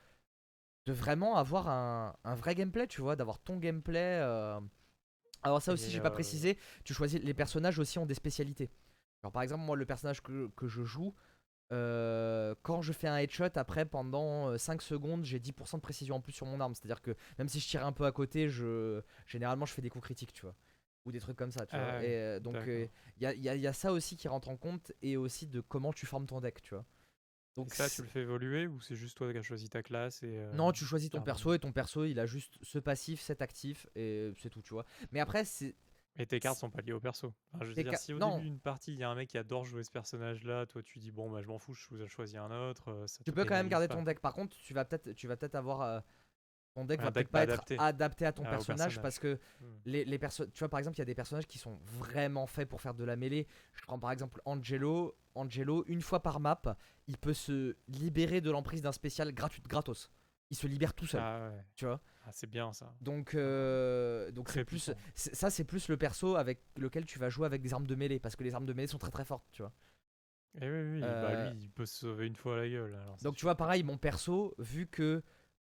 [0.87, 4.19] de vraiment avoir un, un vrai gameplay, tu vois, d'avoir ton gameplay.
[4.21, 4.59] euh.
[5.43, 8.71] Alors, ça aussi, j'ai pas euh, précisé, tu choisis, les personnages aussi ont des spécialités.
[9.33, 11.13] Par exemple, moi, le personnage que, que je joue,
[11.73, 16.15] euh, quand je fais un headshot, après, pendant euh, 5 secondes, j'ai 10% de précision
[16.15, 16.73] en plus sur mon arme.
[16.73, 19.89] C'est-à-dire que même si je tire un peu à côté, je, généralement, je fais des
[19.89, 20.55] coups critiques, tu vois.
[21.07, 22.03] Ou des trucs comme ça, tu Ah vois.
[22.03, 22.89] Et, euh, donc, il
[23.21, 25.61] y, a, y a- y a ça aussi qui rentre en compte, et aussi de
[25.61, 26.85] comment tu formes ton deck, tu vois.
[27.55, 29.81] Donc, Et ça, tu le fais évoluer ou c'est juste toi qui as choisi ta
[29.81, 32.77] classe et euh, non, tu choisis ton perso et ton perso il a juste ce
[32.77, 34.85] passif, cet actif et c'est tout, tu vois.
[35.11, 35.73] Mais après, c'est.
[36.19, 37.33] Et tes cartes sont pas liées au perso.
[37.53, 38.35] Enfin, je veux dire, si au non.
[38.35, 40.99] début d'une partie, il y a un mec qui adore jouer ce personnage-là, toi tu
[40.99, 42.89] dis bon bah je m'en fous, je vous ai choisi un autre.
[42.91, 43.95] euh, ça Tu peux quand même garder pas.
[43.95, 44.19] ton deck.
[44.19, 45.81] Par contre, tu vas peut-être tu vas peut-être avoir.
[45.81, 45.99] euh,
[46.77, 47.75] ton deck va peut-être pas être adapté.
[47.79, 49.01] adapté à ton Ah, personnage, personnage.
[49.01, 49.65] parce que Hmm.
[49.85, 52.45] les, les perso Tu vois, par exemple, il y a des personnages qui sont vraiment
[52.45, 53.47] faits pour faire de la mêlée.
[53.73, 55.15] Je prends par exemple Angelo.
[55.33, 56.61] Angelo, une fois par map,
[57.07, 60.11] il peut se libérer de l'emprise d'un spécial gratuit, gratos.
[60.51, 61.99] Il se libère tout seul, Ah ouais, tu vois.
[62.25, 62.93] Ah, c'est bien ça.
[63.01, 67.45] Donc, euh, donc c'est plus, ça c'est plus le perso avec lequel tu vas jouer
[67.47, 69.45] avec des armes de mêlée parce que les armes de mêlée sont très très fortes,
[69.51, 69.73] tu vois.
[70.61, 72.95] Et oui, oui, Euh, bah lui il peut se sauver une fois la gueule.
[72.95, 75.21] Alors, Donc tu vois pareil, mon perso, vu que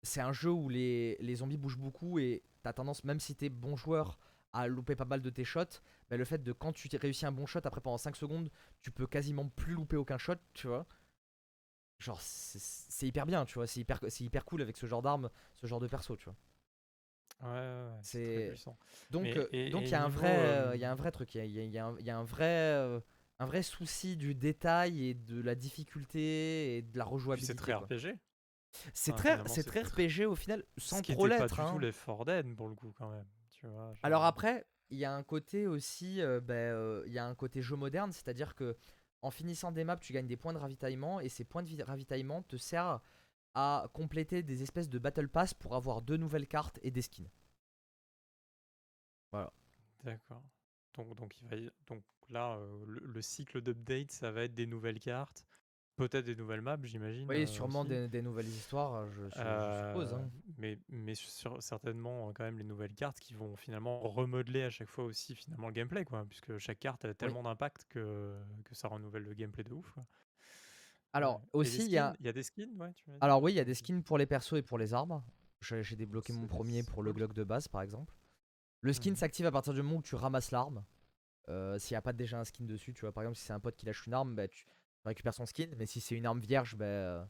[0.04, 3.50] c'est un jeu où les, les zombies bougent beaucoup et t'as tendance, même si t'es
[3.50, 4.18] bon joueur,
[4.54, 7.26] à louper pas mal de tes shots, bah, le fait de quand tu t'es réussi
[7.26, 8.50] un bon shot, après pendant 5 secondes,
[8.82, 10.88] tu peux quasiment plus louper aucun shot, tu vois.
[12.00, 15.30] Genre c'est hyper bien, tu vois, c'est hyper, c'est hyper cool avec ce genre d'arme,
[15.56, 16.36] ce genre de perso, tu vois.
[17.41, 18.54] Ouais, ouais, ouais, c'est.
[19.12, 20.91] Donc Mais- euh, et- donc il y a un vrai euh, euh, il y a
[20.91, 22.10] un vrai truc, il y a, il y a- il y a un- il y
[22.10, 23.00] a un vrai euh,
[23.39, 27.54] un vrai souci du détail et de la difficulté et de la rejouabilité.
[27.54, 27.82] c'est très quoi.
[27.88, 28.16] RPG.
[28.93, 31.55] C'est Enfin, très c'est c'est très RPG au final sans ce qui trop pas l'être.
[31.65, 33.25] du tout les For Dead pour le coup quand même.
[33.49, 37.13] Tu vois, Alors genre- après, il y a un côté aussi, euh, ben, euh, il
[37.13, 38.78] y a un côté jeu moderne, c'est-à-dire que
[39.21, 41.82] en finissant des maps, tu gagnes des points de ravitaillement et ces points de vi-
[41.84, 42.99] ravitaillement te servent
[43.55, 47.30] à compléter des espèces de battle pass pour avoir deux nouvelles cartes et des skins.
[50.03, 50.43] D'accord.
[50.93, 54.55] Donc, donc, il va y- donc là, euh, le, le cycle d'update, ça va être
[54.55, 55.45] des nouvelles cartes
[55.98, 57.28] peut-être des nouvelles maps, j'imagine.
[57.28, 60.14] Oui, euh, sûrement des, des nouvelles histoires, je, je- je suppose.
[60.14, 60.30] Euh, hein.
[60.58, 64.70] mais mais sur, certainement euh, quand même les nouvelles cartes qui vont finalement remodeler à
[64.70, 68.34] chaque fois aussi finalement le gameplay quoi, puisque chaque carte a tellement d'impact que,
[68.64, 69.91] que ça renouvelle le gameplay de ouf.
[69.91, 70.06] quoi.
[71.14, 71.62] Alors, Ouais.
[71.62, 72.14] Aussi, il y a.
[72.20, 74.54] y des skins, ouais, tu Alors, oui, il y a des skins pour les persos
[74.54, 75.24] et pour les armes.
[75.62, 77.12] J'ai débloqué mon premier pour le.
[77.14, 78.14] Glock de base, par exemple.
[78.82, 79.16] Le skin Mhm.
[79.16, 80.84] s'active à partir du moment où tu ramasses l'arme.
[81.50, 83.54] Euh, S'il n'y a pas déjà un skin dessus, tu vois, par exemple, si c'est
[83.54, 84.68] un pote qui lâche une arme, bah, tu
[85.08, 85.68] récupères son skin.
[85.78, 87.26] Mais si c'est une arme vierge, bah, euh,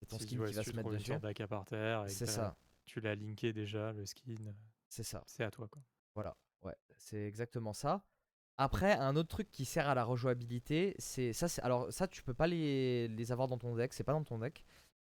[0.00, 1.16] c'est ton Si- skin qui va se mettre dessus.
[1.18, 2.56] d'AK par terre et C'est ça,
[2.86, 4.36] tu l'as linké déjà le skin,
[4.88, 5.22] c'est ça.
[5.26, 5.82] c'est à toi quoi.
[6.14, 8.02] Voilà, ouais, c'est exactement ça.
[8.60, 11.46] Après, un autre truc qui sert à la rejouabilité, c'est ça.
[11.46, 14.24] c'est- Alors ça, tu peux pas les, les avoir dans ton deck, c'est pas dans
[14.24, 14.64] ton deck,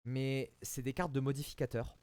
[0.04, 1.96] mais c'est des cartes de modificateurs.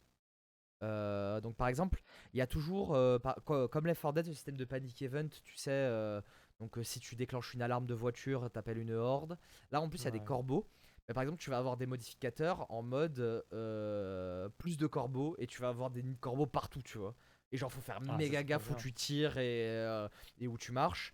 [0.83, 2.01] Euh, donc par exemple,
[2.33, 5.27] il y a toujours, euh, par- comme Left 4 Dead, le système de panic event,
[5.43, 6.21] tu sais, euh,
[6.59, 9.37] donc euh, si tu déclenches une alarme de voiture, t'appelles une horde.
[9.71, 10.67] Là en plus, il y a des corbeaux.
[11.07, 13.19] Mais par exemple, tu vas avoir des modificateurs en mode
[13.53, 17.15] euh, plus de corbeaux et tu vas avoir des nids de corbeaux partout, tu vois.
[17.51, 20.57] Et genre, faut faire Ah, méga c'est gaffe où tu tires et, euh, et où
[20.57, 21.13] tu marches.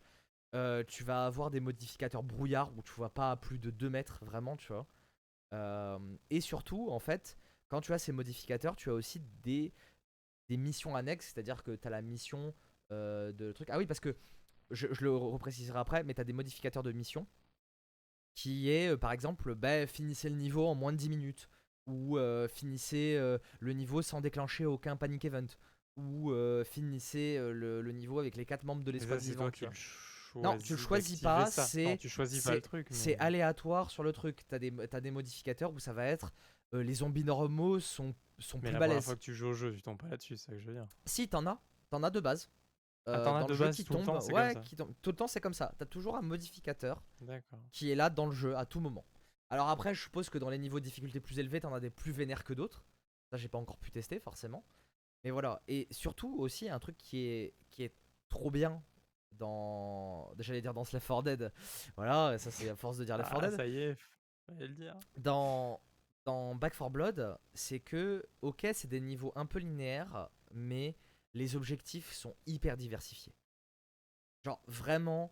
[0.88, 4.24] Tu vas avoir des modificateurs brouillard où tu vois pas à plus de 2 mètres,
[4.24, 4.88] vraiment, tu vois.
[6.30, 7.38] Et surtout, en fait,
[7.70, 9.74] quand tu as ces modificateurs, tu as aussi des,
[10.50, 12.56] des missions annexes, c'est-à-dire que tu as la mission
[12.90, 13.70] de truc.
[13.70, 14.16] Ah oui, parce que
[14.72, 17.28] je, je le repréciserai après, mais tu as des modificateurs de mission
[18.36, 21.50] qui est, euh, par exemple, bah, finissez le niveau en moins de 10 minutes,
[21.86, 25.46] ou euh, finissez euh, le niveau sans déclencher aucun panic event,
[25.98, 29.52] ou euh, finissez le, le niveau avec les 4 membres de l'espace vivant.
[29.52, 29.66] tu.
[30.36, 31.84] Non, tu le choisis pas, c'est-
[33.12, 34.42] mais- aléatoire sur le truc.
[34.48, 36.32] T'as des, t'as des modificateurs où ça va être
[36.72, 39.06] les zombies normaux sont, sont Mais plus la première balèzes.
[39.06, 40.74] fois que tu joues au jeu, tu tombes pas là-dessus, c'est ça que je veux
[40.74, 40.88] dire.
[41.06, 41.62] Si, t'en as.
[41.92, 42.50] T'en as de base.
[43.08, 44.20] Euh, t'en as dans de le jeu qui tout le tombe.
[44.20, 44.94] temps, ouais, qui tombe.
[45.02, 45.74] Tout le temps, c'est comme ça.
[45.78, 47.04] T'as toujours un modificateur
[47.72, 49.06] qui est là dans le jeu à tout moment.
[49.50, 51.90] Alors après, je suppose que dans les niveaux de difficulté plus élevés, t'en as des
[51.90, 52.86] plus vénères que d'autres.
[53.30, 54.64] Ça, j'ai pas encore pu tester forcément.
[55.24, 55.62] Mais voilà.
[55.68, 57.94] Et surtout aussi, un truc qui est, qui est
[58.30, 58.82] trop bien
[59.32, 60.34] dans.
[60.40, 61.52] J'allais dire dans Left 4 Dead.
[61.96, 63.58] Voilà, ça c'est à force de dire Left 4 Ah, Dead.
[63.58, 63.98] ça y est,
[64.48, 64.96] fallait le dire.
[65.18, 65.82] dans,
[66.26, 70.96] dans Back 4 Blood, c'est que, ok, c'est des niveaux un peu linéaires, mais
[71.34, 73.34] les objectifs sont hyper diversifiés.
[74.44, 75.32] Genre, vraiment,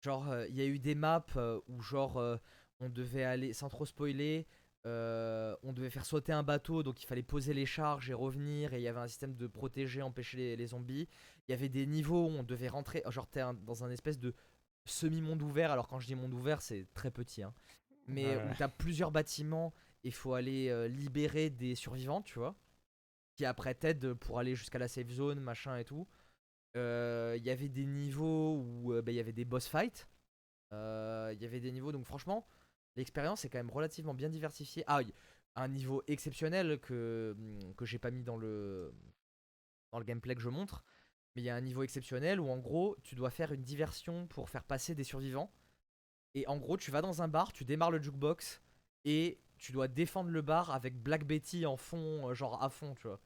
[0.00, 2.36] genre, euh, il y a eu des maps euh, où, genre, euh,
[2.80, 4.46] on devait aller, sans trop spoiler,
[4.86, 8.78] on devait faire sauter un bateau, donc il fallait poser les charges et revenir, et
[8.78, 11.08] il y avait un système de protéger, empêcher les, les zombies.
[11.48, 14.34] Il y avait des niveaux où on devait rentrer, genre, t'es dans un espèce de
[14.84, 17.54] semi-monde ouvert, alors quand je dis monde ouvert, c'est très petit, hein
[18.06, 19.72] mais Ouais, où t'as plusieurs bâtiments
[20.02, 22.54] et faut aller libérer des survivants, tu vois,
[23.34, 26.06] qui après t'aident pour aller jusqu'à la safe zone, machin et tout.
[26.76, 30.08] Euh, Il y avait des niveaux où euh, bah, il y avait des boss fights.
[30.72, 32.46] Euh, Il y avait des niveaux, donc franchement,
[32.96, 34.84] l'expérience est quand même relativement bien diversifiée.
[34.86, 35.00] Ah,
[35.56, 38.92] un niveau exceptionnel que, hum, que j'ai pas mis dans le,
[39.92, 40.84] dans le gameplay que je montre.
[41.34, 44.26] Mais il y a un niveau exceptionnel où en gros, tu dois faire une diversion
[44.28, 45.52] pour faire passer des survivants.
[46.34, 48.60] Et en gros, tu vas dans un bar, tu démarres le jukebox
[49.04, 52.94] et tu dois défendre le bar avec Black Betty en fond, euh, genre à fond,
[52.96, 53.18] tu vois.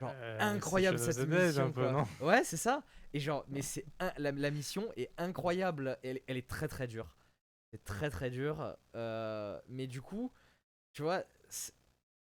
[0.00, 1.72] Genre Euh, incroyable cette mission.
[1.72, 2.82] peu, ouais, c'est ça.
[3.12, 3.84] Et genre, mais c'est
[4.16, 5.98] la, la mission est incroyable.
[6.02, 7.14] Elle, elle est très très dure.
[7.70, 8.76] C'est très très dur.
[8.94, 10.32] Euh, mais du coup,
[10.92, 11.22] tu vois,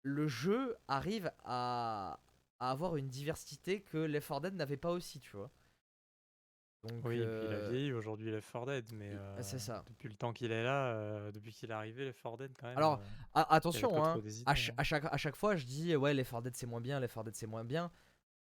[0.02, 2.18] le jeu arrive à,
[2.58, 5.50] à avoir une diversité que Left 4 Dead n'avait pas aussi, tu vois.
[6.86, 9.58] Donc, Oui, et puis il a euh, vieilli aujourd'hui, Left 4 Dead, mais c'est euh,
[9.58, 9.84] ça.
[9.88, 12.66] depuis le temps qu'il est là, euh, depuis qu'il est arrivé, Left 4 Dead quand
[12.68, 12.76] même.
[12.78, 13.04] Alors, euh,
[13.36, 14.74] il attention, hein, trop des idées, à, ch- hein.
[14.78, 17.14] à chaque, à chaque fois, je dis ouais, Left 4 Dead c'est moins bien, Left
[17.14, 17.90] 4 Dead c'est moins bien.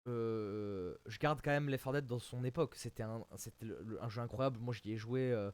[0.06, 2.74] Euh, je garde quand même Left 4 Dead dans son époque.
[2.76, 3.24] C'était un,
[4.08, 4.58] jeu incroyable.
[4.60, 5.32] Moi, j'y ai joué.
[5.32, 5.50] euh,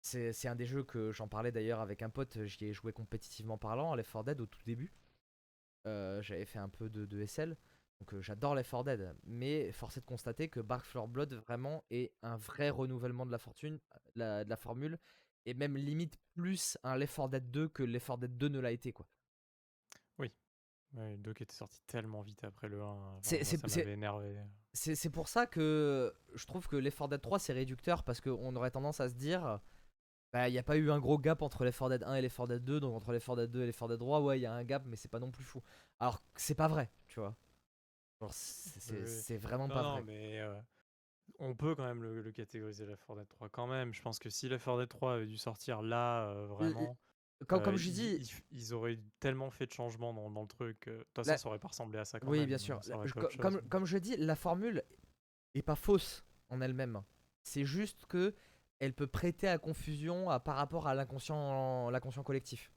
[0.00, 2.44] c'est, c'est un des jeux que j'en parlais d'ailleurs avec un pote.
[2.44, 4.92] J'y ai joué compétitivement parlant Left 4 Dead au tout début.
[5.86, 7.56] Euh, j'avais fait un peu de, de SL.
[8.02, 9.14] Donc euh, j'adore Left 4 Dead.
[9.24, 13.30] Mais force est de constater que Back 4 Blood vraiment est un vrai renouvellement de
[13.30, 13.78] la fortune,
[14.16, 14.98] la- de la formule.
[15.46, 18.58] Et même limite plus un Left 4 Dead 2 que Left 4 Dead 2 ne
[18.58, 19.06] l'a été quoi.
[20.94, 22.84] Ouais, le 2 qui était sorti tellement vite après le 1.
[22.84, 24.36] enfin, C'est- ça m'avait énervé.
[24.72, 28.20] C'est c'est pour ça que je trouve que Left 4 Dead 3 c'est réducteur parce
[28.20, 29.60] qu'on aurait tendance à se dire
[30.32, 32.22] bah il n'y a pas eu un gros gap entre Left 4 Dead 1 et
[32.22, 34.20] Left 4 Dead 2 donc entre Left 4 Dead 2 et Left 4 Dead 3
[34.22, 35.62] ouais il y a un gap mais c'est pas non plus fou.
[36.00, 37.34] Alors c'est pas vrai tu vois.
[38.30, 40.02] C'est vraiment Non, pas non, vrai.
[40.04, 40.54] mais euh,
[41.38, 43.92] on peut quand même le, le catégoriser Left 4 Dead 3 quand même.
[43.92, 46.96] Je pense que si Left 4 Dead 3 avait dû sortir là, euh, vraiment.
[47.48, 48.14] Comme, euh, comme je ils, dis,
[48.50, 50.86] ils, ils auraient tellement fait de changements dans, dans le truc.
[50.88, 52.46] De toute façon, La- ça aurait pas ressemblé à ça quand oui même.
[52.46, 52.80] bien sûr.
[52.82, 53.62] Je- comme, chose.
[53.68, 54.82] comme je dis la formule
[55.54, 57.02] est pas fausse en elle-même.
[57.42, 58.34] C'est juste que
[58.78, 62.72] elle peut prêter à confusion à- par rapport à l'inconscient l'inconscient collectif.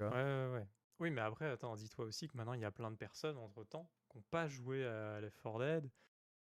[0.00, 0.66] Ouais, ouais, ouais.
[1.00, 3.88] Oui, mais après, attends, dis-toi aussi que maintenant, il y a plein de personnes, entre-temps,
[3.96, 5.90] qui n'ont pas joué à Left 4 Dead,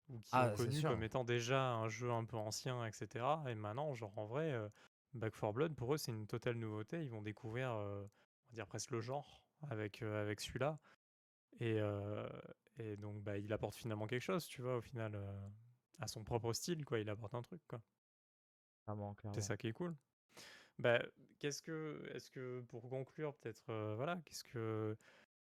[0.09, 3.25] ou qui ont Ah, c'est connu comme étant déjà un jeu un peu ancien, etc.
[3.47, 4.69] Et maintenant, genre, en vrai, euh,
[5.13, 7.03] Back 4 Blood, pour eux, c'est une totale nouveauté.
[7.03, 10.79] Ils vont découvrir, euh, on va dire presque le genre avec, euh, avec celui-là.
[11.59, 11.79] Et,
[12.77, 15.19] et donc, bah, il apporte finalement quelque chose, tu vois, au final,
[15.97, 16.99] à son propre style, quoi.
[16.99, 17.81] Il apporte un truc, quoi.
[19.33, 19.95] C'est ça qui est cool.
[20.77, 21.01] Bah,
[21.39, 24.95] qu'est-ce que, est-ce que pour conclure, peut-être, voilà, qu'est-ce que,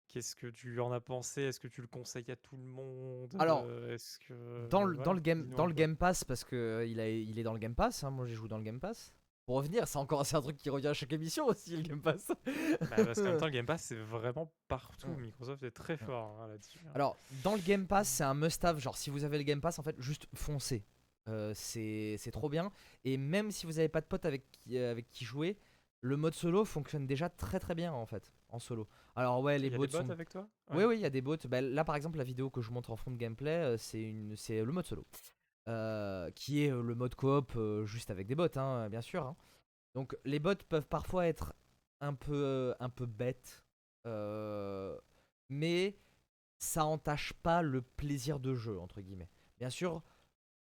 [0.07, 1.43] qu'est-ce que tu en as pensé?
[1.43, 3.35] Est-ce que tu le conseilles à tout le monde?
[3.39, 6.55] Alors, Euh, Est-ce que, Dans le, dans voilà, le, game, dans le Pass, parce que
[6.55, 8.63] euh, il, a, il est dans le Game Pass, hein, moi j'ai joué dans le
[8.63, 9.13] Game Pass.
[9.45, 12.27] Pour revenir, c'est encore un truc qui revient à chaque émission aussi, le Game Pass.
[12.27, 15.07] Bah, parce qu'en même temps, le Game Pass, c'est vraiment partout.
[15.17, 16.79] Microsoft est très fort hein, là-dessus.
[16.85, 16.91] hein.
[16.95, 18.79] Alors, dans le Game Pass, c'est un must-have.
[18.79, 20.84] Genre, si vous avez le Game Pass, en fait, juste foncez.
[21.29, 22.71] Euh, c'est trop bien.
[23.03, 25.57] Et même si vous n'avez pas de potes avec euh, avec qui jouer,
[25.99, 28.88] le mode solo fonctionne déjà très très bien en fait, en solo.
[29.15, 30.10] Alors, ouais, les Il y a bots des bots sont.
[30.10, 30.48] avec toi?
[30.72, 31.38] Oui, oui, il y a des bots.
[31.48, 34.02] Bah, là, par exemple, la vidéo que je montre en fond de gameplay, euh, c'est
[34.02, 35.06] une, c'est le mode solo.
[35.68, 39.26] Euh, qui est euh, le mode coop euh, juste avec des bots, hein, bien sûr.
[39.26, 39.36] hein.
[39.95, 41.53] Donc, les bots peuvent parfois être
[41.99, 43.64] un peu, un peu bêtes.
[44.06, 44.98] euh,
[45.49, 45.98] mais
[46.57, 49.30] ça entache pas le plaisir de jeu, entre guillemets.
[49.60, 50.02] Bien sûr,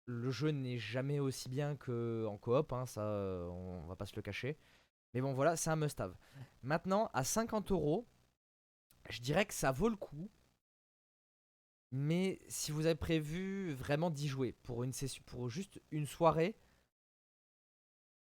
[0.07, 3.03] le jeu n'est jamais aussi bien qu'en coop, hein, ça,
[3.51, 4.59] on va pas se le cacher.
[5.15, 6.17] Mais bon, voilà, c'est un must-have.
[6.63, 8.07] Maintenant, à 50 euros,
[9.09, 10.31] je dirais que ça vaut le coup.
[11.93, 16.57] Mais si vous avez prévu vraiment d'y jouer pour, une session, pour juste une soirée,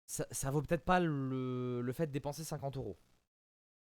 [0.06, 2.98] ça, ça vaut peut-être pas le, le fait de dépenser 50 euros.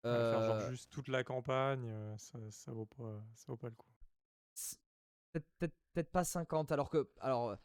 [0.03, 3.69] Faire genre Euh, juste toute la campagne, euh, ça, ça vaut pas, ça vaut pas
[3.69, 3.87] le coup.
[5.59, 7.57] peut-être pas 50 alors que alors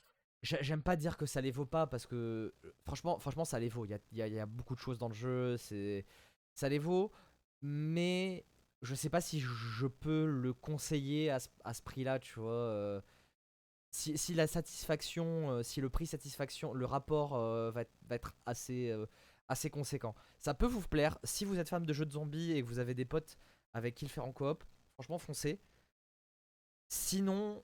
[0.43, 3.69] j'aime pas dire que ça les vaut pas parce que euh, franchement franchement ça les
[3.69, 5.56] vaut il y a, y a- il y a beaucoup de choses dans le jeu
[5.56, 6.05] c'est
[6.55, 7.10] ça les vaut
[7.60, 8.47] mais
[8.82, 12.39] je sais pas si je peux le conseiller à ce, à ce prix là tu
[12.39, 13.01] vois euh,
[13.90, 18.15] si, si la satisfaction euh, si le prix satisfaction le rapport euh, va, être, va
[18.15, 19.06] être assez euh,
[19.48, 22.62] assez conséquent ça peut vous plaire si vous êtes fan de jeux de zombies et
[22.62, 23.39] que vous avez des potes
[23.73, 24.62] avec qui le faire en coop
[24.94, 25.60] franchement foncez
[26.90, 27.62] Sinon,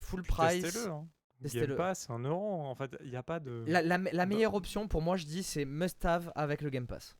[0.00, 0.76] full Puis price.
[0.86, 1.08] Hein.
[1.42, 1.66] Testez-le.
[1.68, 2.62] Game Pass, un euro.
[2.66, 3.64] En fait, il n'y a pas de.
[3.66, 6.86] La, la, la meilleure option pour moi, je dis, c'est must have avec le Game
[6.86, 7.16] Pass.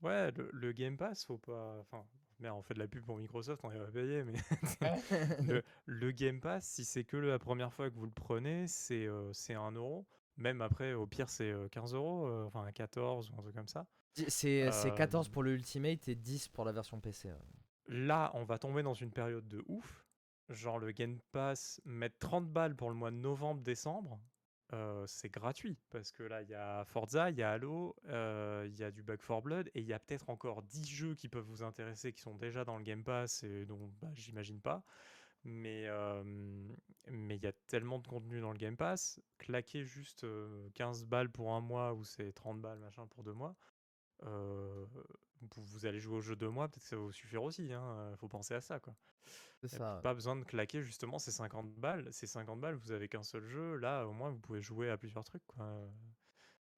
[0.00, 1.76] Ouais, le, le Game Pass, faut pas.
[1.80, 2.04] Enfin,
[2.38, 4.34] merde, on fait de la pub pour Microsoft, on est pas payé, mais
[5.44, 9.06] le, le Game Pass, si c'est que la première fois que vous le prenez, c'est
[9.06, 10.06] euh, un euro.
[10.36, 13.66] Même après, au pire, c'est euh, 15 euros, euh, enfin 14 ou un truc comme
[13.66, 13.86] ça.
[14.28, 17.30] c'est c'est 14 Euh, pour le Ultimate et 10 pour la version PC.
[17.30, 17.34] ouais.
[17.88, 20.06] Là, on va tomber dans une période de ouf.
[20.48, 24.18] Genre, le Game Pass, mettre 30 balles pour le mois de novembre-décembre,
[24.72, 25.78] euh, c'est gratuit.
[25.90, 28.90] Parce que là, il y a Forza, il y a Halo, euh, il y a
[28.90, 31.62] du Back 4 Blood, et il y a peut-être encore 10 jeux qui peuvent vous
[31.62, 34.82] intéresser, qui sont déjà dans le Game Pass, et dont bah, j'imagine pas.
[35.44, 36.22] Mais euh,
[37.08, 41.06] mais il y a tellement de contenu dans le Game Pass, claquer juste euh, 15
[41.06, 43.54] balles pour un mois ou c'est 30 balles machin pour deux mois,
[45.56, 47.72] vous, allez jouer au jeu deux mois, peut-être que ça va vous suffire aussi.
[47.72, 48.94] Hein, euh, faut penser à ça quoi.
[49.60, 50.00] C'est ça.
[50.02, 52.08] pas besoin de claquer justement ces 50 balles.
[52.12, 53.76] Ces 50 balles, vous avez qu'un seul jeu.
[53.76, 55.44] Là, au moins, vous pouvez jouer à plusieurs trucs.
[55.46, 55.66] Quoi.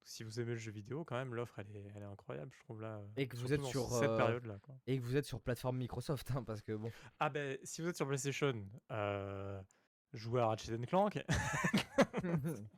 [0.02, 2.60] Si vous aimez le jeu vidéo, quand même, l'offre, elle est, elle est incroyable, je
[2.60, 3.00] trouve là.
[3.16, 4.58] Et que vous êtes sur, cette euh, période-là.
[4.86, 6.90] Et que vous êtes sur plateforme Microsoft, hein, parce que bon.
[7.20, 9.60] Ah ben, si vous êtes sur PlayStation, euh,
[10.14, 11.22] jouez à Ratchet Clank.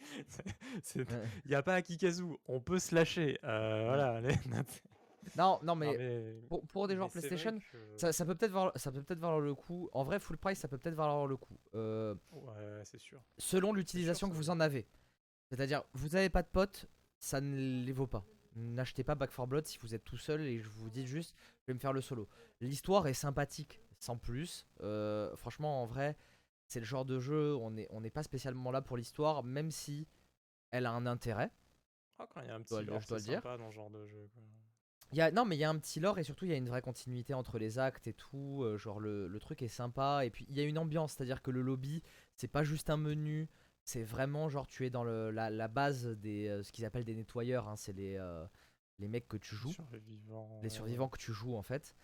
[0.94, 1.06] Il
[1.46, 3.38] n'y a pas à Kikazu, on peut se lâcher.
[3.44, 4.34] Euh, voilà, allez.
[5.36, 8.72] non, non, Non, mais pour, pour des joueurs PlayStation, que- ça, ça peut peut-être valoir,
[8.76, 9.88] ça peut peut-être valoir le coup.
[9.92, 11.58] En vrai, full price, ça peut peut-être valoir le coup.
[11.74, 13.20] Euh, Ouais, c'est sûr.
[13.38, 14.86] selon l'utilisation que vous en avez.
[15.48, 16.86] C'est-à-dire, vous n'avez pas de potes,
[17.18, 18.24] ça ne les vaut pas.
[18.56, 21.34] N'achetez pas Back 4 Blood si vous êtes tout seul et je vous dis juste,
[21.60, 22.28] je vais me faire le solo.
[22.60, 24.66] L'histoire est sympathique, sans plus.
[24.82, 26.16] Euh, franchement, en vrai,
[26.66, 29.70] c'est le genre de jeu, on n'est on n'est pas spécialement là pour l'histoire, même
[29.70, 30.06] si
[30.72, 31.50] elle a un intérêt.
[32.18, 33.42] Ah, quand il y a un petit lore, je dois c'est le dire.
[33.42, 34.28] sympa dans ce genre de jeu.
[34.34, 34.42] quoi.
[35.12, 36.54] Il y a, non, mais il y a un petit lore et surtout il y
[36.54, 38.62] a une vraie continuité entre les actes et tout.
[38.62, 41.42] euh, genre le, le truc est sympa et puis il y a une ambiance, c'est-à-dire
[41.42, 42.02] que le lobby,
[42.36, 43.48] c'est pas juste un menu,
[43.82, 47.04] c'est vraiment genre tu es dans le, la, la base des euh, ce qu'ils appellent
[47.04, 48.46] des nettoyeurs, hein, c'est les, euh,
[48.98, 49.72] les mecs que tu joues,
[50.62, 51.96] les survivants que tu joues en fait.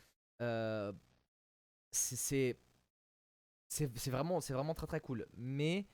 [1.93, 2.59] C'est
[4.11, 5.87] vraiment c'est vraiment très très cool, mais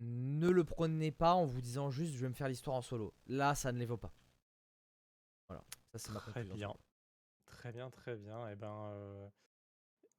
[0.00, 3.14] ne le prenez pas en vous disant juste je vais me faire l'histoire en solo.
[3.26, 4.12] Là, ça ne les vaut pas.
[5.48, 6.74] Voilà, ça c'est ma Très bien.
[7.46, 8.48] Très bien, très bien.
[8.48, 9.28] Et ben, euh,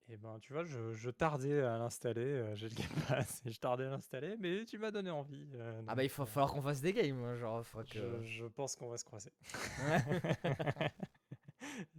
[0.10, 2.22] eh ben, tu vois, je, je tardais à l'installer.
[2.22, 5.50] euh, J'ai le Game Pass et je tardais à l'installer, mais tu m'as donné envie.
[5.56, 8.00] euh, Ah bah il faut euh, falloir qu'on fasse des games, hein, genre faut que...
[8.00, 9.32] je, je pense qu'on va se croiser.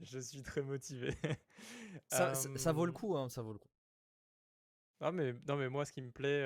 [0.02, 1.14] Je suis très motivé.
[2.08, 3.70] Ça, ça, ça vaut le coup, hein, ça vaut le coup.
[5.00, 6.44] ah mais non, mais moi, ce qui me plaît,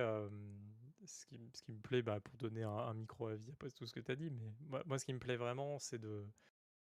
[1.04, 3.86] ce qui ce qui me plaît, bah, pour donner un un micro avis après tout
[3.86, 6.26] ce que tu as dit, mais moi moi, ce qui me plaît vraiment, c'est de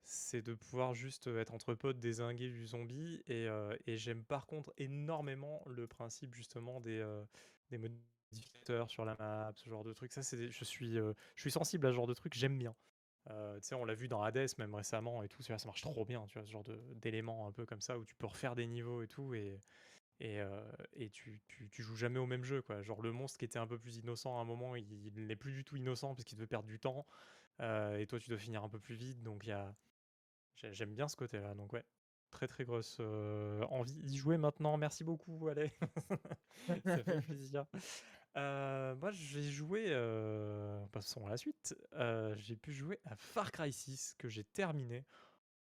[0.04, 3.46] c'est de pouvoir juste, être entre potes, dézinguer du zombie et
[3.96, 7.04] j'aime par contre énormément le principe justement des,
[7.70, 10.12] des modificateurs sur la map, ce genre de trucs.
[10.12, 12.74] Ça, c'est je suis, je suis sensible à ce genre de trucs, j'aime bien.
[13.28, 16.26] Tu sais, on l'a vu dans Hades même récemment et tout, ça marche trop bien,
[16.26, 16.46] tu vois?
[16.46, 16.64] Ce genre
[16.96, 19.60] d'éléments un peu comme ça où tu peux refaire des niveaux et tout et
[20.20, 20.40] et
[20.94, 22.82] et tu tu joues jamais au même jeu, quoi.
[22.82, 25.52] Genre le monstre qui était un peu plus innocent à un moment, il n'est plus
[25.52, 27.06] du tout innocent parce qu'il devait perdre du temps,
[27.60, 29.74] et toi tu dois finir un peu plus vite donc il y a
[30.54, 31.84] j'aime bien ce côté-là donc ouais,
[32.30, 33.00] très, très grosse,
[33.70, 34.76] envie d'y jouer maintenant.
[34.76, 35.70] Merci beaucoup, allez,
[36.86, 37.66] ça fait plaisir.
[38.36, 39.88] Heu, moi j'ai joué,
[40.92, 41.74] passons à la suite,
[42.36, 45.04] j'ai pu jouer à Far Cry 6 que j'ai terminé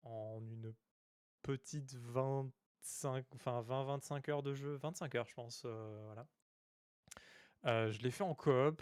[0.03, 0.73] en une
[1.41, 6.27] petite 25 enfin 20-25 heures de jeu, 25 heures je pense, voilà.
[7.63, 8.81] Je l'ai fait en coop,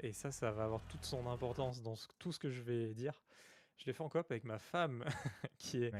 [0.00, 3.23] et ça, ça va avoir toute son importance dans tout ce que je vais dire.
[3.76, 5.04] Je l'ai fait en coop avec ma femme
[5.58, 5.92] qui est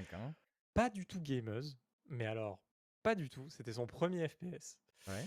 [0.75, 2.61] pas du tout gameuse, mais alors
[3.03, 4.79] pas du tout, c'était son 1er FPS.
[5.07, 5.27] Ouais.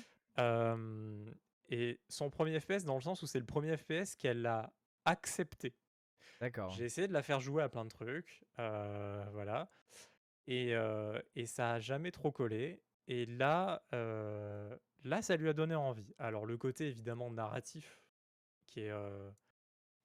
[1.70, 4.74] Et son 1er FPS dans le sens où c'est le 1er FPS qu'elle a
[5.06, 5.76] accepté.
[6.40, 6.72] D'accord.
[6.72, 9.70] J'ai essayé de la faire jouer à plein de trucs, heu, voilà
[10.48, 15.54] et heu et ça a jamais trop collé et là, heu, là, ça lui a
[15.54, 16.14] donné envie.
[16.20, 18.02] Alors le côté évidemment narratif
[18.66, 18.92] qui est,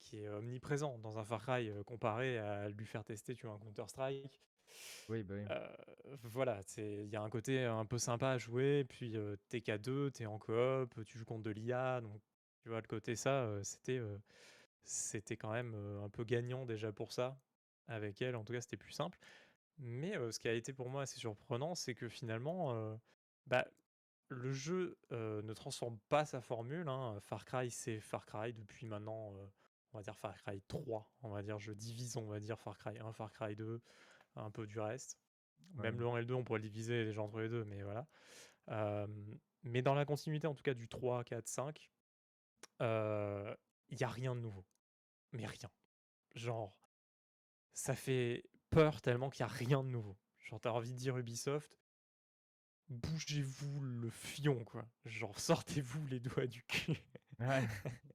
[0.03, 3.57] qui est omniprésent dans un Far Cry, heu, comparé à lui faire tester, tu vois,
[3.57, 4.43] un Counter Strike.
[5.09, 5.51] Oui, bah, oui.
[5.51, 5.57] Heu,
[6.23, 9.61] voilà, il y a un côté un peu sympa à jouer, puis, heu, tu es
[9.61, 12.21] qu'à 2, tu es en coop, tu joues contre de l'IA, donc
[12.63, 14.01] tu vois, le côté ça, heu, c'était,
[14.85, 15.75] c'était quand même,
[16.05, 17.41] un peu gagnant déjà pour ça.
[17.89, 19.19] Avec elle, en tout cas, c'était plus simple.
[19.79, 22.99] Mais, ce qui a été pour moi assez surprenant, c'est que finalement,
[23.47, 23.67] bah,
[24.29, 27.19] le jeu, ne transforme pas sa formule, hein.
[27.21, 29.35] Far Cry, c'est Far Cry depuis maintenant,
[29.93, 32.79] on va dire Far Cry 3, on va dire, je divise, on va dire Far
[32.79, 33.81] Cry 1, Far Cry 2,
[34.37, 35.19] un peu du reste.
[35.75, 36.01] Même Ouais.
[36.01, 38.07] le 1 et le 2, on pourrait le diviser déjà entre les 2, mais voilà.
[38.69, 41.91] Hem, mais dans la continuité, en tout cas, du 3, 4, 5,
[42.81, 43.57] heu,
[43.89, 44.67] il y a rien de nouveau,
[45.33, 45.71] mais rien.
[46.35, 46.91] Genre,
[47.75, 50.17] ça fait peur tellement qu'il y a rien de nouveau.
[50.39, 51.79] Genre, tu as envie de dire Ubisoft
[52.89, 54.85] bougez-vous le fion, quoi.
[55.05, 57.03] Genre, sortez-vous les doigts du cul.
[57.41, 57.67] Ouais.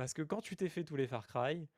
[0.00, 1.68] Parce que quand tu t'es fait tous les Far Cry,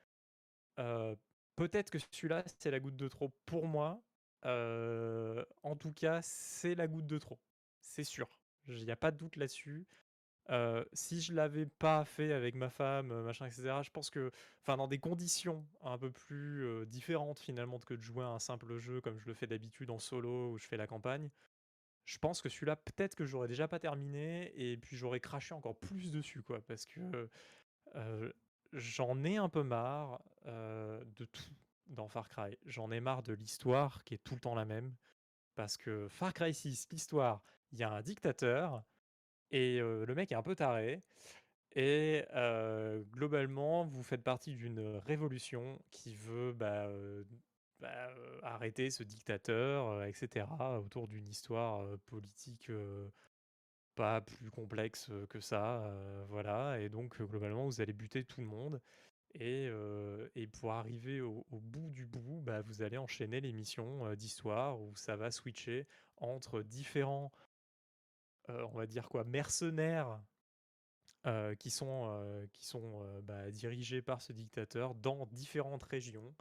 [0.79, 1.17] heu,
[1.57, 4.01] peut-être que celui-là, c'est la goutte de trop pour moi.
[4.45, 7.41] Heu, en tout cas, c'est la goutte de trop.
[7.81, 8.29] C'est sûr.
[8.69, 9.89] il y a pas de doute là-dessus.
[10.51, 14.31] Heu, si je l'avais pas fait avec ma femme, machin et cetera, je pense que
[14.61, 18.79] enfin, dans des conditions un peu plus, différentes finalement que de jouer à un simple
[18.79, 21.29] jeu comme je le fais d'habitude en solo où je fais la campagne,
[22.05, 25.79] je pense que celui-là, peut-être que j'aurais déjà pas terminé et puis j'aurais craché encore
[25.79, 26.61] plus dessus, quoi.
[26.61, 27.29] Parce que,
[27.97, 28.33] heu,
[28.73, 31.43] j'en ai un peu marre, heu, de tout
[31.87, 32.57] dans Far Cry.
[32.67, 34.95] J'en ai marre de l'histoire qui est tout le temps la même.
[35.57, 37.43] Parce que Far Cry 6, l'histoire,
[37.73, 38.85] il y a un dictateur
[39.51, 41.03] et heu, le mec est un peu taré
[41.75, 42.25] et
[43.13, 46.89] globalement, vous faites partie d'une révolution qui veut, bah,
[47.81, 52.71] bah, arrêter ce dictateur, heu, et cetera, autour d'une histoire, politique,
[53.95, 55.93] pas plus complexe, que ça,
[56.29, 58.81] voilà et donc globalement, vous allez buter tout le monde
[59.35, 59.69] et
[60.35, 64.95] et pour arriver au bout du bout, bah, vous allez enchaîner les missions, d'histoire où
[64.97, 65.87] ça va switcher
[66.17, 67.33] entre différents,
[68.49, 69.25] on va dire quoi?
[69.25, 70.23] Mercenaires
[71.59, 76.35] qui sont, qui sont, bah, dirigés par ce dictateur dans différentes régions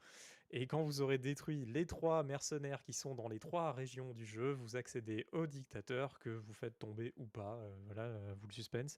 [0.52, 4.26] et quand vous aurez détruit les 3 mercenaires qui sont dans les 3 régions du
[4.26, 8.48] jeu, vous accédez au dictateur que vous faites tomber ou pas, heu, voilà, heu, vous
[8.48, 8.98] le suspense.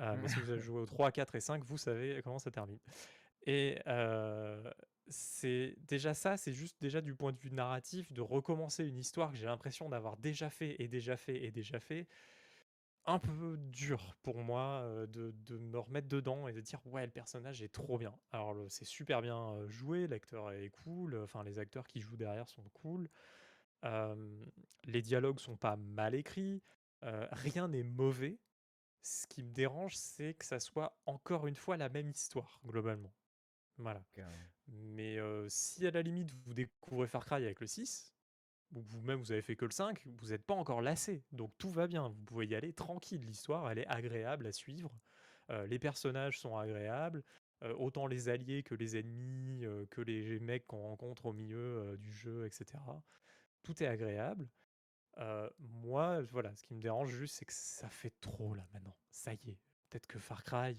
[0.00, 2.50] Heu, mais si vous avez joué aux 3, 4 et 5, vous savez comment ça
[2.50, 2.78] termine.
[3.46, 3.78] Et
[5.08, 9.30] c'est déjà ça, c'est juste déjà du point de vue narratif de recommencer une histoire
[9.30, 12.08] que j'ai l'impression d'avoir déjà fait et déjà fait et déjà fait
[13.06, 17.06] un peu dur pour moi, heu, de de me remettre dedans et de dire: «Ouais,
[17.06, 18.18] le personnage est trop bien».
[18.32, 22.48] Alors c'est super bien, heu, joué, l'acteur est cool, enfin les acteurs qui jouent derrière
[22.48, 23.08] sont cool.
[24.84, 26.62] Les dialogues sont pas mal écrits,
[27.04, 28.40] heu, rien n'est mauvais.
[29.02, 33.14] Ce qui me dérange, c'est que ça soit encore une fois la même histoire, globalement.
[33.78, 34.04] Voilà.
[34.68, 35.18] Mais,
[35.48, 38.15] si à la limite vous découvrez Far Cry avec le 6 ou que
[38.72, 41.86] vous-même vous avez fait que le 5, vous êtes pas encore lassé, donc tout va
[41.86, 42.08] bien.
[42.08, 44.92] Vous pouvez y aller tranquille, l'histoire elle est agréable à suivre,
[45.50, 47.22] heu, les personnages sont agréables,
[47.78, 52.44] autant les alliés que les ennemis, que les mecs qu'on rencontre au milieu du jeu,
[52.44, 52.82] etc.
[53.62, 54.46] Tout est agréable.
[55.58, 58.96] moi, voilà, ce qui me dérange juste, c'est que ça fait trop là maintenant.
[59.10, 59.58] Ça y est.
[59.88, 60.76] Peut-être que Far Cry,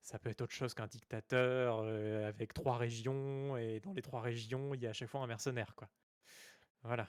[0.00, 1.80] ça peut être autre chose qu'un dictateur
[2.26, 5.26] avec trois régions, et dans les trois régions, il y a à chaque fois un
[5.26, 5.90] mercenaire, quoi.
[6.82, 7.06] Voilà.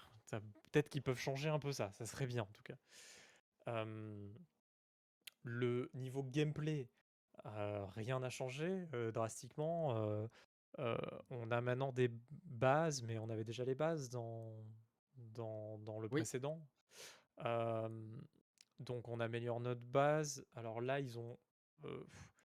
[0.72, 1.92] Peut-être qu'ils peuvent changer un peu ça.
[1.92, 3.86] Ça serait bien, en tout cas.
[5.44, 6.90] le niveau gameplay,
[7.44, 10.28] rien n'a changé drastiquement.
[10.78, 12.10] on a maintenant des
[12.44, 14.54] bases, mais on avait déjà les bases dans,
[15.16, 16.62] dans, dans le précédent.
[18.80, 20.46] donc on améliore notre base.
[20.56, 21.38] Alors là, ils ont.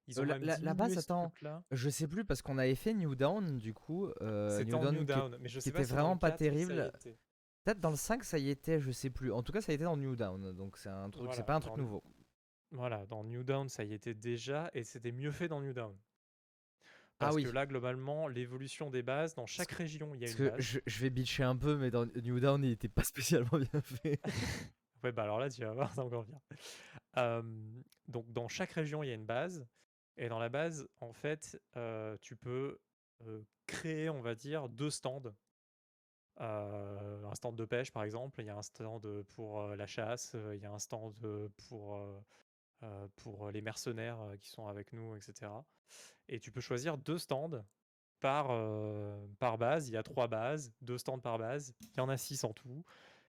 [0.07, 1.31] Ils ont la, la, base, attends,
[1.71, 4.09] je sais plus parce qu'on avait fait New Down du coup.
[4.49, 6.91] C'était New, New Down, mais je sais pas vraiment pas terrible.
[7.63, 9.31] Peut-être dans le 5 ça y était, je sais plus.
[9.31, 11.55] En tout cas, ça y était dans New Down, donc c'est un truc, c'est pas
[11.55, 12.03] un truc nouveau.
[12.71, 15.95] Voilà, dans New Down, ça y était déjà, et c'était mieux fait dans New Down.
[17.19, 20.35] Ah Parce que là, globalement, l'évolution des bases, dans chaque région, il y a une
[20.35, 23.59] que Je, je, vais bitcher un peu, mais dans New Down, il était pas spécialement
[23.59, 24.19] bien fait.
[25.03, 26.41] ouais, bah alors là, tu vas voir, c'est encore bien.
[28.07, 29.65] donc, dans chaque région, il y a une base.
[30.17, 32.79] Et dans la base, en fait, euh, tu peux
[33.25, 35.33] euh, créer, on va dire, deux stands
[36.37, 40.59] un stand de pêche, par exemple, il y a un stand pour la chasse, il
[40.59, 41.13] y a un stand
[41.67, 42.01] pour,
[43.17, 45.51] pour les mercenaires qui sont avec nous, etc.
[46.27, 47.63] Et tu peux choisir deux stands
[48.19, 48.47] par,
[49.37, 49.89] par base.
[49.89, 51.75] Il y a trois bases, deux stands par base.
[51.81, 52.83] Il y en a six en tout.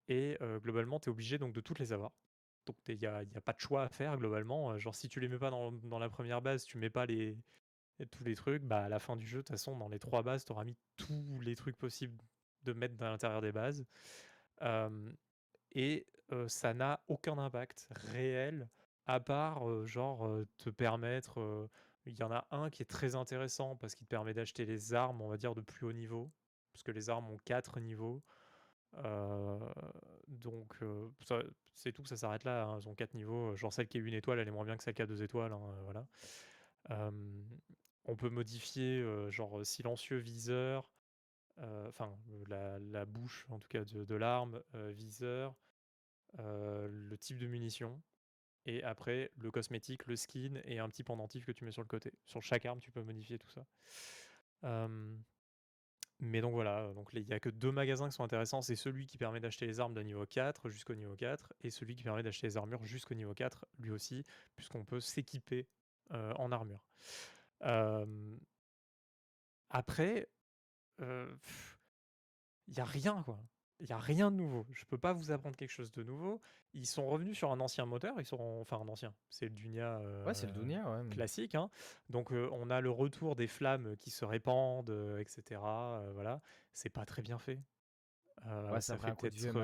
[0.07, 2.13] Et globalement, tu es obligé donc de toutes les avoir.
[2.67, 4.77] Donc il n'y a, pas de choix à faire globalement.
[4.79, 8.35] Genre si tu les mets pas dans, la première base, tu mets pas tous les
[8.35, 10.53] trucs, bah à la fin du jeu, de toute façon, dans les trois bases, tu
[10.53, 12.17] auras mis tous les trucs possibles
[12.63, 13.85] de mettre dans l'intérieur des bases.
[15.73, 16.07] et
[16.49, 18.69] ça n'a aucun impact réel
[19.07, 20.29] à part genre
[20.59, 21.69] te permettre.
[22.07, 24.93] Il y en a un qui est très intéressant parce qu'il te permet d'acheter les
[24.93, 26.31] armes, on va dire, de plus haut niveau.
[26.73, 28.23] Parce que les armes ont quatre niveaux.
[30.29, 30.75] Donc
[31.75, 32.65] c'est tout, ça s'arrête là.
[32.65, 33.55] Hein, elles ont quatre niveaux.
[33.57, 35.23] Genre celle qui est une étoile, elle est moins bien que celle qui a deux
[35.23, 35.53] étoiles.
[35.53, 36.07] Hein, voilà.
[38.05, 40.91] on peut modifier genre silencieux viseur,
[41.59, 42.17] enfin
[42.49, 45.55] la, bouche en tout cas de, l'arme, viseur,
[46.39, 48.01] le type de munition,
[48.67, 51.89] et après le cosmétique, le skin et un petit pendentif que tu mets sur le
[51.89, 52.13] côté.
[52.25, 53.67] Sur chaque arme, tu peux modifier tout ça.
[56.21, 59.07] Mais donc voilà, donc il n'y a que deux magasins qui sont intéressants, c'est celui
[59.07, 62.23] qui permet d'acheter les armes de niveau 4 jusqu'au niveau 4, et celui qui permet
[62.23, 64.25] d'acheter les armures jusqu'au niveau 4, lui aussi,
[64.57, 65.67] puisqu'on peut s'équiper
[66.11, 66.85] en armure.
[69.71, 70.29] après,
[71.01, 73.39] il y a rien, quoi.
[73.81, 74.67] Il y a rien de nouveau.
[74.71, 76.41] Je peux pas vous apprendre quelque chose de nouveau.
[76.73, 78.15] Ils sont revenus sur un ancien moteur.
[78.19, 79.15] Ils sont enfin un ancien.
[79.29, 80.01] C'est le Dunia.
[80.25, 81.09] ouais, c'est le Dunia, ouais.
[81.11, 81.55] Classique.
[81.55, 81.69] Hein.
[82.09, 85.61] Donc on a le retour des flammes qui se répandent, etc.
[86.13, 86.41] voilà.
[86.73, 87.61] C'est pas très bien fait.
[88.45, 89.59] ouais, ça, fait peut-être.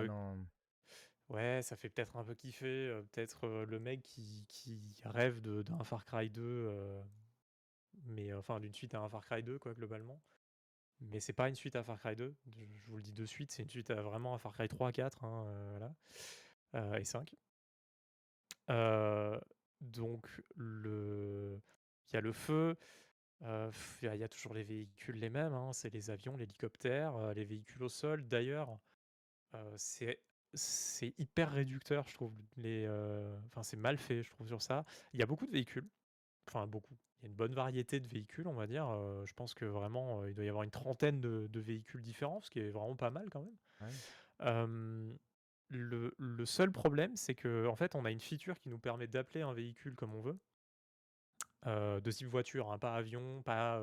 [1.28, 3.00] Ouais, ça fait peut-être un peu kiffer.
[3.12, 7.02] peut-être le mec qui, qui rêve d'un Far Cry 2,
[8.06, 10.20] mais enfin d'une suite à un Far Cry 2, quoi, globalement.
[11.00, 13.50] Mais c'est pas une suite à Far Cry 2, je vous le dis de suite,
[13.50, 15.88] c'est une suite à, vraiment à Far Cry 3, 4, hein, euh,
[16.74, 17.34] euh, et 5.
[18.68, 19.40] Euh,
[19.80, 21.58] donc le,
[22.08, 22.76] il y a le feu,
[23.42, 27.82] il y, a toujours les véhicules les mêmes, hein, c'est les avions, l'hélicoptère, les véhicules
[27.82, 28.28] au sol.
[28.28, 28.78] D'ailleurs,
[29.76, 30.20] c'est
[30.52, 32.34] c'est hyper réducteur, je trouve.
[32.56, 32.86] Les,
[33.46, 34.84] enfin, c'est mal fait, je trouve sur ça.
[35.14, 35.88] Il y a beaucoup de véhicules,
[36.46, 38.86] enfin beaucoup il y a une bonne variété de véhicules, on va dire.
[39.26, 42.60] je pense que vraiment, il doit y avoir une trentaine de, véhicules différents, ce qui
[42.60, 43.44] est vraiment pas mal quand
[44.40, 45.18] même.
[45.68, 49.42] le, seul problème, c'est que en fait, on a une feature qui nous permet d'appeler
[49.42, 50.38] un véhicule comme on veut,
[51.66, 53.82] de type voiture, hein, pas avion, pas,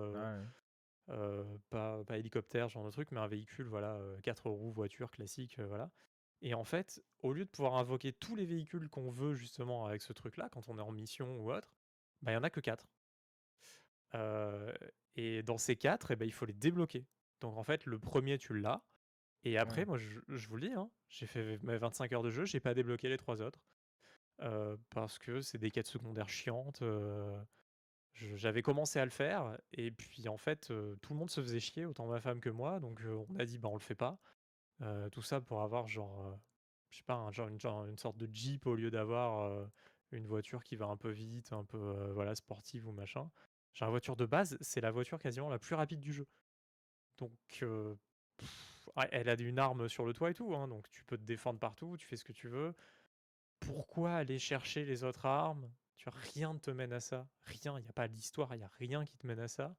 [1.70, 5.92] pas, pas hélicoptère, genre de truc, mais un véhicule, voilà, quatre roues, voiture classique, voilà.
[6.42, 10.02] Et en fait, au lieu de pouvoir invoquer tous les véhicules qu'on veut justement avec
[10.02, 11.74] ce truc-là, quand on est en mission ou autre,
[12.22, 12.88] bah, il n'y en a que quatre
[14.14, 17.06] et dans ces quatre, eh ben, il faut les débloquer.
[17.42, 18.82] Donc en fait, le premier, tu l'as.
[19.44, 22.46] Et après, moi, je, vous le dis, hein, j'ai fait mes 25 heures de jeu,
[22.46, 23.60] j'ai pas débloqué les trois autres.
[24.90, 26.84] parce que c'est des quêtes secondaires chiantes.
[28.14, 31.86] J'avais commencé à le faire, et puis en fait, tout le monde se faisait chier,
[31.86, 32.80] autant ma femme que moi.
[32.80, 34.20] Donc on a dit, bah on le fait pas.
[35.12, 36.38] tout ça pour avoir genre,
[36.90, 39.70] je sais pas, un, genre, une, genre, une sorte de Jeep au lieu d'avoir
[40.12, 43.30] une voiture qui va un peu vite, un peu voilà, sportive ou machin.
[43.78, 46.26] Genre la voiture de base, c'est la voiture quasiment la plus rapide du jeu.
[47.20, 47.32] Donc,
[49.12, 51.60] elle a une arme sur le toit et tout, hein, donc tu peux te défendre
[51.60, 52.74] partout, tu fais ce que tu veux.
[53.60, 55.70] Pourquoi aller chercher les autres armes?
[55.96, 57.28] Tu vois, rien ne te mène à ça.
[57.44, 59.76] Rien, il n'y a pas d'histoire, il n'y a rien qui te mène à ça.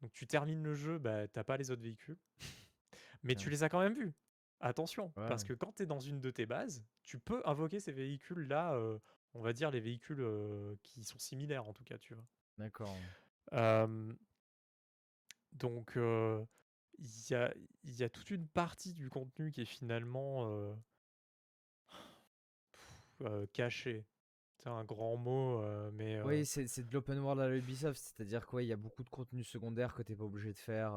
[0.00, 2.18] Donc tu termines le jeu, bah, t'as pas les autres véhicules.
[3.22, 3.52] Mais tu Ouais.
[3.52, 4.12] les as quand même vus.
[4.58, 7.92] Attention, parce que quand tu es dans une de tes bases, tu peux invoquer ces
[7.92, 8.98] véhicules-là, euh,
[9.34, 12.24] on va dire les véhicules euh, qui sont similaires en tout cas, tu vois.
[12.56, 13.12] D'accord.
[13.52, 14.14] Euh,
[15.52, 16.44] donc, euh,
[16.98, 17.52] il y a,
[17.84, 20.74] il y a toute une partie du contenu qui est finalement euh,
[22.70, 24.04] pff, euh, caché.
[24.58, 25.62] C'est un grand mot,
[25.92, 29.10] mais Oui, c'est c'est de l'open world à l'Ubisoft, c'est-à-dire qu'il y a beaucoup de
[29.10, 30.92] contenu secondaire que t'es pas obligé de faire.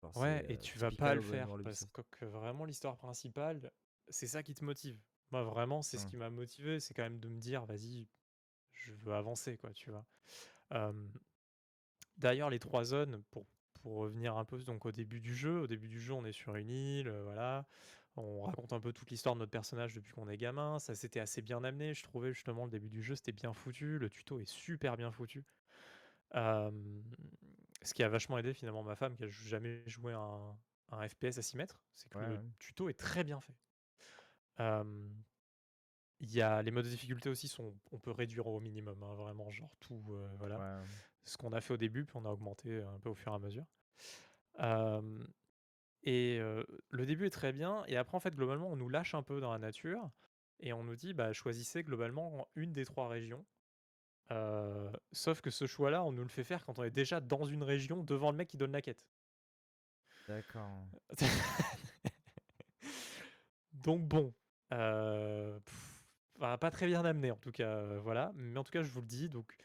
[0.00, 3.70] genre, ouais, et tu vas pas le faire parce que, que vraiment l'histoire principale,
[4.08, 4.98] c'est ça qui te motive.
[5.30, 6.10] Moi, vraiment, c'est ce Hmm.
[6.10, 8.08] qui m'a motivé, c'est quand même de me dire, vas-y,
[8.72, 10.06] je veux avancer, quoi, tu vois?
[12.16, 13.46] D'ailleurs, les trois zones, pour,
[13.82, 16.32] pour revenir un peu donc au début du jeu, au début du jeu, on est
[16.32, 17.66] sur une île, euh, voilà.
[18.16, 20.78] On raconte un peu toute l'histoire de notre personnage depuis qu'on est gamin.
[20.78, 23.98] Ça, c'était assez bien amené, je trouvais justement le début du jeu, c'était bien foutu.
[23.98, 25.44] Le tuto est super bien foutu.
[26.34, 26.70] Euh,
[27.82, 30.58] ce qui a vachement aidé finalement ma femme qui a jamais joué un,
[30.90, 32.50] un FPS à 6 mètres, c'est que Ouais, le ouais.
[32.58, 33.54] tuto est très bien fait.
[34.60, 35.08] Euh,
[36.20, 39.14] Il y a les modes de difficulté aussi sont, on peut réduire au minimum, hein,
[39.14, 40.58] vraiment genre tout, euh, voilà.
[40.58, 40.86] Ouais.
[41.24, 43.34] Ce qu'on a fait au début, puis on a augmenté un peu au fur et
[43.34, 43.66] à mesure.
[44.60, 45.24] Euh,
[46.04, 49.14] et euh, le début est très bien, et après en fait globalement on nous lâche
[49.14, 50.08] un peu dans la nature,
[50.60, 53.44] et on nous dit bah choisissez globalement une des trois régions.
[54.32, 57.44] Euh, sauf que ce choix-là, on nous le fait faire quand on est déjà dans
[57.44, 59.06] une région devant le mec qui donne la quête.
[60.26, 60.86] D'accord.
[63.72, 64.34] Donc bon,
[64.72, 65.95] euh, pff,
[66.38, 68.32] pas très bien amené en tout cas, euh, voilà.
[68.34, 69.56] Mais en tout cas, je vous le dis, donc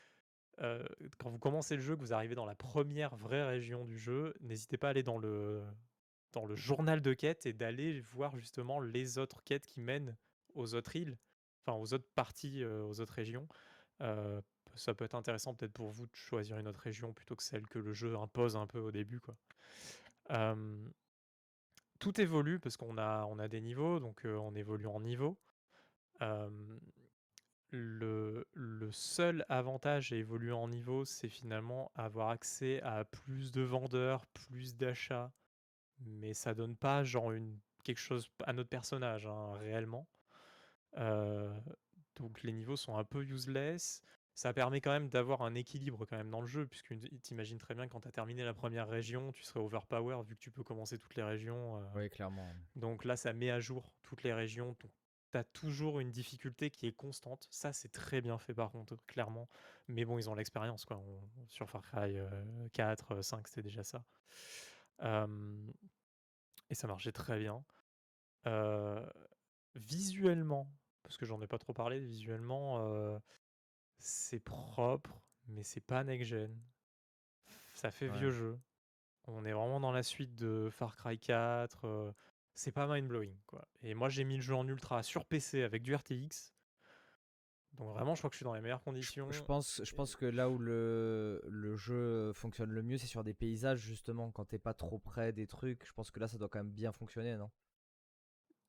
[0.61, 0.85] euh,
[1.17, 4.33] quand vous commencez le jeu, que vous arrivez dans la première vraie région du jeu,
[4.41, 5.65] n'hésitez pas à aller dans le
[6.55, 10.15] journal de quêtes et d'aller voir justement les autres quêtes qui mènent
[10.53, 11.17] aux autres îles,
[11.65, 13.47] enfin aux autres parties, euh, aux autres régions.
[14.75, 17.67] Ça peut être intéressant peut-être pour vous de choisir une autre région plutôt que celle
[17.67, 19.19] que le jeu impose un peu au début,
[21.99, 25.37] tout évolue parce qu'on a, des niveaux, donc on évolue en niveau.
[26.21, 26.49] Euh,
[27.69, 33.61] le, le seul avantage à évoluer en niveau, c'est finalement avoir accès à plus de
[33.61, 35.31] vendeurs, plus d'achats,
[35.99, 40.07] mais ça donne pas genre une, quelque chose à notre personnage hein, réellement.
[40.97, 41.57] Euh,
[42.17, 44.01] donc les niveaux sont un peu useless.
[44.33, 47.75] Ça permet quand même d'avoir un équilibre quand même dans le jeu, puisque t'imagines très
[47.75, 50.63] bien quand tu as terminé la première région, tu serais overpower vu que tu peux
[50.63, 51.77] commencer toutes les régions.
[51.77, 52.47] euh, Oui, clairement.
[52.75, 54.67] donc là, ça met à jour toutes les régions.
[54.81, 54.91] Donc,
[55.31, 57.47] tu as toujours une difficulté qui est constante.
[57.49, 59.49] Ça, c'est très bien fait par contre, clairement.
[59.87, 60.97] Mais bon, ils ont l'expérience, quoi.
[60.97, 64.03] On- sur Far Cry euh, 4, euh, 5, c'était déjà ça.
[65.01, 65.71] Euh,
[66.69, 67.63] et ça marchait très bien.
[68.47, 69.05] Euh,
[69.75, 70.67] visuellement,
[71.03, 73.19] parce que j'en ai pas trop parlé, visuellement, euh,
[73.99, 76.55] c'est propre, mais c'est pas next-gen.
[77.73, 78.17] Ça fait Ouais.
[78.17, 78.59] vieux jeu.
[79.25, 82.13] On est vraiment dans la suite de Far Cry 4.
[82.61, 83.67] Euh, c'est pas mind-blowing, quoi.
[83.83, 86.53] Et moi, j'ai mis le jeu en ultra sur PC avec du RTX.
[87.73, 89.31] Donc vraiment, je crois que je suis dans les meilleures conditions.
[89.31, 93.23] je pense, je pense que là où le, le jeu fonctionne le mieux, c'est sur
[93.23, 95.85] des paysages, justement, quand t'es pas trop près des trucs.
[95.87, 97.49] Je pense que là, ça doit quand même bien fonctionner, non?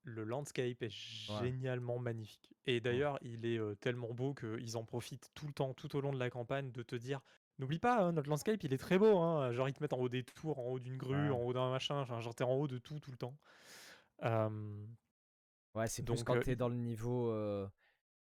[0.03, 0.85] Le landscape est
[1.29, 1.39] Ouais.
[1.39, 2.53] génialement magnifique.
[2.65, 6.01] Et d'ailleurs, il est euh, tellement beau qu'ils en profitent tout le temps, tout au
[6.01, 7.21] long de la campagne, de te dire
[7.59, 9.17] N'oublie pas, hein, notre landscape, il est très beau.
[9.19, 9.51] Hein.
[9.53, 11.35] Genre, ils te mettent en haut des tours, en haut d'une grue, Ouais.
[11.35, 12.03] en haut d'un machin.
[12.03, 13.35] Genre, t'es en haut de tout, tout le temps.
[15.75, 17.33] Ouais, c'est plus Donc, quand t'es dans le niveau.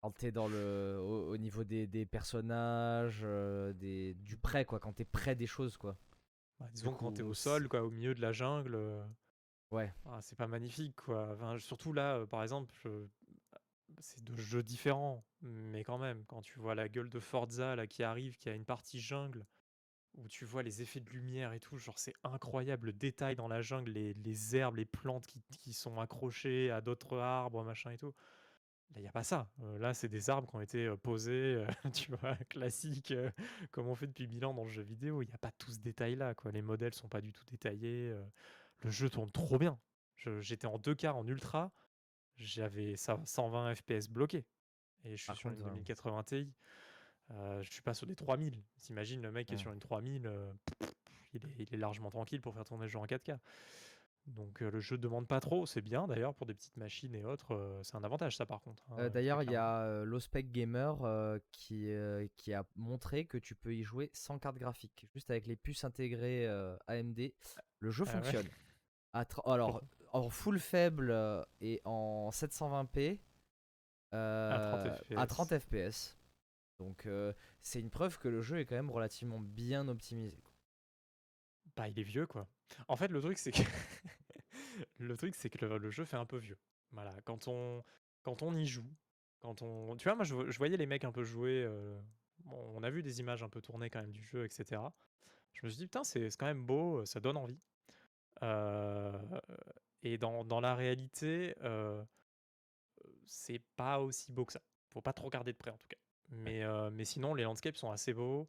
[0.01, 0.99] quand t'es dans le.
[1.01, 3.23] Au, au niveau des, des personnages,
[3.75, 4.81] des, du près, quoi.
[4.81, 5.97] Quand t'es près des choses, quoi.
[6.59, 8.79] bah, disons, quand t'es au sol, quoi, au milieu de la jungle.
[9.71, 9.93] Ouais.
[10.07, 11.33] Ah, c'est pas magnifique, quoi.
[11.35, 13.07] Enfin, surtout là, euh, par exemple, je-
[14.01, 17.87] c'est deux jeux différents, mais quand même, quand tu vois la gueule de Forza là
[17.87, 19.45] qui arrive, qui a une partie jungle,
[20.15, 23.49] où tu vois les effets de lumière et tout, genre c'est incroyable, le détail dans
[23.49, 27.91] la jungle, les, les herbes, les plantes qui, qui sont accrochées à d'autres arbres, machin
[27.91, 28.15] et tout.
[28.91, 29.51] Là, il n'y a pas ça.
[29.61, 33.31] Euh, là, c'est des arbres qui ont été euh, posés, euh, tu vois, classique, euh,
[33.71, 35.23] comme on fait depuis mille ans dans le jeu vidéo.
[35.23, 36.53] Il n'y a pas tout ce détail-là, quoi.
[36.53, 38.15] Les modèles sont pas du tout détaillés.
[38.81, 39.79] le jeu tourne trop bien.
[40.41, 41.71] J'étais en 2K en ultra,
[42.37, 44.47] j'avais ça 120 FPS bloqué.
[45.05, 46.53] Et je suis Par sur une contre, euh, 2080 Ti.
[47.33, 48.63] Euh, je suis pas sur des 3000.
[48.81, 50.51] T'imagines, le mec qui est sur une 3000, euh,
[51.35, 53.39] il, est, il est largement tranquille pour faire tourner le jeu en 4K.
[54.27, 57.25] Donc euh, le jeu demande pas trop, c'est bien d'ailleurs pour des petites machines et
[57.25, 58.83] autres, c'est un avantage ça par contre.
[58.91, 61.91] hein, D'ailleurs, il y a l'Ospec Gamer qui,
[62.37, 65.85] qui a montré que tu peux y jouer sans carte graphique, juste avec les puces
[65.85, 66.47] intégrées
[66.89, 67.33] AMD.
[67.81, 68.47] Le jeu Ah ouais fonctionne.
[69.15, 69.83] À alors,
[70.13, 71.15] en full faible
[71.63, 73.19] et en 720p
[74.15, 75.59] euh, À 30 à FPS.
[75.59, 76.18] 30 FPS.
[76.79, 80.43] Donc euh, c'est une preuve que le jeu est quand même relativement bien optimisé.
[81.77, 82.49] Bah, il est vieux, quoi.
[82.89, 83.63] En fait, le truc, c'est que
[84.99, 86.59] le truc, c'est que le, jeu fait un peu vieux.
[86.93, 87.85] Voilà, quand on
[88.23, 88.91] quand on y joue,
[89.41, 91.65] quand on, tu vois, moi, je, voyais les mecs un peu jouer.
[91.65, 91.99] Euh,
[92.47, 94.81] on a vu des images un peu tournées quand même du jeu, etc.
[95.53, 97.61] Je me suis dit putain, c'est quand même beau, ça donne envie.
[98.43, 99.41] Euh,
[100.03, 102.03] et dans, dans, la réalité, euh,
[103.27, 104.63] c'est pas aussi beau que ça.
[104.89, 106.08] Faut pas trop regarder de près en tout cas.
[106.31, 108.49] Mais, mais sinon, les landscapes sont assez beaux.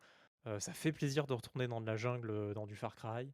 [0.59, 3.33] ça fait plaisir de retourner dans de la jungle, dans du Far Cry.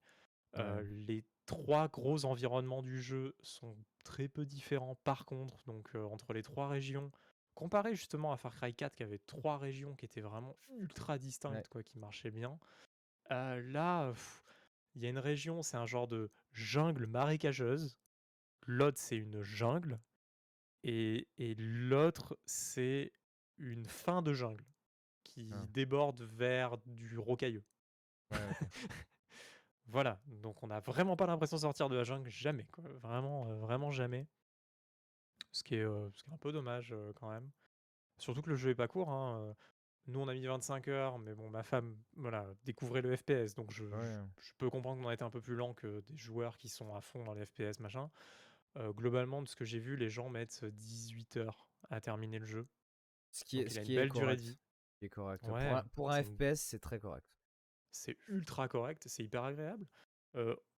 [0.84, 5.64] les trois gros environnements du jeu sont très peu différents par contre.
[5.66, 7.12] Donc entre les trois régions,
[7.56, 11.68] comparé justement à Far Cry 4 qui avait trois régions qui étaient vraiment ultra distinctes,
[11.70, 12.60] quoi, qui marchaient bien.
[13.30, 14.14] là,
[14.96, 17.98] il y a une région, c'est un genre de jungle marécageuse.
[18.66, 20.00] L'autre, c'est une jungle.
[20.84, 21.28] Et,
[21.58, 23.12] l'autre, c'est
[23.58, 24.66] une fin de jungle
[25.24, 25.66] qui ah.
[25.74, 27.64] déborde vers du rocailleux.
[29.88, 32.86] voilà, donc on n'a vraiment pas l'impression de sortir de la jungle, jamais, quoi.
[33.02, 34.28] Vraiment, euh, vraiment jamais.
[35.52, 37.50] Ce qui est, euh, ce qui est un peu dommage euh, quand même.
[38.18, 39.10] Surtout que le jeu est pas court.
[39.10, 39.56] Hein.
[40.08, 43.72] Nous, on a mis 25 heures, mais bon, ma femme, voilà, découvrait le FPS, donc
[43.72, 43.86] je,
[44.38, 46.94] je, peux comprendre qu'on a été un peu plus lent que des joueurs qui sont
[46.94, 48.12] à fond dans les FPS, machin.
[48.78, 52.68] globalement, de ce que j'ai vu, les gens mettent 18 heures à terminer le jeu.
[53.36, 54.42] Ce qui est, ce qui est correct.
[54.98, 55.44] Qui est correct.
[55.94, 57.28] pour un, FPS, c'est très correct.
[57.92, 59.86] C'est ultra correct, c'est hyper agréable.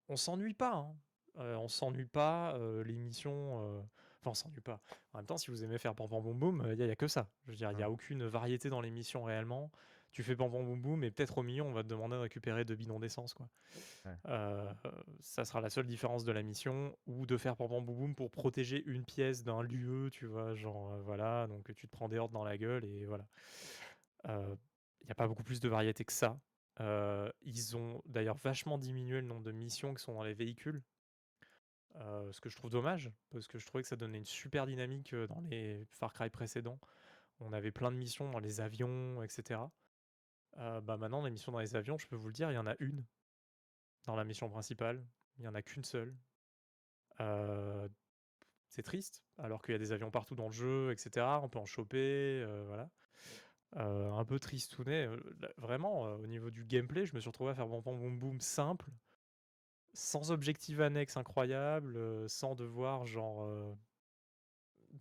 [0.07, 0.75] on s'ennuie pas.
[0.75, 0.95] Hein.
[1.35, 2.57] on s'ennuie pas.
[2.84, 3.85] les missions
[4.21, 4.81] Enfin, on s'ennuie pas.
[5.13, 7.07] En même temps, si vous aimez faire pam pam boum boum, il n'y a, que
[7.07, 7.29] ça.
[7.45, 9.71] Je veux dire, il n'y a aucune variété dans l'émission réellement.
[10.11, 12.21] Tu fais pam pam boum boum, et peut-être au milieu, on va te demander de
[12.21, 13.34] récupérer deux bidons d'essence.
[13.34, 13.47] quoi.
[14.25, 14.73] Euh,
[15.19, 18.15] ça sera la seule différence de la mission, ou de faire pam pam boum boum
[18.15, 22.09] pour protéger une pièce d'un lieu, tu vois, genre, euh, voilà, donc tu te prends
[22.09, 23.27] des hordes dans la gueule, et voilà.
[24.27, 24.55] Euh,
[25.01, 26.39] il n'y a pas beaucoup plus de variété que ça.
[27.41, 30.81] ils ont d'ailleurs vachement diminué le nombre de missions qui sont dans les véhicules
[32.31, 35.15] ce que je trouve dommage, parce que je trouvais que ça donnait une super dynamique
[35.15, 36.79] dans les Far Cry précédents.
[37.39, 39.61] On avait plein de missions dans les avions, etc.
[40.57, 42.67] bah maintenant, les missions dans les avions, je peux vous le dire, il y en
[42.67, 43.05] a une
[44.05, 45.05] dans la mission principale.
[45.38, 46.15] Il n'y en a qu'une seule.
[48.67, 51.25] c'est triste, alors qu'il y a des avions partout dans le jeu, etc.
[51.43, 52.89] On peut en choper, voilà.
[53.75, 55.07] un peu tristounet.
[55.57, 58.41] Vraiment, au niveau du gameplay, je me suis retrouvé à faire bon boum boum boum
[58.41, 58.89] simple
[59.97, 63.73] sans objectif annexe incroyable, euh, sans devoir genre euh,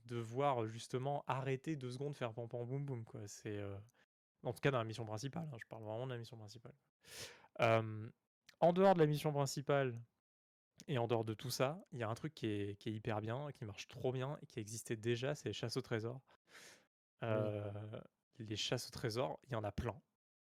[0.06, 3.20] devoir justement arrêter deux secondes faire pam pam boum boum quoi.
[3.26, 3.76] C'est euh,
[4.46, 5.48] en tout cas dans la mission principale.
[5.52, 6.74] Hein, je parle vraiment de la mission principale.
[7.58, 9.98] en dehors de la mission principale
[10.88, 12.92] et en dehors de tout ça, il y a un truc qui est, qui est,
[12.92, 16.20] hyper bien, qui marche trop bien et qui existait déjà, c'est les chasses au trésor.
[18.38, 19.98] Les chasses au trésor, il y en a plein.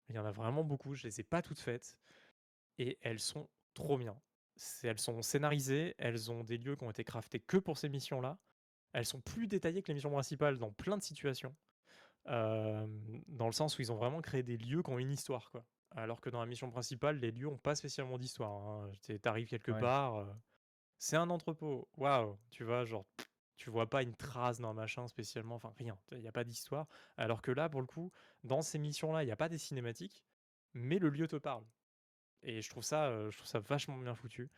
[0.07, 0.95] Il y en a vraiment beaucoup.
[0.95, 1.97] Je les ai pas toutes faites
[2.77, 4.19] et elles sont trop bien
[4.83, 8.37] elles sont scénarisées, elles ont des lieux qui ont été craftés que pour ces missions-là.
[8.93, 11.55] Elles sont plus détaillées que les missions principales dans plein de situations.
[12.29, 15.65] Dans le sens où ils ont vraiment créé des lieux qui ont une histoire, quoi.
[15.91, 18.51] Alors que dans la mission principale, les lieux n'ont pas spécialement d'histoire.
[18.51, 18.91] Hein.
[19.21, 20.25] T'arrives quelque part,
[20.99, 21.87] c'est un entrepôt.
[21.97, 23.05] Waouh, tu vois, genre,
[23.57, 25.97] tu vois pas une trace d'un machin spécialement, enfin rien.
[26.11, 26.87] Il n'y a pas d'histoire.
[27.17, 28.11] Alors que là, pour le coup,
[28.43, 30.23] dans ces missions-là, il n'y a pas des cinématiques,
[30.73, 31.65] mais le lieu te parle.
[32.43, 34.51] Et je trouve ça, je trouve ça vachement bien foutu.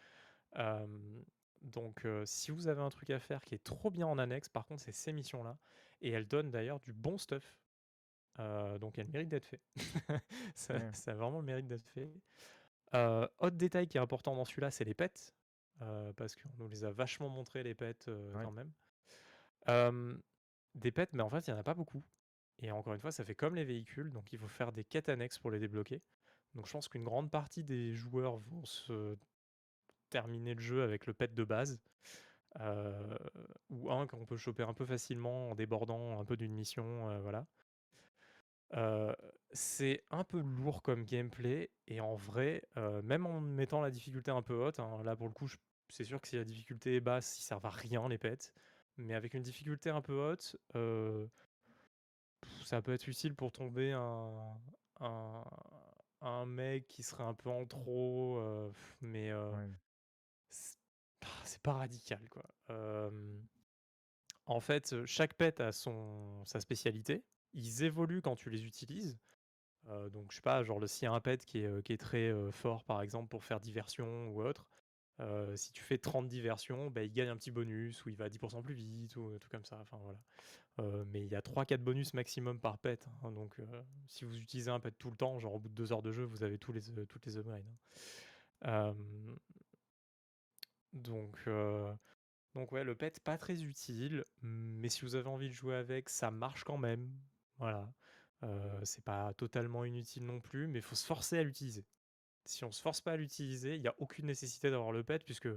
[1.61, 4.65] donc, si vous avez un truc à faire qui est trop bien en annexe, par
[4.65, 5.57] contre, c'est ces missions-là.
[6.02, 7.56] Et elles donnent d'ailleurs du bon stuff.
[8.38, 9.62] Donc, elles méritent d'être fait.
[10.56, 12.12] ça, a vraiment le mérite d'être fait.
[12.94, 15.36] autre détail qui est important dans celui-là, c'est les pets.
[16.16, 20.22] parce qu'on nous les a vachement montré, les pets, quand même.
[20.76, 22.03] des pets, mais en fait, il n'y en a pas beaucoup.
[22.62, 25.10] Et encore une fois, ça fait comme les véhicules, donc il faut faire des quêtes
[25.10, 26.02] annexes pour les débloquer.
[26.53, 29.18] Donc je pense qu'une grande partie des joueurs vont se
[30.10, 31.80] terminer le jeu avec le pet de base.
[32.60, 33.18] Euh,
[33.70, 37.20] ou un qu'on peut choper un peu facilement en débordant un peu d'une mission, euh,
[37.22, 37.48] voilà.
[38.73, 39.14] Euh,
[39.53, 42.64] c'est un peu lourd comme gameplay et en vrai,
[43.03, 45.49] même en mettant la difficulté un peu haute, hein, là pour le coup,
[45.89, 48.53] c'est sûr que si la difficulté est basse, ils servent à rien les pets,
[48.98, 50.56] mais avec une difficulté un peu haute,
[52.64, 54.57] ça peut être utile pour tomber un,
[56.22, 58.41] un mec qui serait un peu en trop,
[59.02, 59.68] mais ah,
[61.43, 62.45] c'est pas radical quoi.
[64.45, 67.23] en fait, chaque pet a son sa spécialité.
[67.53, 69.18] Ils évoluent quand tu les utilises.
[70.11, 72.84] donc je sais pas, genre le a un pet qui est, qui est très fort
[72.84, 74.68] par exemple pour faire diversion ou autre,
[75.56, 78.30] si tu fais 30 diversions, bah, il gagne un petit bonus ou il va à
[78.30, 79.78] 10% plus vite ou tout comme ça.
[79.82, 80.19] Enfin voilà.
[81.06, 83.07] Mais il y a 3-4 bonus maximum par pet.
[83.23, 83.60] Hein, donc
[84.07, 86.11] si vous utilisez un pet tout le temps, genre au bout de 2 heures de
[86.11, 87.65] jeu, vous avez tous les, toutes les upgrades.
[88.64, 88.95] Hein.
[90.94, 91.48] donc,
[92.56, 96.10] donc ouais, le pet pas très utile, mais si vous avez envie de jouer avec,
[96.10, 97.11] ça marche quand même.
[97.62, 97.94] Voilà.
[98.84, 101.86] c'est pas totalement inutile non plus, mais il faut se forcer à l'utiliser.
[102.46, 105.24] Si on se force pas à l'utiliser, il n'y a aucune nécessité d'avoir le pet,
[105.24, 105.48] puisque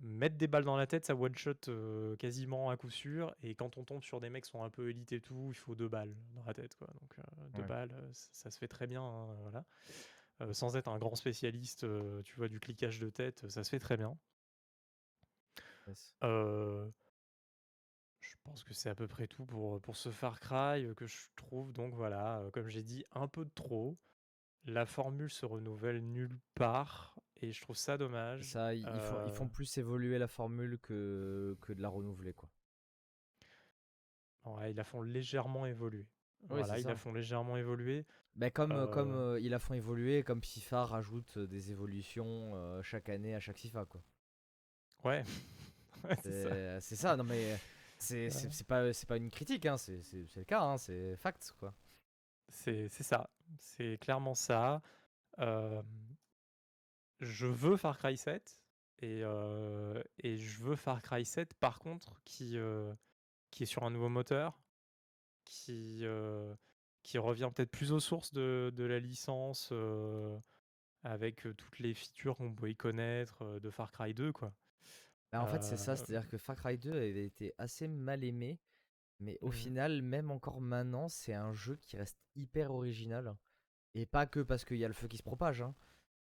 [0.00, 3.32] mettre des balles dans la tête, ça one-shot quasiment à coup sûr.
[3.42, 5.56] Et quand on tombe sur des mecs qui sont un peu élites et tout, il
[5.56, 6.74] faut deux balles dans la tête.
[6.74, 6.88] Quoi.
[7.00, 7.16] Donc
[7.54, 9.02] deux balles, ça, se fait très bien.
[9.02, 10.52] Hein, voilà.
[10.52, 11.86] sans être un grand spécialiste,
[12.24, 14.18] tu vois, du cliquage de tête, ça se fait très bien.
[18.44, 21.72] Pense que c'est à peu près tout pour, pour ce Far Cry que je trouve
[21.72, 23.96] donc voilà, comme j'ai dit, un peu de trop.
[24.64, 28.44] La formule se renouvelle nulle part et je trouve ça dommage.
[28.44, 32.48] Ça, ils, font, ils font plus évoluer la formule que, que de la renouveler quoi.
[34.44, 36.06] Ouais, ils la font légèrement évoluer.
[36.48, 38.06] voilà, ils la font légèrement évoluer.
[38.34, 43.40] Bah comme, comme ils la font évoluer, comme FIFA rajoute des évolutions chaque année à
[43.40, 44.02] chaque FIFA quoi.
[45.04, 45.24] Ouais.
[46.22, 47.16] c'est ça.
[47.16, 47.58] non mais
[48.02, 50.02] c'est pas, pas une critique, hein, c'est
[50.36, 51.74] le cas, hein, c'est fact quoi.
[52.48, 54.82] C'est ça, c'est clairement ça.
[55.38, 55.82] je
[57.46, 58.60] veux Far Cry 7
[59.00, 59.22] et,
[60.18, 62.56] et je veux Far Cry 7 par contre qui,
[63.50, 64.60] qui est sur un nouveau moteur,
[65.44, 66.04] qui,
[67.02, 69.72] qui revient peut-être plus aux sources de, de la licence
[71.04, 74.52] avec toutes les features qu'on peut y connaître de Far Cry 2 quoi.
[75.32, 78.60] Bah, en fait, c'est ça, c'est-à-dire que Far Cry 2 avait été assez mal aimé,
[79.18, 83.34] mais au mmh final, même encore maintenant, c'est un jeu qui reste hyper original.
[83.94, 85.62] Et pas que parce qu'il y a le feu qui se propage.
[85.62, 85.74] Hein.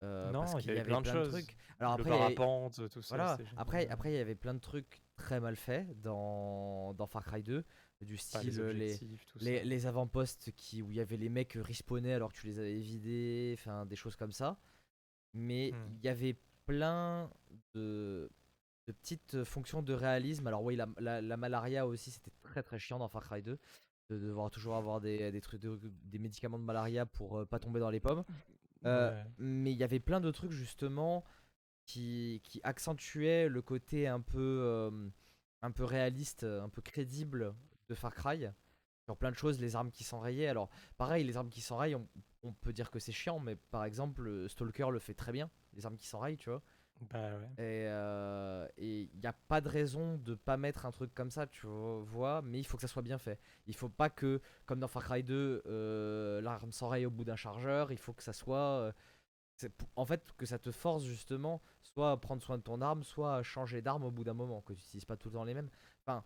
[0.03, 1.57] non, parce qu'il y, avait plein de, trucs.
[1.81, 3.17] Alors après, le parapente, tout ça.
[3.17, 3.39] Voilà.
[3.57, 7.43] Après, après, il y avait plein de trucs très mal faits dans, dans Far Cry
[7.43, 7.65] 2,
[8.03, 8.99] du style les,
[9.37, 12.59] les, les, avant-postes qui, où il y avait les mecs respawnés alors que tu les
[12.59, 14.59] avais vidés, enfin des choses comme ça.
[15.35, 15.97] Mais mmh.
[15.99, 17.31] il y avait plein
[17.75, 18.31] de
[18.87, 20.47] de petites fonctions de réalisme.
[20.47, 23.59] Alors oui, la, la, malaria aussi, c'était très très chiant dans Far Cry 2.
[24.11, 27.81] De devoir toujours avoir des, des trucs des médicaments de malaria pour euh, pas tomber
[27.81, 28.25] dans les pommes.
[28.85, 31.25] Euh, mais il y avait plein de trucs justement
[31.87, 34.91] qui, qui accentuaient le côté un peu,
[35.63, 37.55] un peu réaliste, un peu crédible
[37.89, 38.49] de Far Cry.
[39.05, 40.49] Sur plein de choses, les armes qui s'enrayaient.
[40.49, 40.69] Alors
[40.99, 42.09] pareil, les armes qui s'enrayent, on,
[42.43, 45.87] on peut dire que c'est chiant, mais par exemple, Stalker le fait très bien, les
[45.87, 46.63] armes qui s'enrayent, tu vois.
[47.11, 51.31] Bah euh, et il n'y a pas de raison de pas mettre un truc comme
[51.31, 53.41] ça, tu vois, mais il faut que ça soit bien fait.
[53.67, 57.37] Il faut pas que, comme dans Far Cry 2, euh, l'arme s'enraye au bout d'un
[57.37, 58.59] chargeur, il faut que ça soit.
[58.59, 58.93] Euh,
[59.97, 63.37] en fait, que ça te force justement soit à prendre soin de ton arme, soit
[63.37, 65.55] à changer d'arme au bout d'un moment, que tu n'utilises pas tout le temps les
[65.55, 65.71] mêmes.
[66.05, 66.25] Enfin,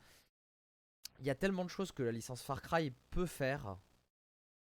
[1.18, 3.78] il y a tellement de choses que la licence Far Cry peut faire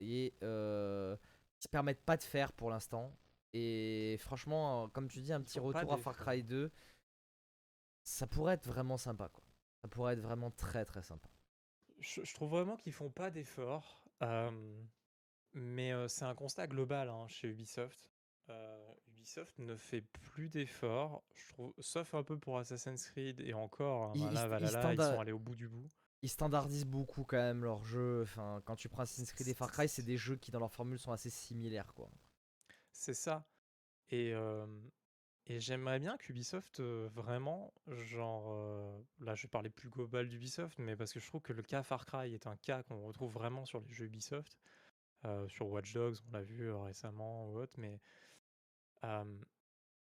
[0.01, 3.11] et qui se permettent pas de faire pour l'instant
[3.53, 6.71] et franchement, comme tu dis, un petit retour à Far Cry 2,
[8.03, 9.29] ça pourrait être vraiment sympa.
[9.29, 9.43] Quoi.
[9.81, 11.29] Ça pourrait être vraiment très très sympa.
[11.99, 14.03] Je, trouve vraiment qu'ils font pas d'efforts.
[15.53, 18.11] mais c'est un constat global hein, chez Ubisoft.
[19.07, 24.05] Ubisoft ne fait plus d'efforts, je trouve, sauf un peu pour Assassin's Creed et encore.
[24.05, 24.21] Hein, ils,
[24.61, 25.89] ils, sont allés au bout du bout.
[26.21, 28.23] Ils standardisent beaucoup quand même leurs jeux.
[28.23, 30.71] Enfin, quand tu prends Assassin's Creed et Far Cry, c'est des jeux qui dans leur
[30.71, 32.09] formule sont assez similaires, quoi.
[32.99, 33.45] C'est ça.
[34.09, 34.33] Et,
[35.45, 38.53] et j'aimerais bien qu'Ubisoft, vraiment, genre,
[39.19, 41.81] là je vais parler plus global d'Ubisoft, mais parce que je trouve que le cas
[41.81, 44.57] Far Cry est un cas qu'on retrouve vraiment sur les jeux Ubisoft,
[45.47, 48.01] sur Watch Dogs, on l'a vu récemment ou autre, mais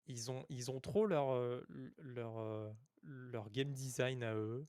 [0.07, 1.61] ils, ont, ils ont trop leur,
[1.99, 4.66] leur, leur game design à eux,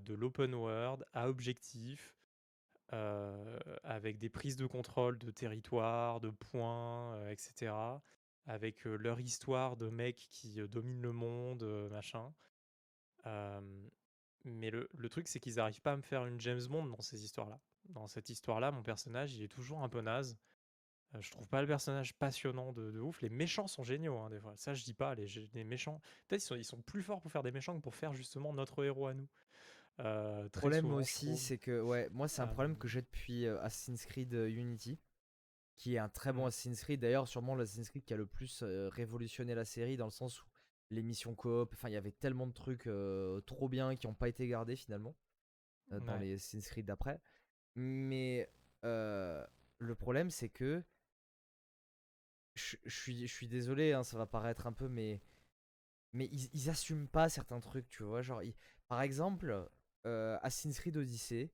[0.00, 2.19] de l'open world à objectif,
[2.92, 7.72] avec des prises de contrôle de territoire, de points, etc.
[8.46, 12.32] Avec leur histoire de mecs qui dominent le monde, machin.
[14.44, 17.24] mais le, truc, c'est qu'ils n'arrivent pas à me faire une James Bond dans ces
[17.24, 17.60] histoires-là.
[17.88, 20.36] Dans cette histoire-là, mon personnage, il est toujours un peu naze.
[21.18, 23.20] je trouve pas le personnage passionnant de, ouf.
[23.22, 24.56] Les méchants sont géniaux, hein, des fois.
[24.56, 25.14] Ça, je dis pas.
[25.14, 28.12] Les, méchants, peut-être ils ils sont plus forts pour faire des méchants que pour faire
[28.12, 29.28] justement notre héros à nous.
[29.98, 33.60] Euh, le problème aussi, c'est que ouais, moi c'est un problème que j'ai depuis euh,
[33.60, 34.98] Assassin's Creed euh, Unity,
[35.76, 36.48] qui est un très bon mmh.
[36.48, 37.00] Assassin's Creed.
[37.00, 40.46] D'ailleurs, sûrement l'Assassin's Creed qui a le plus révolutionné la série dans le sens où
[40.90, 42.88] les missions coop, enfin il y avait tellement de trucs
[43.46, 45.14] trop bien qui n'ont pas été gardés finalement
[45.88, 47.20] dans les Assassin's Creed d'après.
[47.76, 48.50] Mais
[48.82, 50.82] le problème c'est que
[52.54, 55.20] je suis, je suis désolé, hein, ça va paraître un peu, mais
[56.12, 58.22] mais ils, ils assument pas certains trucs, tu vois.
[58.22, 58.56] Genre, ils-
[58.88, 59.68] par exemple,
[60.06, 61.50] euh, Assassin's Creed Odyssey,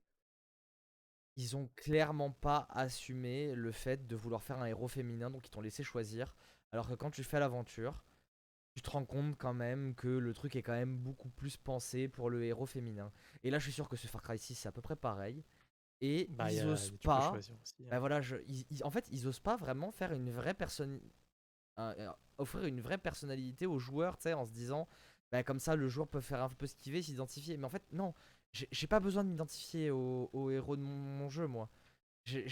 [1.36, 5.51] ils ont clairement pas assumé le fait de vouloir faire un héros féminin, donc ils
[5.51, 6.35] t'ont laissé choisir.
[6.73, 8.05] Alors que quand tu fais l'aventure,
[8.74, 12.09] tu te rends compte quand même que le truc est quand même beaucoup plus pensé
[12.09, 13.12] pour le héros féminin.
[13.43, 15.44] Et là, je suis sûr que ce Far Cry 6, c'est à peu près pareil.
[16.01, 17.32] Et Bah, ils a- osent pas.
[17.39, 17.59] aussi, hein.
[17.90, 21.01] Bah voilà, je, ils- ils- en fait, ils osent pas vraiment faire une vraie personne,
[22.39, 24.89] offrir une vraie personnalité aux joueurs, tu sais, en se disant,
[25.31, 27.56] bah comme ça, le joueur peut faire un peu ce qu'il veut, s'identifier.
[27.56, 28.14] Mais en fait, non,
[28.52, 31.68] j'ai pas besoin de m'identifier au, au héros de mon, mon jeu, moi.
[32.24, 32.48] J'ai-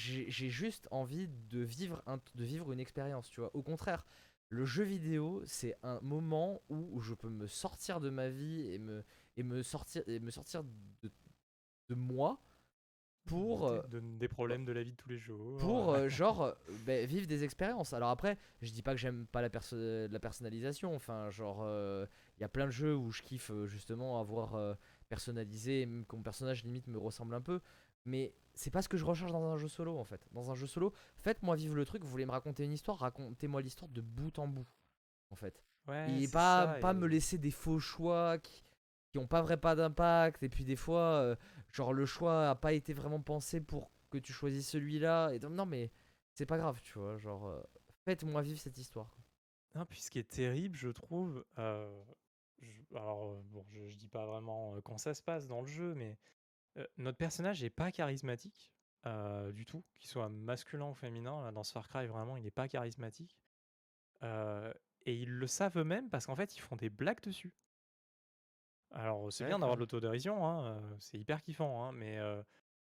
[0.50, 3.50] juste envie de vivre, un, de vivre une expérience, tu vois.
[3.56, 4.06] Au contraire,
[4.50, 8.78] le jeu vidéo, c'est un moment où je peux me sortir de ma vie et
[8.78, 9.02] me,
[9.36, 10.62] et me, sortir, et me sortir
[11.02, 11.10] de,
[11.88, 12.40] de moi
[13.24, 13.70] pour...
[13.72, 15.58] Des- euh, de- des problèmes de la vie de tous les jours.
[15.58, 16.52] pour euh, genre euh,
[16.84, 17.92] ben, vivre des expériences.
[17.94, 19.76] Alors après, je dis pas que j'aime pas la, perso-
[20.08, 20.94] la personnalisation.
[20.94, 24.76] Enfin, genre, il y a plein de jeux où je kiffe justement avoir
[25.08, 27.60] personnalisé, et même que mon personnage limite me ressemble un peu.
[28.06, 30.26] Mais c'est pas ce que je recherche dans un jeu solo en fait.
[30.32, 32.02] Dans un jeu solo, faites-moi vivre le truc.
[32.04, 34.66] Vous voulez me raconter une histoire, racontez-moi l'histoire de bout en bout
[35.30, 35.62] en fait.
[35.88, 38.62] ouais, et pas, ça, pas et- me laisser des faux choix qui,
[39.08, 40.42] qui ont pas vrai pas d'impact.
[40.42, 41.36] Et puis des fois, euh,
[41.72, 45.30] genre le choix a pas été vraiment pensé pour que tu choisisses celui-là.
[45.32, 45.90] Et donc, non, mais
[46.34, 47.16] c'est pas grave, tu vois.
[47.16, 47.62] Genre, euh,
[48.04, 49.16] faites-moi vivre cette histoire.
[49.74, 52.04] Non, puis ce qui est terrible, je trouve, euh,
[52.94, 55.66] alors euh, bon, je, je dis pas vraiment euh, quand ça se passe dans le
[55.66, 56.18] jeu, mais
[56.78, 58.72] euh, notre personnage est pas charismatique
[59.06, 61.42] euh, du tout, qu'il soit masculin ou féminin.
[61.42, 63.38] Là, dans ce Far Cry, vraiment, il n'est pas charismatique.
[64.22, 64.72] Euh,
[65.06, 67.52] et ils le savent eux-mêmes parce qu'en fait, ils font des blagues dessus.
[68.90, 72.18] Alors, c'est bien d'avoir de l'autodérision, hein, c'est hyper kiffant, hein, mais,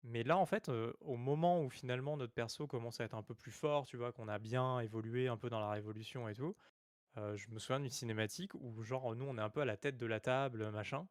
[0.02, 0.70] mais là, en fait,
[1.02, 4.12] au moment où finalement notre perso commence à être un peu plus fort, tu vois,
[4.12, 6.56] qu'on a bien évolué un peu dans la révolution et tout,
[7.16, 9.98] je me souviens d'une cinématique où, genre, nous, on est un peu à la tête
[9.98, 11.08] de la table, machin.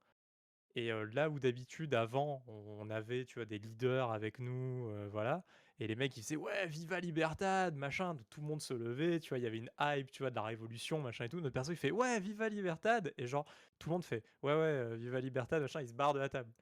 [0.75, 5.45] Et là où d'habitude, avant, on avait, tu vois, des leaders avec nous, voilà.
[5.81, 8.17] Et les mecs, ils faisaient, ouais, viva Libertad, machin.
[8.31, 10.35] Tout le monde se levait, tu vois, il y avait une hype, tu vois, de
[10.35, 11.41] la révolution, machin et tout.
[11.41, 13.13] Notre perso, il fait, ouais, viva Libertad.
[13.17, 13.45] Et genre,
[13.79, 16.53] tout le monde fait, ouais, ouais, viva Libertad, machin, il se barre de la table.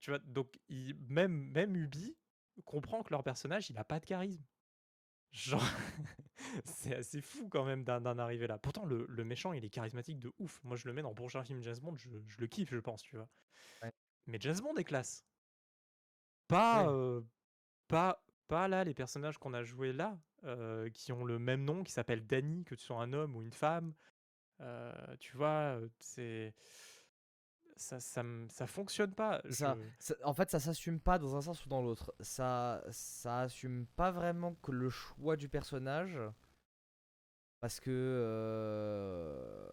[0.00, 0.58] Tu vois, donc,
[1.08, 2.16] même, même Ubi
[2.64, 4.44] comprend que leur personnage, il a pas de charisme.
[5.32, 5.62] Genre,
[6.64, 8.58] c'est assez fou quand même d'en arriver là.
[8.58, 10.62] Pourtant, le, le méchant, il est charismatique de ouf.
[10.64, 12.78] Moi, je le mets dans le prochain film James Bond, je, je le kiffe, je
[12.78, 13.28] pense, tu vois.
[13.82, 13.92] Ouais.
[14.26, 15.26] Mais James Bond est classe.
[16.48, 16.88] Pas, Ouais.
[16.88, 17.22] euh,
[17.88, 21.84] pas, pas là, les personnages qu'on a joués là, euh, qui ont le même nom,
[21.84, 23.94] qui s'appellent Danny, que tu sois un homme ou une femme.
[24.60, 26.54] Euh, tu vois, c'est.
[27.76, 29.40] Ça, ça, ça fonctionne pas.
[29.50, 32.14] Ça, Je- ça- en fait, ça s'assume pas dans un sens ou dans l'autre.
[32.20, 36.18] Ça, ça assume pas vraiment que le choix du personnage.
[37.60, 37.90] Parce que.
[37.90, 39.68] euh,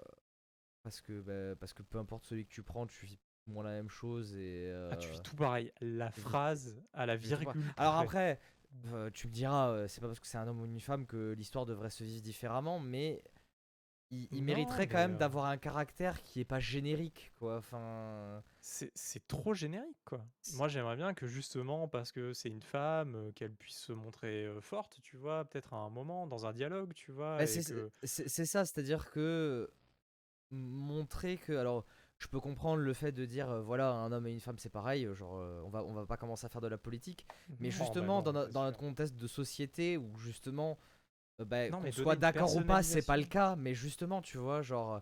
[0.84, 3.72] parce que, bah, parce que peu importe celui que tu prends, tu vis moins la
[3.72, 4.72] même chose et.
[4.92, 5.72] Ah, tu vis euh, tout pareil.
[5.82, 7.50] La vis- phrase à la virgule.
[7.78, 8.04] Alors près.
[8.06, 8.40] après,
[8.94, 11.32] euh, tu me diras, c'est pas parce que c'est un homme ou une femme que
[11.34, 13.22] l'histoire devrait se vivre différemment, mais
[14.12, 17.58] il, il Non, mériterait quand même euh, d'avoir un caractère qui est pas générique, quoi.
[17.58, 20.26] Enfin, C'est c'est trop générique, quoi.
[20.54, 24.46] Moi, j'aimerais bien que justement, parce que c'est une femme, euh, qu'elle puisse se montrer
[24.46, 27.64] euh, forte, tu vois, peut-être à un moment, dans un dialogue, tu vois, bah, c'est
[27.64, 27.92] que...
[28.04, 29.70] ça, c'est-à-dire que
[30.52, 31.86] montrer que, alors,
[32.18, 34.70] je peux comprendre le fait de dire, euh, voilà, un homme et une femme, c'est
[34.70, 37.26] pareil, genre, euh, on va, on va pas commencer à faire de la politique,
[37.60, 40.80] mais Non, bah justement, non, dans, no- dans notre contexte de société où justement,
[41.46, 44.38] bah, Non, qu'on mais soit d'accord ou pas, c'est pas le cas, mais justement, tu
[44.38, 45.02] vois, genre,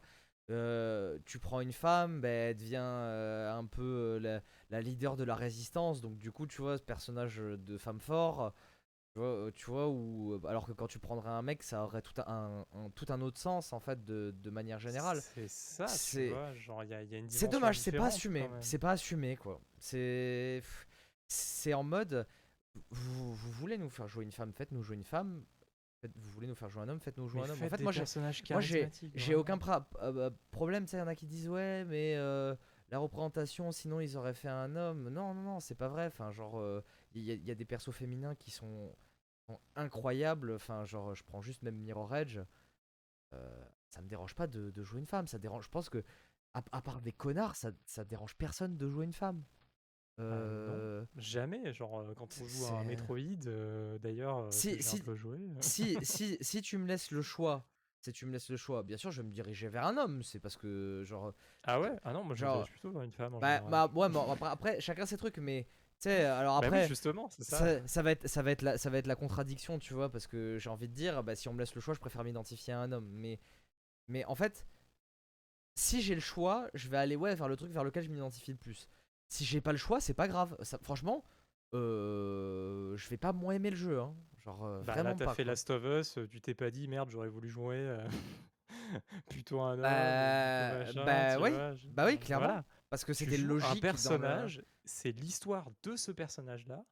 [0.49, 5.18] euh, tu prends une femme, bah, elle devient euh, un peu euh, la, la leader
[5.18, 8.53] de la résistance, donc du coup, tu vois, ce personnage de femme fort,
[9.14, 12.01] tu vois, euh, tu vois où, alors que quand tu prendrais un mec, ça aurait
[12.01, 15.19] tout un, un- tout un autre sens, en fait, de, de manière générale.
[15.34, 17.80] C'est ça, C'est- tu vois, genre, il y a, il y a une C'est dommage,
[17.80, 18.47] c'est pas assumé.
[18.61, 19.59] C'est pas assumé, quoi.
[19.80, 20.61] C'est.
[21.27, 22.26] C'est en mode.
[22.91, 25.43] Vous, vous voulez nous faire jouer une femme, faites-nous jouer une femme.
[26.03, 27.57] Vous voulez nous faire jouer un homme, faites-nous jouer Mais un homme.
[27.63, 27.99] En fait, moi, j'ai
[29.33, 29.57] moi, aucun
[30.01, 30.85] euh, euh, problème.
[30.85, 32.55] Tu sais, il y en a qui disent, ouais, mais euh,
[32.89, 35.09] la représentation, sinon ils auraient fait un homme.
[35.09, 36.05] Non, non, non, c'est pas vrai.
[36.07, 36.83] Enfin, genre, euh,
[37.13, 38.95] il y, a- il y a des persos féminins qui sont,
[39.47, 40.51] sont incroyables.
[40.53, 42.39] Enfin, genre, je prends juste même Mirror Edge.
[43.89, 45.27] Ça me dérange pas de, de jouer une femme.
[45.27, 45.65] Ça dérange.
[45.65, 46.03] Je pense que,
[46.53, 49.43] à, à part des connards, ça, ça dérange personne de jouer une femme.
[50.18, 50.26] Non.
[50.26, 54.81] Euh, Jamais, genre, euh, quand on joue à un Metroid, euh, d'ailleurs, euh, Si- j'ai
[54.84, 55.38] si- un peu joué...
[55.38, 57.65] euh, si, si, si tu me laisses le choix,
[58.02, 60.23] si tu me laisses le choix, bien sûr, je vais me diriger vers un homme.
[60.23, 61.34] C'est parce que, genre,
[61.64, 61.91] Ah ouais?
[62.03, 64.48] Ah non, moi, je Genre- dirige plutôt vers une femme, en bah, bah, ouais, après,
[64.48, 65.64] après, chacun ses trucs, mais
[65.99, 67.57] tu sais, alors Bah oui, après, justement, c'est ça.
[67.57, 70.11] ça, ça va être, ça va être la, ça va être la contradiction, tu vois,
[70.11, 72.23] parce que j'ai envie de dire, bah, si on me laisse le choix, je préfère
[72.23, 73.39] m'identifier à un homme, mais,
[74.07, 74.65] mais en fait,
[75.76, 78.52] si j'ai le choix, je vais aller ouais, vers le truc vers lequel je m'identifie
[78.52, 78.89] le plus.
[79.29, 80.55] Si j'ai pas le choix, c'est pas grave.
[80.63, 81.23] Ça, franchement,
[81.73, 83.99] euh, je vais pas moins aimer le jeu.
[83.99, 84.15] Hein.
[84.39, 85.33] Genre, euh, Bah, vraiment là, t'as pas.
[85.33, 85.51] fait quoi.
[85.51, 88.07] Last of Us, euh, tu t'es pas dit merde, j'aurais voulu jouer euh,
[89.29, 92.45] plutôt un homme, Bah, machin, bah oui, vois, je- bah oui, clairement.
[92.47, 92.65] Voilà.
[92.89, 93.69] Parce que c'était logique.
[93.69, 96.83] un le- personnage, c'est l'histoire de ce personnage-là.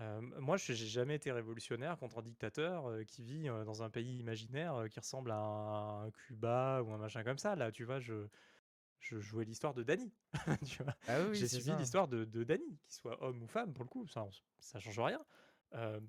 [0.00, 3.90] Euh, moi, je j'ai jamais été révolutionnaire contre un dictateur euh, qui vit dans un
[3.90, 7.54] pays imaginaire qui ressemble à un, un Cuba ou un machin comme ça.
[7.54, 8.26] Là, tu vois, je,
[9.02, 10.12] je jouais l'histoire de Danny.
[10.66, 10.96] tu vois.
[11.06, 13.90] Ah oui, J'ai suivi l'histoire de, de Danny, qu'il soit homme ou femme, pour le
[13.90, 14.26] coup, ça,
[14.58, 15.24] ça change rien.
[15.74, 16.00] Euh,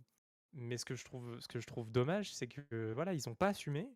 [0.53, 3.35] mais ce que je trouve, ce que je trouve dommage, c'est que voilà, ils ont
[3.35, 3.89] pas assumé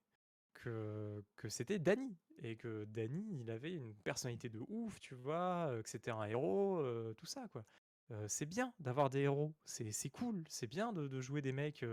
[0.56, 5.68] que, que c'était Danny et que Danny, il avait une personnalité de ouf, tu vois,
[5.70, 7.64] euh, que c'était un héros, euh, tout ça, quoi.
[8.12, 11.52] Euh, c'est bien d'avoir des héros, c'est c'est cool, c'est bien de, de jouer des
[11.52, 11.84] mecs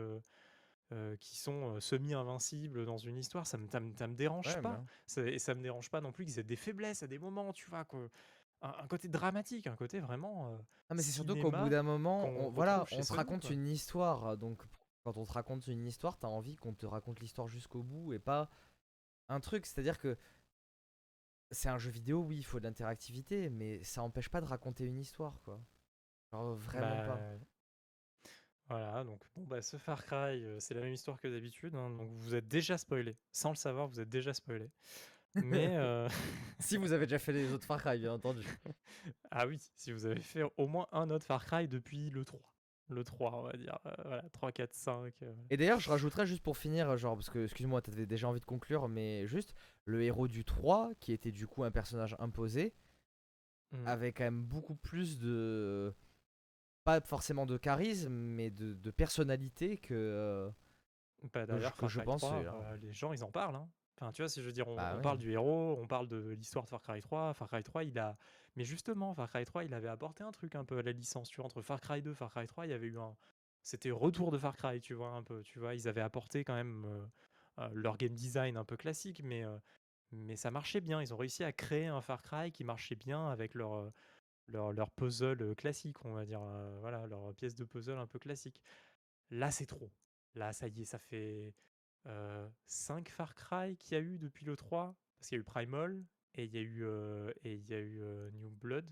[0.93, 4.47] euh, qui sont euh, semi-invincibles dans une histoire, ça me, ça me, ça me dérange
[4.48, 4.73] Ouais, pas.
[4.77, 4.85] bah.
[5.06, 7.52] Ça- et ça me dérange pas non plus qu'ils aient des faiblesses à des moments,
[7.52, 8.09] tu vois, quoi.
[8.62, 10.48] Un, un côté dramatique, un côté vraiment.
[10.48, 10.56] euh,
[10.90, 13.51] Non, mais c'est surtout qu'au bout d'un moment, on, voilà, on te Sony, raconte quoi.
[13.52, 14.27] une histoire.
[14.27, 14.62] euh, Donc,
[15.02, 18.19] quand on te raconte une histoire, t'as envie qu'on te raconte l'histoire jusqu'au bout et
[18.19, 18.48] pas
[19.28, 19.66] un truc.
[19.66, 20.16] C'est-à-dire que
[21.51, 24.85] c'est un jeu vidéo, oui, il faut de l'interactivité, mais ça empêche pas de raconter
[24.86, 25.61] une histoire, quoi.
[26.32, 27.20] Genre, vraiment pas.
[28.69, 31.91] Voilà, donc bon, bah, ce Far Cry, euh, c'est la même histoire que d'habitude, hein,
[31.91, 33.16] donc vous êtes déjà spoilé.
[33.31, 34.70] Sans le savoir, vous êtes déjà spoilé.
[35.35, 35.69] Mais.
[35.77, 36.09] euh,
[36.61, 38.43] Si vous avez déjà fait les autres Far Cry, bien entendu.
[39.31, 42.41] Ah oui, si vous avez fait au moins un autre Far Cry depuis le 3.
[42.89, 43.78] Le 3, on va dire.
[43.86, 45.15] euh, voilà, 3, 4, 5.
[45.23, 48.41] euh, Et d'ailleurs, je rajouterais juste pour finir, genre, parce que, excuse-moi, t'avais déjà envie
[48.41, 49.55] de conclure, mais juste,
[49.86, 52.73] le héros du 3, qui était du coup un personnage imposé,
[53.73, 53.86] hmm.
[53.86, 55.93] avait quand même beaucoup plus de.
[56.85, 59.94] Pas forcément de charisme, mais de, de personnalité que.
[59.94, 60.51] euh,
[61.32, 62.55] Bah, d'ailleurs, que Far je pense, 3, c'est, hein.
[62.73, 63.56] euh, les gens, ils en parlent.
[63.56, 63.69] hein.
[63.97, 65.02] Enfin, tu vois, si je veux dire, on, Bah on ouais.
[65.02, 67.32] parle du héros, on parle de l'histoire de Far Cry 3.
[67.32, 68.16] Far Cry 3, il a.
[68.56, 71.28] Mais justement, Far Cry 3, il avait apporté un truc un peu à la licence.
[71.28, 73.16] Tu vois, entre Far Cry 2 et Far Cry 3, il y avait eu un.
[73.62, 75.43] C'était retour de Far Cry, tu vois, un peu.
[75.43, 77.06] Tu vois, ils avaient apporté quand même euh,
[77.61, 79.56] euh, leur game design un peu classique, mais, euh,
[80.12, 81.01] mais ça marchait bien.
[81.01, 83.90] Ils ont réussi à créer un Far Cry qui marchait bien avec leur.
[84.49, 87.99] Euh, leur, leur puzzle euh, classique, on va dire, euh, voilà, leur pièce de puzzle
[87.99, 88.61] un peu classique.
[89.31, 89.91] Là, c'est trop.
[90.35, 91.55] Là, ça y est, ça fait
[92.66, 95.45] 5 Far Cry qu'il y a eu depuis le 3, parce qu'il y a eu
[95.45, 96.05] Primal,
[96.35, 98.85] et il y a eu, euh, et il y a eu euh, New Blood.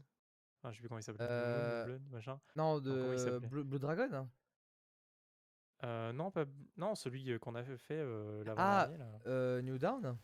[0.59, 1.27] Enfin, je sais plus comment il s'appelle.
[1.27, 2.41] New Euh, Blood, machin.
[2.57, 4.09] Non, de Blue, Blue Dragon?
[4.13, 4.29] Hein.
[5.85, 6.45] Euh, non, pas,
[6.77, 8.89] non, celui euh, qu'on a fait euh, Ah,
[9.27, 10.17] euh, New Down?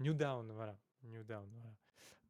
[0.00, 0.76] New Down, voilà.
[1.02, 1.74] New Down, voilà.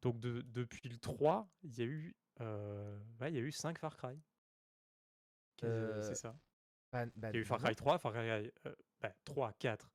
[0.01, 3.51] Donc, de- depuis le 3, il y a eu, euh, ouais, il y a eu
[3.51, 4.19] 5 Far Cry.
[5.57, 6.35] Quasi- Euh, C'est ça.
[6.91, 7.59] Bah- bah, Il y a eu Far.
[7.59, 9.89] Cry 3, Far Cry euh, bah, 3, 4,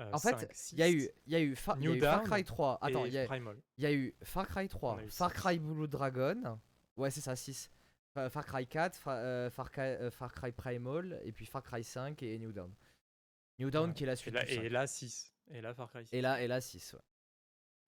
[0.00, 1.90] euh, En 5, fait, 6, il y a eu, y a eu, Fa- y a
[1.90, 2.78] eu Far Cry 3.
[2.82, 5.32] Attends, et il y y a eu Far Cry 3, a eu Far.
[5.32, 6.58] Cry Blue Dragon.
[6.96, 7.70] Ouais, c'est ça, 6.
[8.30, 11.84] Far Cry 4, Fa- euh, Far, Cry, euh, Far Cry Primal, et puis Far Cry
[11.84, 12.74] 5 et New Dawn.
[13.60, 13.94] New Dawn Ouais.
[13.94, 14.62] qui est la Et suite là, du 5.
[14.62, 15.32] et là 6.
[15.50, 16.12] Et là, Far Cry 6.
[16.16, 17.00] Et là, et là 6, ouais.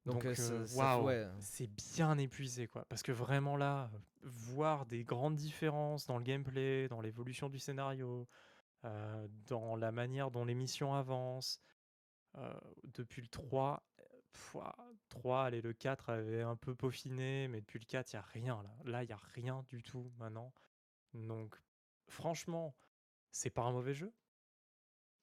[0.06, 1.28] Donc, Donc, euh, euh, ouais.
[1.40, 2.86] c'est bien épuisé, quoi.
[2.88, 3.90] Parce que vraiment là,
[4.22, 8.26] voir des grandes différences dans le gameplay, dans l'évolution du scénario,
[8.84, 11.60] euh, dans la manière dont les missions avancent,
[12.38, 12.52] euh,
[12.84, 14.76] depuis le 3, euh, pfouah,
[15.10, 18.22] 3, allez, le 4 avait un peu peaufiné, mais depuis le 4, il n'y a
[18.22, 18.74] rien là.
[18.84, 20.52] Là, il n'y a rien du tout maintenant.
[21.12, 21.60] Donc,
[22.08, 22.74] franchement,
[23.32, 24.12] c'est pas un mauvais jeu.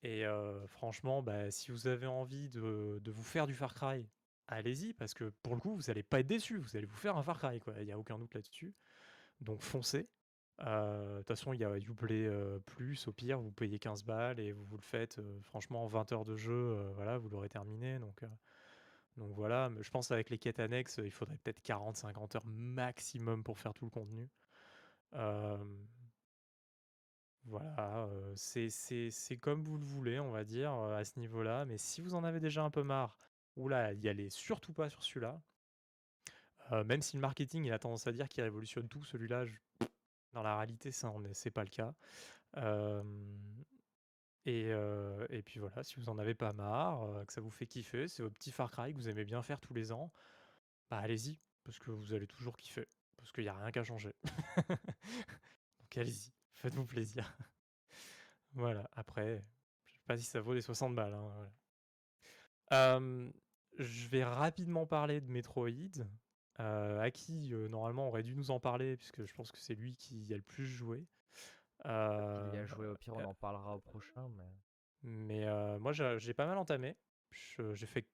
[0.03, 0.23] Et
[0.67, 4.07] franchement, bah, si vous avez envie de, de vous faire du Far Cry,
[4.48, 7.18] allez-y, parce que pour le coup, vous n'allez pas être déçu, vous allez vous faire
[7.18, 7.74] un Far Cry, quoi.
[7.80, 8.74] Il n'y a aucun doute là-dessus.
[9.41, 10.10] Donc foncez.
[10.61, 14.03] Euh, De toute façon, il y a Uplay euh, Plus, au pire, vous payez 15
[14.03, 15.19] balles et vous, vous le faites.
[15.19, 17.99] euh, franchement, en 20 heures de jeu, voilà, vous l'aurez terminé.
[17.99, 18.22] Donc,
[19.18, 23.44] donc voilà, mais je pense avec les quêtes annexes, il faudrait peut-être 40-50 heures maximum
[23.44, 24.30] pour faire tout le contenu.
[27.45, 31.65] Voilà, c'est comme vous le voulez, on va dire, à ce niveau-là.
[31.65, 33.18] Mais si vous en avez déjà un peu marre,
[33.57, 35.41] oula, y allez surtout pas sur celui-là.
[36.71, 39.45] Euh, même si le marketing, il a tendance à dire qu'il révolutionne tout, celui-là,
[40.34, 41.93] dans la réalité, ça c'est pas le cas.
[44.47, 47.49] Et, euh, et puis voilà, si vous en avez pas marre, euh, que ça vous
[47.49, 50.09] fait kiffer, c'est vos petits Far Cry que vous aimez bien faire tous les ans,
[50.89, 54.15] bah allez-y, parce que vous allez toujours kiffer, parce qu'il n'y a rien qu'à changer.
[55.81, 57.35] Donc allez-y, faites-vous plaisir.
[58.53, 59.43] Voilà, après,
[59.85, 61.13] je sais pas si ça vaut les 60 balles.
[61.13, 61.51] hein,
[63.77, 65.69] je vais rapidement parler de Metroid,
[66.59, 69.59] euh, à qui euh, normalement on aurait dû nous en parler, puisque je pense que
[69.59, 71.05] c'est lui qui y a le plus joué.
[71.83, 74.29] Il y Euh, a joué au pire, on euh, en parlera au prochain.
[74.29, 74.51] Mais...
[75.03, 76.95] mais moi, j'ai pas mal entamé.
[77.31, 78.07] J'ai fait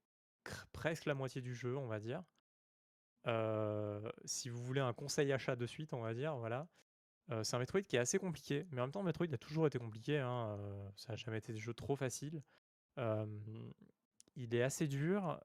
[0.73, 2.23] presque la moitié du jeu, on va dire.
[4.26, 6.68] si vous voulez un conseil achat de suite, on va dire, voilà.
[7.44, 9.80] c'est un Metroid qui est assez compliqué, mais en même temps, Metroid a toujours été
[9.80, 10.57] compliqué, hein,
[10.98, 12.44] ça n'a jamais été des jeux trop faciles.
[14.36, 15.40] Il est assez dur.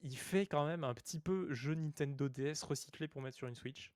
[0.00, 3.54] il fait quand même un petit peu jeu Nintendo DS recyclé pour mettre sur une
[3.54, 3.92] Switch.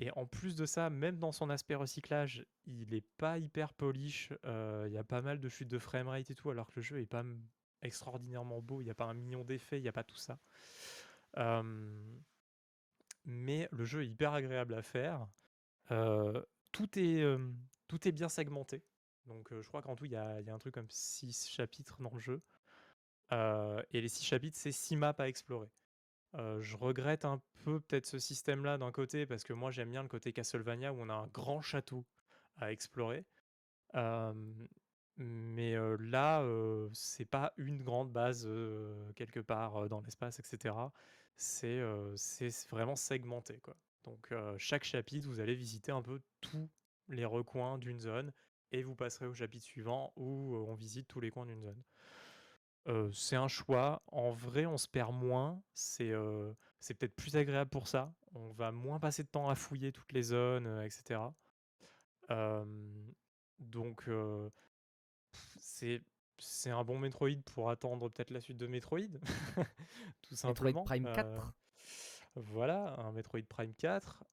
[0.00, 4.32] Et en plus de ça, même dans son aspect recyclage, il est pas hyper polish.
[4.44, 7.00] Il y a pas mal de chutes de framerate et tout, alors que le jeu
[7.00, 7.24] est pas
[7.82, 8.80] extraordinairement beau.
[8.80, 10.38] Il n'y a pas un million d'effets, il n'y a pas tout ça.
[13.24, 15.28] mais le jeu est hyper agréable à faire.
[16.72, 17.24] tout, est,
[17.88, 18.82] tout est bien segmenté.
[19.30, 22.20] Donc je crois qu'en tout, il y a, un truc comme 6 chapitres dans le
[22.20, 22.42] jeu.
[23.32, 25.70] et les 6 chapitres, c'est 6 maps à explorer
[26.60, 30.08] je regrette un peu peut-être ce système-là d'un côté, parce que moi j'aime bien le
[30.08, 32.04] côté Castlevania où on a un grand château
[32.56, 33.24] à explorer.
[35.16, 36.44] mais là,
[36.92, 38.48] c'est pas une grande base
[39.16, 40.74] quelque part dans l'espace, etc.
[41.36, 41.80] C'est
[42.70, 43.76] vraiment segmenté, quoi.
[44.04, 46.70] Donc chaque chapitre, vous allez visiter un peu tous
[47.08, 48.32] les recoins d'une zone
[48.72, 51.82] et vous passerez au chapitre suivant où on visite tous les coins d'une zone
[53.12, 54.02] c'est un choix.
[54.08, 55.62] En vrai, on se perd moins.
[55.74, 56.12] C'est,
[56.80, 58.12] c'est peut-être plus agréable pour ça.
[58.34, 61.20] On va moins passer de temps à fouiller toutes les zones, etc.
[63.58, 64.08] donc,
[65.58, 66.02] c'est
[66.38, 69.00] c'est un bon Metroid pour attendre peut-être la suite de Metroid,
[70.22, 71.52] tout Metroid Prime 4?
[72.34, 74.24] voilà, un Metroid Prime 4.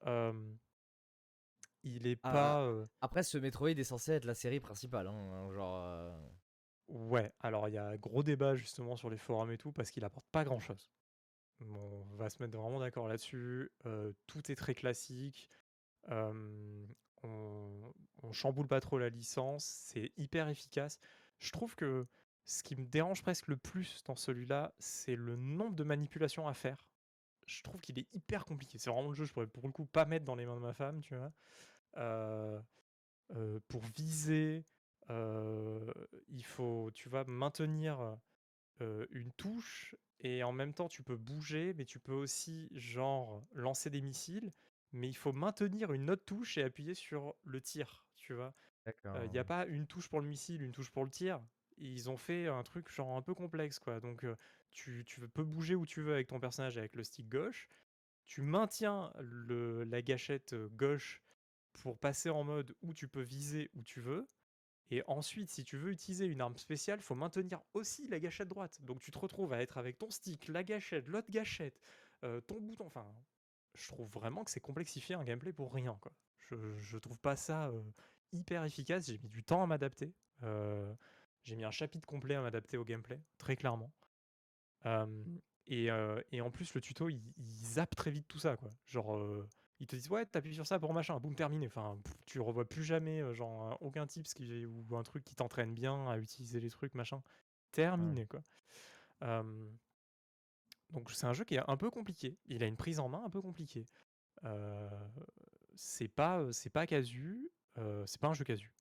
[1.96, 6.14] Il est ah, pas, après ce Metroid est censé être la série principale, hein, genre,
[6.88, 9.92] Ouais, alors il y a un gros débat justement sur les forums et tout parce
[9.92, 10.90] qu'il apporte pas grand-chose.
[11.60, 13.72] On va se mettre vraiment d'accord là-dessus.
[14.26, 15.50] tout est très classique.
[16.10, 16.88] on,
[17.24, 19.66] on chamboule pas trop la licence.
[19.66, 21.00] C'est hyper efficace.
[21.40, 22.08] Je trouve que
[22.46, 26.54] ce qui me dérange presque le plus dans celui-là, c'est le nombre de manipulations à
[26.54, 26.88] faire.
[27.46, 28.78] Je trouve qu'il est hyper compliqué.
[28.78, 30.62] C'est vraiment le jeu, je pourrais pour le coup pas mettre dans les mains de
[30.62, 31.32] ma femme, tu vois.
[33.68, 34.66] Pour viser,
[35.10, 38.18] il faut, tu vas maintenir
[39.12, 43.90] une touche et en même temps tu peux bouger, mais tu peux aussi genre lancer
[43.90, 44.54] des missiles,
[44.92, 48.56] mais il faut maintenir une autre touche et appuyer sur le tir, tu vois?
[49.24, 51.42] Il n'y a pas une touche pour le missile, une touche pour le tir.
[51.78, 54.00] Ils ont fait un truc genre un peu complexe quoi.
[54.00, 54.26] Donc
[54.72, 57.70] tu, tu peux bouger où tu veux avec ton personnage avec le stick gauche.
[58.26, 61.22] Tu maintiens le, la gâchette gauche
[61.82, 64.28] pour passer en mode où tu peux viser où tu veux.
[64.90, 68.82] Et ensuite, si tu veux utiliser une arme spéciale, faut maintenir aussi la gâchette droite.
[68.82, 71.80] Donc tu te retrouves à être avec ton stick, la gâchette, l'autre gâchette,
[72.24, 72.86] euh, ton bouton.
[72.86, 73.06] Enfin,
[73.74, 76.00] je trouve vraiment que c'est complexifié un gameplay pour rien.
[76.38, 77.84] Je, je trouve pas ça euh,
[78.32, 79.08] hyper efficace.
[79.08, 80.14] J'ai mis du temps à m'adapter.
[80.44, 80.94] Euh,
[81.44, 83.92] j'ai mis un chapitre complet à m'adapter au gameplay, très clairement.
[85.70, 85.90] Et,
[86.32, 88.56] et, en plus, le tuto, il, il, zappe très vite tout ça.
[88.56, 88.74] Quoi.
[88.86, 89.20] Genre
[89.80, 91.20] ils te disent ouais t'appuies sur ça pour machin.
[91.20, 91.68] Boum terminé.
[91.68, 95.74] Enfin tu revois plus jamais euh, genre aucun tips qui, ou un truc qui t'entraîne
[95.74, 97.22] bien à utiliser les trucs machin.
[97.72, 98.42] Terminé quoi.
[100.92, 102.38] Donc c'est un jeu qui est un peu compliqué.
[102.46, 103.86] Il a une prise en main un peu compliquée.
[105.76, 107.50] C'est pas c'est pas casu
[108.06, 108.72] c'est pas un jeu casu.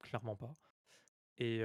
[0.00, 0.54] Clairement pas.
[1.38, 1.62] Et,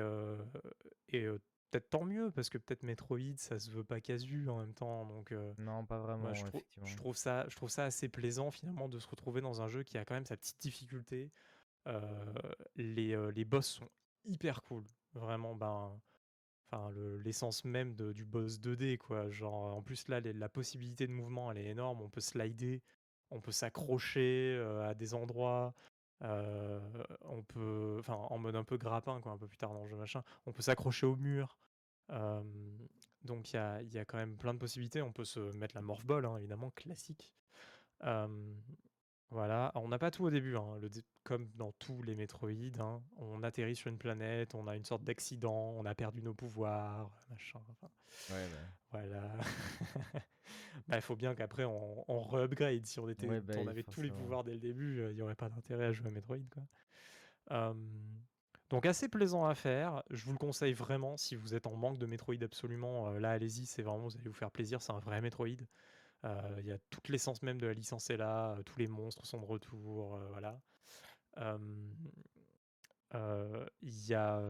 [1.10, 1.28] et
[1.70, 5.06] peut-être tant mieux, parce que peut-être Metroid, ça se veut pas casu en même temps.
[5.06, 6.34] Donc, non, pas vraiment.
[6.34, 9.84] je, trouve ça, je trouve ça assez plaisant finalement de se retrouver dans un jeu
[9.84, 11.32] qui a quand même sa petite difficulté.
[12.76, 13.90] les, les boss sont
[14.26, 14.84] hyper cool.
[15.14, 16.00] Vraiment, ben.
[16.72, 16.91] Enfin,
[17.24, 19.30] l'essence même de, du boss 2D, quoi.
[19.32, 22.00] Genre, en plus, là, la possibilité de mouvement, elle est énorme.
[22.02, 22.84] On peut slider,
[23.32, 25.74] on peut s'accrocher à des endroits.
[26.22, 29.98] On peut, en mode un peu grappin, quoi, un peu plus tard dans le jeu,
[29.98, 30.24] machin.
[30.46, 31.58] On peut s'accrocher au mur.
[33.24, 35.02] donc il y a, y a, quand même plein de possibilités.
[35.02, 37.34] On peut se mettre la morph ball, hein, évidemment, classique.
[39.31, 40.89] Voilà, on n'a pas tout au début, hein, le
[41.23, 42.49] comme dans tous les Metroid,
[42.80, 43.03] hein.
[43.18, 47.11] On atterrit sur une planète, on a une sorte d'accident, on a perdu nos pouvoirs,
[47.30, 47.60] machin,
[48.91, 49.34] Ouais, voilà.
[50.88, 52.84] Bah, il faut bien qu'après on on re-upgrade.
[52.88, 55.35] Si on était bah on avait tous les pouvoirs dès le début, il y aurait
[55.35, 57.76] pas d'intérêt à jouer à Metroid, quoi.
[58.72, 60.01] donc assez plaisant à faire.
[60.10, 63.68] Je vous le conseille vraiment si vous êtes en manque de Metroid absolument, là allez-y,
[63.68, 65.49] c'est vraiment vous allez vous faire plaisir, c'est un vrai Metroid.
[66.24, 69.40] Il y a toute l'essence même de la licence est là, tous les monstres sont
[69.40, 70.62] de retour, voilà.
[73.82, 74.41] Il y a,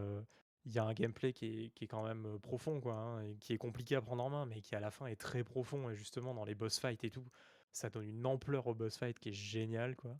[0.66, 3.52] y a un gameplay qui est, qui est quand même profond, quoi, hein, et qui
[3.52, 5.94] est compliqué à prendre en main, mais qui à la fin est très profond, et
[5.96, 7.26] justement dans les boss fights et tout,
[7.72, 10.18] ça donne une ampleur au boss fight qui est génial, quoi.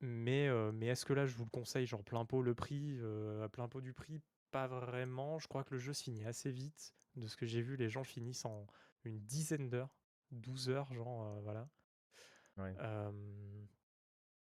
[0.00, 2.98] mais mais est-ce que là je vous le conseille, genre plein pot le prix,
[3.42, 4.20] à plein pot du prix?
[4.52, 5.38] Pas vraiment.
[5.38, 6.94] Je crois que le jeu se finit assez vite.
[7.16, 8.66] De ce que j'ai vu, les gens finissent en
[9.06, 9.94] une dizaine d'heures,
[10.32, 11.68] 12 heures, genre, euh, voilà.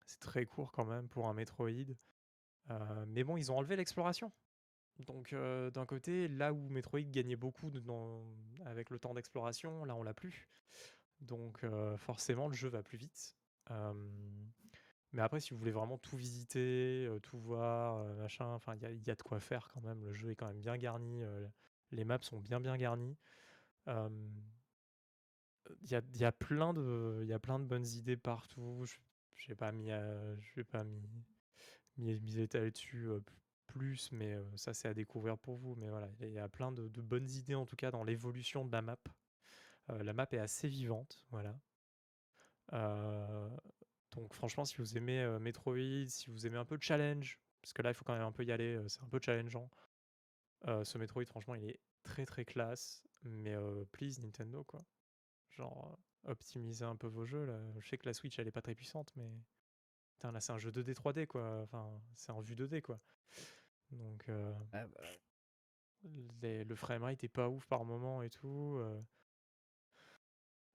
[0.05, 1.95] c'est très court quand même pour un Metroid.
[2.69, 4.31] Euh, mais bon, ils ont enlevé l'exploration.
[4.99, 7.71] Donc euh, d'un côté, là où Metroid gagnait beaucoup
[8.65, 10.49] avec le temps d'exploration, là on l'a plus.
[11.21, 11.65] Donc
[11.97, 13.37] forcément, le jeu va plus vite.
[15.13, 19.15] Mais après, si vous voulez vraiment tout visiter, tout voir, machin, enfin, il y a,
[19.15, 20.03] de quoi faire quand même.
[20.03, 21.21] Le jeu est quand même bien garni.
[21.91, 23.17] les maps sont bien bien garnis.
[23.87, 28.85] Il y a, y, a plein de, y a plein de bonnes idées partout.
[29.35, 31.25] Je n'ai pas mis, je vais pas mis,
[31.97, 33.09] mis, mis dessus
[33.65, 35.75] plus, mais ça c'est à découvrir pour vous.
[35.75, 38.65] Mais voilà, il y a plein de, de, bonnes idées en tout cas dans l'évolution
[38.65, 38.97] de la map.
[39.89, 41.55] la map est assez vivante, voilà.
[44.11, 47.81] Donc franchement, si vous aimez Metroid, si vous aimez un peu de challenge, parce que
[47.81, 49.69] là, il faut quand même un peu y aller, c'est un peu challengeant.
[50.65, 53.55] ce Metroid, franchement, il est très très classe, mais
[53.91, 54.81] please Nintendo, quoi.
[55.49, 57.59] Genre, optimisez un peu vos jeux, là.
[57.79, 59.29] Je sais que la Switch, elle est pas très puissante, mais...
[60.13, 61.61] Putain, là, c'est un jeu 2D, 3D, quoi.
[61.63, 62.99] Enfin, c'est en vue 2D, quoi.
[63.91, 64.29] Donc...
[64.73, 65.01] Ah bah
[66.03, 68.79] le framerate est pas ouf par moment et tout.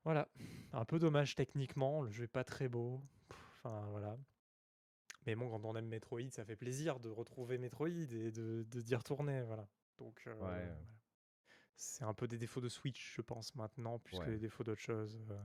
[0.04, 0.28] Voilà,
[0.72, 3.00] un peu dommage techniquement, le jeu est pas très beau.
[3.30, 4.16] Enfin voilà.
[5.26, 8.94] Mais bon, quand on aime Metroid, ça fait plaisir de retrouver Metroid et de, d'y
[8.96, 9.68] retourner, voilà.
[9.98, 10.74] Donc euh,
[11.76, 14.80] c'est un peu des défauts de Switch, je pense maintenant, plus que des défauts d'autres
[14.80, 15.14] choses.
[15.26, 15.38] Il euh,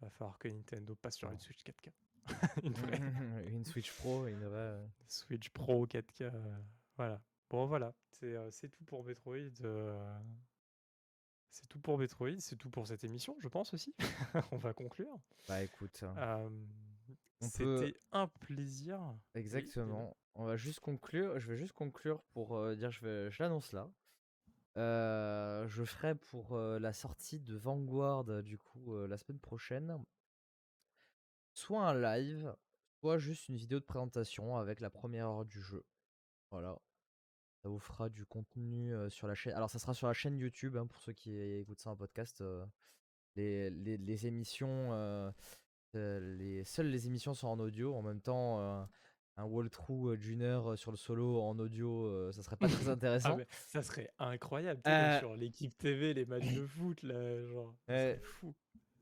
[0.00, 1.92] va falloir que Nintendo passe sur une Switch 4K.
[3.52, 4.56] une, Switch Pro, une vraie.
[4.56, 4.86] Euh.
[5.08, 6.32] Switch Pro 4K,
[6.96, 7.22] voilà.
[7.50, 9.36] Bon voilà, c'est, tout pour Metroid.
[11.50, 13.94] C'est tout pour Metroid, c'est tout pour cette émission, je pense aussi.
[14.50, 15.20] On va conclure.
[15.46, 16.50] Bah écoute, hein.
[17.40, 19.00] c'était un plaisir.
[19.34, 20.16] Exactement.
[20.36, 21.38] On va juste conclure.
[21.38, 23.88] Je vais juste conclure pour euh, dire, je, vais, je l'annonce là.
[24.76, 30.02] Je ferai pour la sortie de Vanguard du coup la semaine prochaine,
[31.54, 32.54] soit un live,
[33.00, 35.84] soit juste une vidéo de présentation avec la première heure du jeu.
[36.50, 36.78] Voilà.
[37.62, 39.54] Ça vous fera du contenu sur la chaîne.
[39.54, 42.44] Alors, ça sera sur la chaîne YouTube hein, pour ceux qui écoutent ça en podcast.
[43.36, 45.32] les, les, émissions,
[45.94, 47.94] les, seules les émissions sont en audio.
[47.94, 48.86] En même temps,
[49.36, 53.36] un walkthrough d'une heure sur le solo en audio, ça serait pas très ah, intéressant.
[53.68, 54.80] ça serait incroyable.
[55.18, 57.74] sur l'équipe TV, les matchs de foot, là, genre.
[58.22, 58.54] Fou.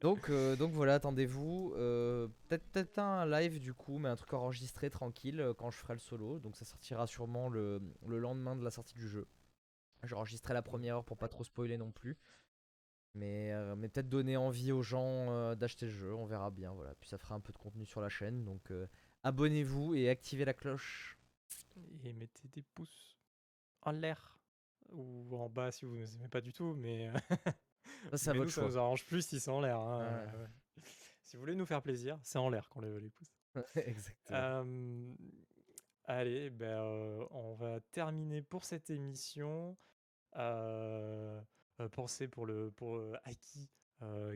[0.03, 1.75] Donc, euh, donc voilà, attendez-vous.
[1.77, 5.77] Euh, peut-être peut un live du coup, mais un truc enregistré tranquille euh, quand je
[5.77, 6.41] ferai le solo.
[6.41, 9.29] Donc ça sortira sûrement le, lendemain de la sortie du jeu.
[10.03, 12.19] J'enregistrerai la première heure pour pas trop spoiler non plus.
[13.15, 16.73] Mais, mais peut-être donner envie aux gens d'acheter le jeu, on verra bien.
[16.73, 16.95] Voilà.
[16.99, 18.43] Puis ça fera un peu de contenu sur la chaîne.
[18.43, 18.73] Donc
[19.23, 21.19] abonnez-vous et activez la cloche.
[22.05, 23.19] Et mettez des pouces
[23.83, 24.39] en l'air.
[24.91, 27.11] Ou en bas si vous ne aimez pas du tout, mais
[28.15, 29.79] Ça, nous, ça nous arrange plus si c'est en l'air.
[29.79, 30.27] Hein,
[31.23, 33.35] si vous voulez nous faire plaisir, c'est en l'air qu'on lève les pouces.
[33.77, 35.15] Exactement.
[36.05, 39.77] allez, ben, euh, on va terminer pour cette émission.
[40.37, 41.41] Euh,
[41.81, 43.69] euh, pensez pour le pour Aki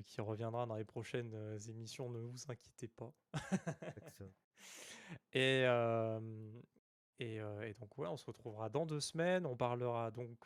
[0.06, 2.10] qui reviendra dans les prochaines émissions.
[2.10, 3.12] Ne vous inquiétez pas.
[5.32, 5.64] et,
[7.18, 9.46] et, et, donc ouais, on se retrouvera dans deux semaines.
[9.46, 10.38] On parlera donc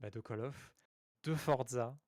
[0.00, 0.72] bah, de Call of
[1.24, 1.98] de Forza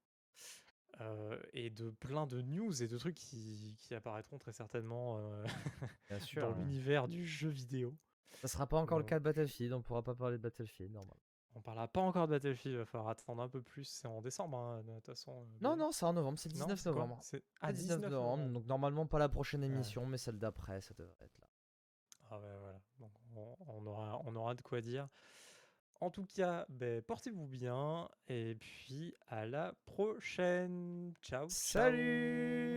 [1.53, 5.20] et de plein de news et de trucs qui, apparaîtront très certainement
[6.37, 7.97] dans l'univers du jeu vidéo.
[8.35, 11.16] Ça sera pas encore le cas de Battlefield, on pourra pas parler de Battlefield, normal.
[11.55, 14.20] On parlera pas encore de Battlefield, il va falloir attendre un peu plus, c'est en
[14.20, 15.47] décembre hein, de toute façon.
[15.60, 17.18] Non, non, c'est en novembre, c'est le 19 novembre.
[17.22, 21.14] C'est ah, 19, novembre, donc normalement pas la prochaine émission, mais celle d'après, ça devrait
[21.20, 21.47] être là.
[22.31, 23.10] Ah ouais, voilà, donc
[23.66, 25.09] on, aura, on aura de quoi dire.
[26.01, 31.12] En tout cas, ben, portez-vous bien et puis à la prochaine.
[31.20, 31.47] Ciao.
[31.48, 32.70] Salut